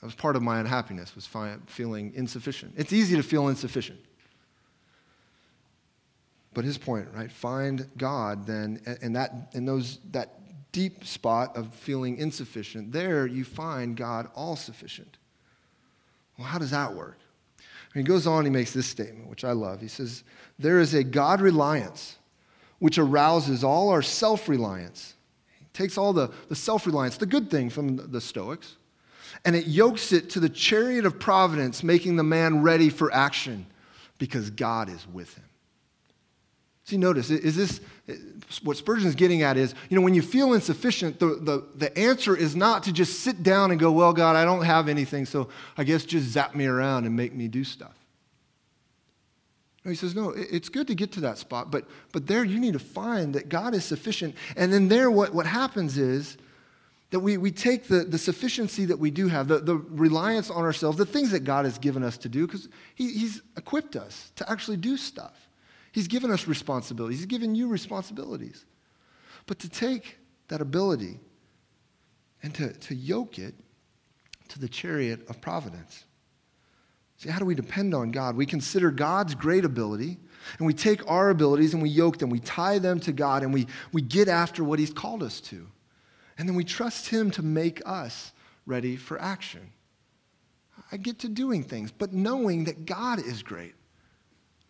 That 0.00 0.06
was 0.06 0.14
part 0.14 0.36
of 0.36 0.42
my 0.42 0.60
unhappiness, 0.60 1.16
was 1.16 1.28
feeling 1.66 2.12
insufficient. 2.14 2.74
It's 2.76 2.92
easy 2.92 3.16
to 3.16 3.22
feel 3.22 3.48
insufficient. 3.48 3.98
But 6.52 6.64
his 6.64 6.78
point, 6.78 7.08
right? 7.12 7.32
Find 7.32 7.88
God 7.96 8.46
then, 8.46 8.80
and 9.02 9.16
that 9.16 9.50
in 9.54 9.64
those 9.64 9.98
that 10.12 10.70
deep 10.70 11.04
spot 11.04 11.56
of 11.56 11.74
feeling 11.74 12.16
insufficient, 12.16 12.92
there 12.92 13.26
you 13.26 13.44
find 13.44 13.96
God 13.96 14.28
all 14.36 14.54
sufficient. 14.54 15.16
Well, 16.38 16.46
how 16.46 16.58
does 16.58 16.70
that 16.70 16.94
work? 16.94 17.18
He 17.94 18.02
goes 18.02 18.26
on, 18.26 18.44
he 18.44 18.50
makes 18.50 18.72
this 18.72 18.86
statement, 18.86 19.28
which 19.28 19.44
I 19.44 19.52
love. 19.52 19.80
He 19.80 19.88
says, 19.88 20.24
There 20.58 20.80
is 20.80 20.94
a 20.94 21.04
God 21.04 21.40
reliance 21.40 22.16
which 22.80 22.98
arouses 22.98 23.62
all 23.62 23.90
our 23.90 24.02
self 24.02 24.48
reliance. 24.48 25.14
Takes 25.72 25.96
all 25.96 26.12
the, 26.12 26.30
the 26.48 26.56
self 26.56 26.86
reliance, 26.86 27.16
the 27.16 27.26
good 27.26 27.50
thing 27.50 27.70
from 27.70 27.96
the 28.10 28.20
Stoics, 28.20 28.76
and 29.44 29.56
it 29.56 29.66
yokes 29.66 30.12
it 30.12 30.30
to 30.30 30.40
the 30.40 30.48
chariot 30.48 31.04
of 31.04 31.18
providence, 31.18 31.82
making 31.82 32.16
the 32.16 32.22
man 32.22 32.62
ready 32.62 32.90
for 32.90 33.12
action 33.12 33.66
because 34.18 34.50
God 34.50 34.88
is 34.88 35.06
with 35.08 35.34
him. 35.34 35.44
See, 36.84 36.98
notice, 36.98 37.30
is 37.30 37.56
this 37.56 37.80
what 38.62 38.76
Spurgeon 38.76 39.08
is 39.08 39.14
getting 39.14 39.42
at? 39.42 39.56
Is, 39.56 39.74
you 39.88 39.96
know, 39.96 40.02
when 40.02 40.12
you 40.12 40.20
feel 40.20 40.52
insufficient, 40.52 41.18
the, 41.18 41.38
the, 41.40 41.64
the 41.74 41.98
answer 41.98 42.36
is 42.36 42.54
not 42.54 42.82
to 42.82 42.92
just 42.92 43.20
sit 43.20 43.42
down 43.42 43.70
and 43.70 43.80
go, 43.80 43.90
well, 43.90 44.12
God, 44.12 44.36
I 44.36 44.44
don't 44.44 44.64
have 44.64 44.88
anything, 44.88 45.24
so 45.24 45.48
I 45.78 45.84
guess 45.84 46.04
just 46.04 46.26
zap 46.26 46.54
me 46.54 46.66
around 46.66 47.06
and 47.06 47.16
make 47.16 47.32
me 47.32 47.48
do 47.48 47.64
stuff. 47.64 47.94
No, 49.82 49.90
he 49.90 49.96
says, 49.96 50.14
no, 50.14 50.30
it's 50.30 50.68
good 50.68 50.86
to 50.88 50.94
get 50.94 51.12
to 51.12 51.20
that 51.20 51.38
spot, 51.38 51.70
but, 51.70 51.86
but 52.12 52.26
there 52.26 52.44
you 52.44 52.58
need 52.58 52.74
to 52.74 52.78
find 52.78 53.34
that 53.34 53.48
God 53.48 53.74
is 53.74 53.84
sufficient. 53.84 54.34
And 54.56 54.72
then 54.72 54.88
there, 54.88 55.10
what, 55.10 55.34
what 55.34 55.46
happens 55.46 55.96
is 55.96 56.36
that 57.10 57.20
we, 57.20 57.36
we 57.38 57.50
take 57.50 57.88
the, 57.88 58.00
the 58.00 58.18
sufficiency 58.18 58.86
that 58.86 58.98
we 58.98 59.10
do 59.10 59.28
have, 59.28 59.48
the, 59.48 59.58
the 59.58 59.76
reliance 59.76 60.50
on 60.50 60.64
ourselves, 60.64 60.98
the 60.98 61.06
things 61.06 61.30
that 61.30 61.44
God 61.44 61.64
has 61.64 61.78
given 61.78 62.02
us 62.02 62.18
to 62.18 62.28
do, 62.28 62.46
because 62.46 62.68
he, 62.94 63.10
He's 63.10 63.40
equipped 63.56 63.96
us 63.96 64.32
to 64.36 64.50
actually 64.50 64.78
do 64.78 64.96
stuff. 64.96 65.43
He's 65.94 66.08
given 66.08 66.32
us 66.32 66.48
responsibilities, 66.48 67.20
He's 67.20 67.26
given 67.26 67.54
you 67.54 67.68
responsibilities. 67.68 68.66
But 69.46 69.60
to 69.60 69.68
take 69.68 70.18
that 70.48 70.60
ability 70.60 71.20
and 72.42 72.52
to, 72.56 72.72
to 72.72 72.96
yoke 72.96 73.38
it 73.38 73.54
to 74.48 74.58
the 74.58 74.68
chariot 74.68 75.20
of 75.28 75.40
providence. 75.40 76.04
See, 77.18 77.30
how 77.30 77.38
do 77.38 77.44
we 77.44 77.54
depend 77.54 77.94
on 77.94 78.10
God? 78.10 78.34
We 78.34 78.44
consider 78.44 78.90
God's 78.90 79.36
great 79.36 79.64
ability, 79.64 80.18
and 80.58 80.66
we 80.66 80.74
take 80.74 81.08
our 81.08 81.30
abilities 81.30 81.74
and 81.74 81.82
we 81.82 81.90
yoke 81.90 82.18
them, 82.18 82.28
we 82.28 82.40
tie 82.40 82.80
them 82.80 82.98
to 83.00 83.12
God, 83.12 83.44
and 83.44 83.54
we, 83.54 83.68
we 83.92 84.02
get 84.02 84.26
after 84.26 84.64
what 84.64 84.80
He's 84.80 84.92
called 84.92 85.22
us 85.22 85.40
to. 85.42 85.68
And 86.36 86.48
then 86.48 86.56
we 86.56 86.64
trust 86.64 87.08
Him 87.08 87.30
to 87.32 87.42
make 87.42 87.80
us 87.86 88.32
ready 88.66 88.96
for 88.96 89.20
action. 89.20 89.70
I 90.90 90.96
get 90.96 91.20
to 91.20 91.28
doing 91.28 91.62
things, 91.62 91.92
but 91.92 92.12
knowing 92.12 92.64
that 92.64 92.84
God 92.84 93.20
is 93.20 93.44
great, 93.44 93.76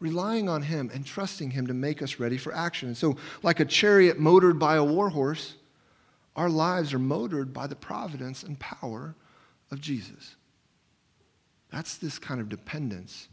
relying 0.05 0.49
on 0.49 0.63
Him 0.63 0.91
and 0.95 1.05
trusting 1.05 1.51
Him 1.51 1.67
to 1.67 1.75
make 1.75 2.03
us 2.03 2.21
ready 2.21 2.39
for 2.39 2.55
action. 2.55 2.89
And 2.89 2.97
so, 2.97 3.17
like 3.43 3.59
a 3.59 3.65
chariot 3.65 4.21
motored 4.21 4.59
by 4.59 4.77
a 4.77 4.85
warhorse, 4.85 5.55
our 6.37 6.49
lives 6.49 6.93
are 6.93 6.99
motored 6.99 7.53
by 7.53 7.67
the 7.67 7.75
providence 7.75 8.43
and 8.43 8.59
power 8.61 9.15
of 9.71 9.81
Jesus. 9.81 10.37
That's 11.73 11.97
this 11.97 12.19
kind 12.19 12.41
of 12.41 12.49
dependence 12.49 13.29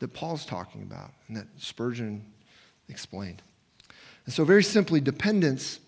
that 0.00 0.08
Paul's 0.08 0.44
talking 0.44 0.82
about 0.82 1.12
and 1.28 1.36
that 1.36 1.46
Spurgeon 1.56 2.24
explained. 2.88 3.40
And 4.26 4.34
so, 4.34 4.44
very 4.44 4.64
simply, 4.64 5.00
dependence 5.00 5.80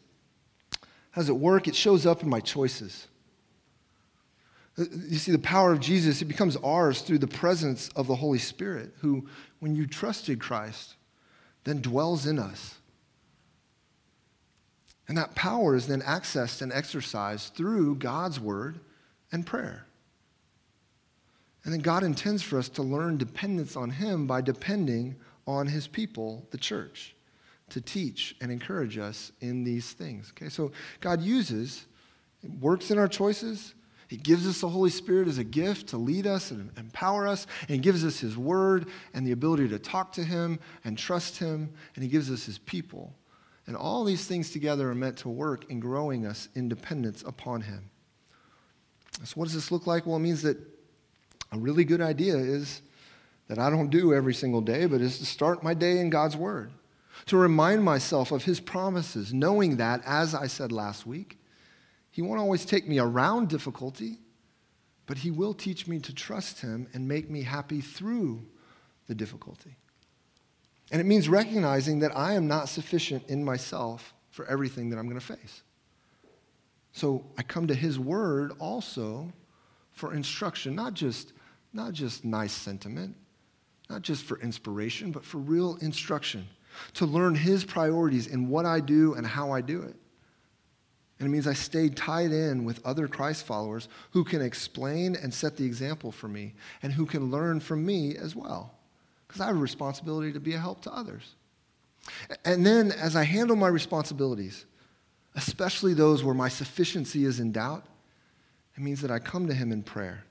how 1.19 1.23
does 1.23 1.31
it 1.31 1.37
work? 1.37 1.67
It 1.67 1.75
shows 1.75 2.07
up 2.07 2.23
in 2.23 2.29
my 2.29 2.39
choices. 2.39 3.09
You 4.77 5.19
see, 5.19 5.33
the 5.33 5.39
power 5.41 5.73
of 5.73 5.81
Jesus, 5.81 6.23
it 6.23 6.27
becomes 6.27 6.57
ours 6.59 7.03
through 7.03 7.19
the 7.19 7.27
presence 7.27 7.89
of 7.97 8.07
the 8.07 8.15
Holy 8.15 8.39
Spirit, 8.39 8.95
who, 9.01 9.27
when 9.61 9.75
you 9.75 9.87
trusted 9.87 10.41
Christ, 10.41 10.95
then 11.65 11.81
dwells 11.81 12.27
in 12.27 12.39
us. 12.39 12.77
And 15.09 15.17
that 15.17 15.35
power 15.35 15.75
is 15.75 15.87
then 15.87 16.03
accessed 16.03 16.61
and 16.61 16.73
exercised 16.73 17.55
through 17.55 17.97
God's 17.97 18.39
word 18.39 18.81
and 19.33 19.47
prayer. 19.47 19.87
And 21.65 21.73
then 21.73 21.81
God 21.81 22.03
intends 22.03 22.43
for 22.43 22.59
us 22.59 22.69
to 22.71 22.83
learn 22.83 23.17
dependence 23.17 23.77
on 23.77 23.91
Him 23.91 24.27
by 24.27 24.41
depending 24.41 25.17
on 25.47 25.67
His 25.67 25.87
people, 25.87 26.47
the 26.51 26.59
church 26.59 27.15
to 27.71 27.81
teach 27.81 28.35
and 28.41 28.51
encourage 28.51 28.99
us 28.99 29.33
in 29.41 29.65
these 29.65 29.93
things. 29.93 30.33
Okay, 30.37 30.49
so 30.49 30.73
God 31.01 31.21
uses, 31.21 31.87
works 32.61 32.91
in 32.91 32.99
our 32.99 33.09
choices. 33.09 33.75
He 34.09 34.17
gives 34.17 34.47
us 34.47 34.61
the 34.61 34.69
Holy 34.69 34.91
Spirit 34.91 35.29
as 35.29 35.39
a 35.39 35.45
gift 35.45 35.89
to 35.89 35.99
lead 35.99 36.27
us 36.27 36.51
and 36.51 36.71
empower 36.79 37.27
us, 37.27 37.47
and 37.63 37.71
He 37.71 37.79
gives 37.79 38.05
us 38.05 38.19
His 38.19 38.37
Word 38.37 38.87
and 39.15 39.27
the 39.27 39.33
ability 39.33 39.69
to 39.69 39.79
talk 39.79 40.13
to 40.15 40.25
Him 40.25 40.59
and 40.85 40.97
trust 40.97 41.39
Him, 41.39 41.71
and 41.95 42.03
He 42.03 42.09
gives 42.09 42.31
us 42.31 42.45
His 42.45 42.59
people. 42.59 43.15
And 43.67 43.77
all 43.77 44.05
these 44.05 44.27
things 44.27 44.51
together 44.51 44.91
are 44.91 44.95
meant 44.95 45.19
to 45.19 45.29
work 45.29 45.71
in 45.71 45.79
growing 45.79 46.25
us 46.25 46.49
in 46.55 46.69
dependence 46.69 47.23
upon 47.23 47.61
Him. 47.61 47.91
So, 49.25 49.35
what 49.35 49.45
does 49.45 49.55
this 49.55 49.71
look 49.71 49.87
like? 49.87 50.07
Well, 50.07 50.17
it 50.17 50.21
means 50.21 50.43
that 50.43 50.57
a 51.53 51.59
really 51.59 51.85
good 51.85 52.01
idea 52.01 52.37
is 52.37 52.81
that 53.49 53.59
I 53.59 53.69
don't 53.69 53.91
do 53.91 54.15
every 54.15 54.35
single 54.35 54.61
day, 54.63 54.87
but 54.87 55.01
is 55.01 55.19
to 55.19 55.27
start 55.27 55.63
my 55.63 55.75
day 55.75 55.99
in 55.99 56.09
God's 56.09 56.37
Word 56.37 56.73
to 57.27 57.37
remind 57.37 57.85
myself 57.85 58.33
of 58.33 58.45
his 58.45 58.61
promises, 58.61 59.33
knowing 59.33 59.77
that, 59.77 60.03
as 60.05 60.35
I 60.35 60.47
said 60.47 60.73
last 60.73 61.07
week, 61.07 61.39
he 62.19 62.23
won't 62.23 62.41
always 62.41 62.65
take 62.65 62.89
me 62.89 62.99
around 62.99 63.49
difficulty, 63.49 64.19
but 65.07 65.19
he 65.19 65.31
will 65.31 65.55
teach 65.55 65.87
me 65.87 66.01
to 66.01 66.13
trust 66.13 66.61
him 66.61 66.89
and 66.93 67.07
make 67.07 67.31
me 67.31 67.45
happy 67.45 67.81
through 67.81 68.45
the 69.07 69.15
difficulty. 69.15 69.77
And 70.91 71.01
it 71.01 71.05
means 71.05 71.29
recognizing 71.29 72.01
that 72.01 72.17
I 72.17 72.33
am 72.33 72.49
not 72.49 72.69
sufficient 72.69 73.29
in 73.29 73.45
myself 73.45 74.15
for 74.33 74.45
everything 74.47 74.91
that 74.91 74.99
I'm 74.99 75.09
going 75.09 75.21
to 75.21 75.25
face. 75.25 75.63
So 76.91 77.25
I 77.39 77.45
come 77.45 77.69
to 77.69 77.75
his 77.75 78.01
word 78.01 78.51
also 78.59 79.33
for 79.93 80.13
instruction, 80.13 80.75
not 80.75 80.95
just, 80.95 81.35
not 81.73 81.93
just 81.93 82.25
nice 82.25 82.51
sentiment, 82.53 83.15
not 83.89 84.03
just 84.03 84.25
for 84.25 84.41
inspiration, 84.41 85.13
but 85.13 85.25
for 85.25 85.39
real 85.39 85.77
instruction 85.77 86.49
to 86.95 87.07
learn 87.07 87.37
His 87.37 87.65
priorities 87.65 88.27
in 88.27 88.49
what 88.49 88.67
I 88.67 88.81
do 88.81 89.15
and 89.15 89.25
how 89.25 89.53
I 89.53 89.61
do 89.61 89.83
it. 89.83 89.95
And 91.19 91.27
it 91.27 91.31
means 91.31 91.47
I 91.47 91.53
stay 91.53 91.89
tied 91.89 92.31
in 92.31 92.65
with 92.65 92.85
other 92.87 93.09
Christ 93.09 93.45
followers 93.45 93.89
who 94.13 94.23
can 94.25 94.41
explain 94.41 95.17
and 95.17 95.35
set 95.35 95.57
the 95.57 95.65
example 95.65 96.13
for 96.13 96.29
me 96.29 96.55
and 96.83 96.93
who 96.93 97.07
can 97.07 97.31
learn 97.31 97.61
from 97.61 97.85
me 97.85 98.17
as 98.17 98.37
well. 98.37 98.75
Because 99.27 99.41
I 99.41 99.47
have 99.47 99.57
a 99.57 99.61
responsibility 99.61 100.33
to 100.33 100.41
be 100.41 100.55
a 100.55 100.59
help 100.59 100.81
to 100.83 100.93
others. 100.93 101.35
And 102.45 102.65
then 102.65 102.93
as 102.93 103.17
I 103.17 103.25
handle 103.25 103.57
my 103.57 103.69
responsibilities, 103.69 104.65
especially 105.35 105.93
those 105.93 106.23
where 106.23 106.35
my 106.35 106.49
sufficiency 106.49 107.25
is 107.25 107.41
in 107.41 107.53
doubt, 107.53 107.85
it 108.77 108.83
means 108.83 109.01
that 109.01 109.11
I 109.11 109.19
come 109.19 109.49
to 109.49 109.55
Him 109.55 109.73
in 109.73 109.83
prayer 109.83 110.25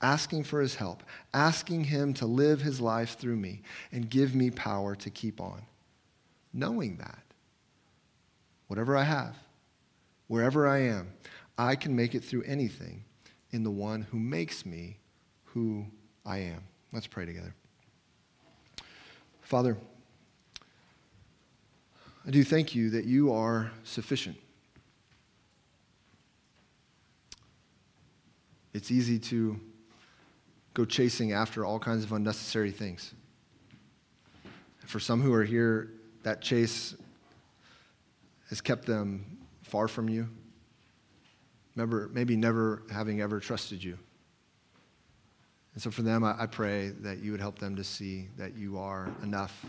asking 0.00 0.44
for 0.44 0.60
his 0.60 0.74
help, 0.74 1.02
asking 1.32 1.84
him 1.84 2.12
to 2.14 2.26
live 2.26 2.60
his 2.60 2.80
life 2.80 3.18
through 3.18 3.36
me 3.36 3.62
and 3.92 4.10
give 4.10 4.34
me 4.34 4.50
power 4.50 4.94
to 4.96 5.10
keep 5.10 5.40
on. 5.40 5.62
Knowing 6.52 6.96
that, 6.96 7.22
whatever 8.68 8.96
I 8.96 9.04
have, 9.04 9.36
wherever 10.28 10.66
I 10.66 10.78
am, 10.78 11.12
I 11.58 11.76
can 11.76 11.94
make 11.94 12.14
it 12.14 12.24
through 12.24 12.42
anything 12.42 13.04
in 13.50 13.62
the 13.62 13.70
one 13.70 14.02
who 14.02 14.18
makes 14.18 14.66
me 14.66 14.98
who 15.44 15.86
I 16.24 16.38
am. 16.38 16.62
Let's 16.92 17.06
pray 17.06 17.24
together. 17.26 17.54
Father, 19.40 19.76
I 22.26 22.30
do 22.30 22.42
thank 22.42 22.74
you 22.74 22.90
that 22.90 23.04
you 23.04 23.32
are 23.32 23.70
sufficient. 23.84 24.36
It's 28.74 28.90
easy 28.90 29.18
to 29.20 29.58
go 30.74 30.84
chasing 30.84 31.32
after 31.32 31.64
all 31.64 31.78
kinds 31.78 32.04
of 32.04 32.12
unnecessary 32.12 32.72
things. 32.72 33.14
For 34.84 35.00
some 35.00 35.22
who 35.22 35.32
are 35.32 35.44
here, 35.44 35.92
that 36.24 36.42
chase 36.42 36.94
has 38.50 38.60
kept 38.60 38.84
them 38.84 39.38
far 39.66 39.88
from 39.88 40.08
you. 40.08 40.28
Remember, 41.74 42.08
maybe 42.12 42.36
never 42.36 42.82
having 42.90 43.20
ever 43.20 43.40
trusted 43.40 43.82
you. 43.82 43.98
And 45.74 45.82
so 45.82 45.90
for 45.90 46.02
them, 46.02 46.24
I, 46.24 46.42
I 46.42 46.46
pray 46.46 46.90
that 47.00 47.18
you 47.18 47.32
would 47.32 47.40
help 47.40 47.58
them 47.58 47.76
to 47.76 47.84
see 47.84 48.28
that 48.38 48.56
you 48.56 48.78
are 48.78 49.10
enough 49.22 49.66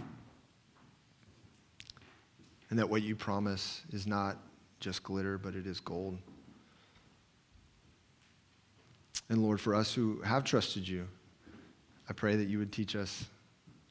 and 2.69 2.79
that 2.79 2.89
what 2.89 3.01
you 3.01 3.15
promise 3.15 3.81
is 3.91 4.07
not 4.07 4.37
just 4.79 5.03
glitter, 5.03 5.37
but 5.37 5.55
it 5.55 5.65
is 5.65 5.79
gold. 5.79 6.17
And 9.29 9.43
Lord, 9.43 9.59
for 9.59 9.75
us 9.75 9.93
who 9.93 10.21
have 10.21 10.43
trusted 10.43 10.87
you, 10.87 11.07
I 12.09 12.13
pray 12.13 12.35
that 12.35 12.47
you 12.47 12.59
would 12.59 12.71
teach 12.71 12.95
us, 12.95 13.25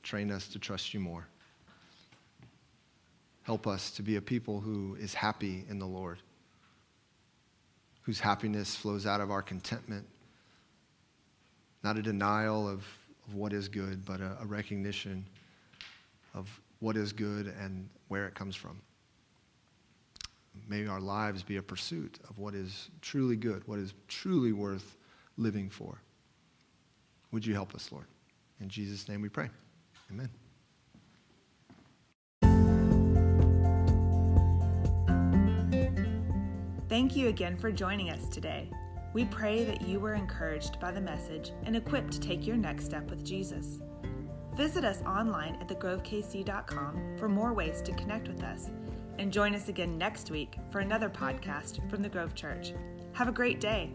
train 0.03 0.31
us 0.31 0.49
to 0.49 0.59
trust 0.59 0.95
you 0.95 1.01
more. 1.01 1.27
Help 3.47 3.69
us 3.69 3.93
to 3.93 4.03
be 4.03 4.17
a 4.17 4.21
people 4.21 4.61
who 4.61 4.97
is 4.99 5.15
happy 5.15 5.65
in 5.71 5.79
the 5.79 5.87
Lord, 5.87 6.19
whose 8.03 8.19
happiness 8.19 8.75
flows 8.75 9.07
out 9.07 9.21
of 9.21 9.31
our 9.31 9.41
contentment, 9.41 10.05
not 11.85 11.97
a 11.97 12.03
denial 12.03 12.69
of, 12.69 12.85
of 13.29 13.35
what 13.35 13.53
is 13.53 13.69
good, 13.69 14.05
but 14.05 14.21
a, 14.21 14.37
a 14.41 14.47
recognition 14.47 15.25
of 16.35 16.51
what 16.81 16.97
is 16.97 17.13
good 17.13 17.55
and 17.61 17.89
where 18.09 18.27
it 18.27 18.35
comes 18.35 18.57
from. 18.57 18.81
May 20.67 20.89
our 20.89 21.01
lives 21.01 21.45
be 21.45 21.59
a 21.59 21.63
pursuit 21.63 22.19
of 22.29 22.41
what 22.41 22.53
is 22.53 22.91
truly 23.01 23.37
good, 23.37 23.63
what 23.69 23.79
is 23.79 23.95
truly 24.09 24.53
worth 24.53 24.97
living 25.37 25.71
for. 25.71 26.01
Would 27.31 27.47
you 27.47 27.55
help 27.55 27.77
us, 27.77 27.93
Lord? 27.93 28.07
In 28.61 28.69
Jesus' 28.69 29.09
name 29.09 29.23
we 29.23 29.29
pray. 29.29 29.51
Amen. 30.11 30.31
Thank 36.89 37.17
you 37.17 37.27
again 37.27 37.57
for 37.57 37.73
joining 37.73 38.11
us 38.11 38.29
today. 38.29 38.71
We 39.13 39.25
pray 39.25 39.65
that 39.65 39.83
you 39.83 39.99
were 39.99 40.15
encouraged 40.15 40.79
by 40.79 40.93
the 40.93 41.01
message 41.01 41.51
and 41.65 41.75
equipped 41.75 42.13
to 42.13 42.21
take 42.21 42.47
your 42.47 42.57
next 42.57 42.85
step 42.85 43.11
with 43.11 43.25
Jesus. 43.25 43.81
Visit 44.55 44.85
us 44.85 45.03
online 45.03 45.57
at 45.57 45.67
thegrovekc.com 45.67 47.17
for 47.19 47.29
more 47.29 47.53
ways 47.53 47.83
to 47.83 47.93
connect 47.95 48.29
with 48.29 48.45
us. 48.45 48.71
And 49.19 49.33
join 49.33 49.57
us 49.57 49.69
again 49.69 49.99
next 49.99 50.31
week 50.31 50.59
for 50.71 50.79
another 50.79 51.11
podcast 51.11 51.91
from 51.91 52.03
the 52.03 52.09
Grove 52.09 52.37
Church. 52.37 52.73
Have 53.15 53.27
a 53.27 53.33
great 53.33 53.61
day. 53.61 53.91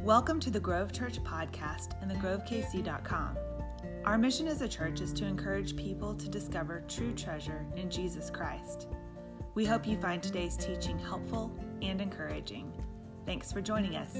Welcome 0.00 0.40
to 0.40 0.50
the 0.50 0.60
Grove 0.60 0.90
Church 0.92 1.22
podcast 1.22 2.00
and 2.00 2.10
thegrovekc.com. 2.10 3.36
Our 4.04 4.18
mission 4.18 4.48
as 4.48 4.60
a 4.60 4.68
church 4.68 5.00
is 5.00 5.14
to 5.14 5.24
encourage 5.24 5.76
people 5.76 6.14
to 6.14 6.28
discover 6.28 6.84
true 6.88 7.14
treasure 7.14 7.64
in 7.74 7.88
Jesus 7.88 8.28
Christ. 8.28 8.86
We 9.54 9.64
hope 9.64 9.86
you 9.86 9.96
find 9.96 10.22
today's 10.22 10.58
teaching 10.58 10.98
helpful 10.98 11.50
and 11.80 12.02
encouraging. 12.02 12.70
Thanks 13.24 13.50
for 13.50 13.62
joining 13.62 13.96
us. 13.96 14.14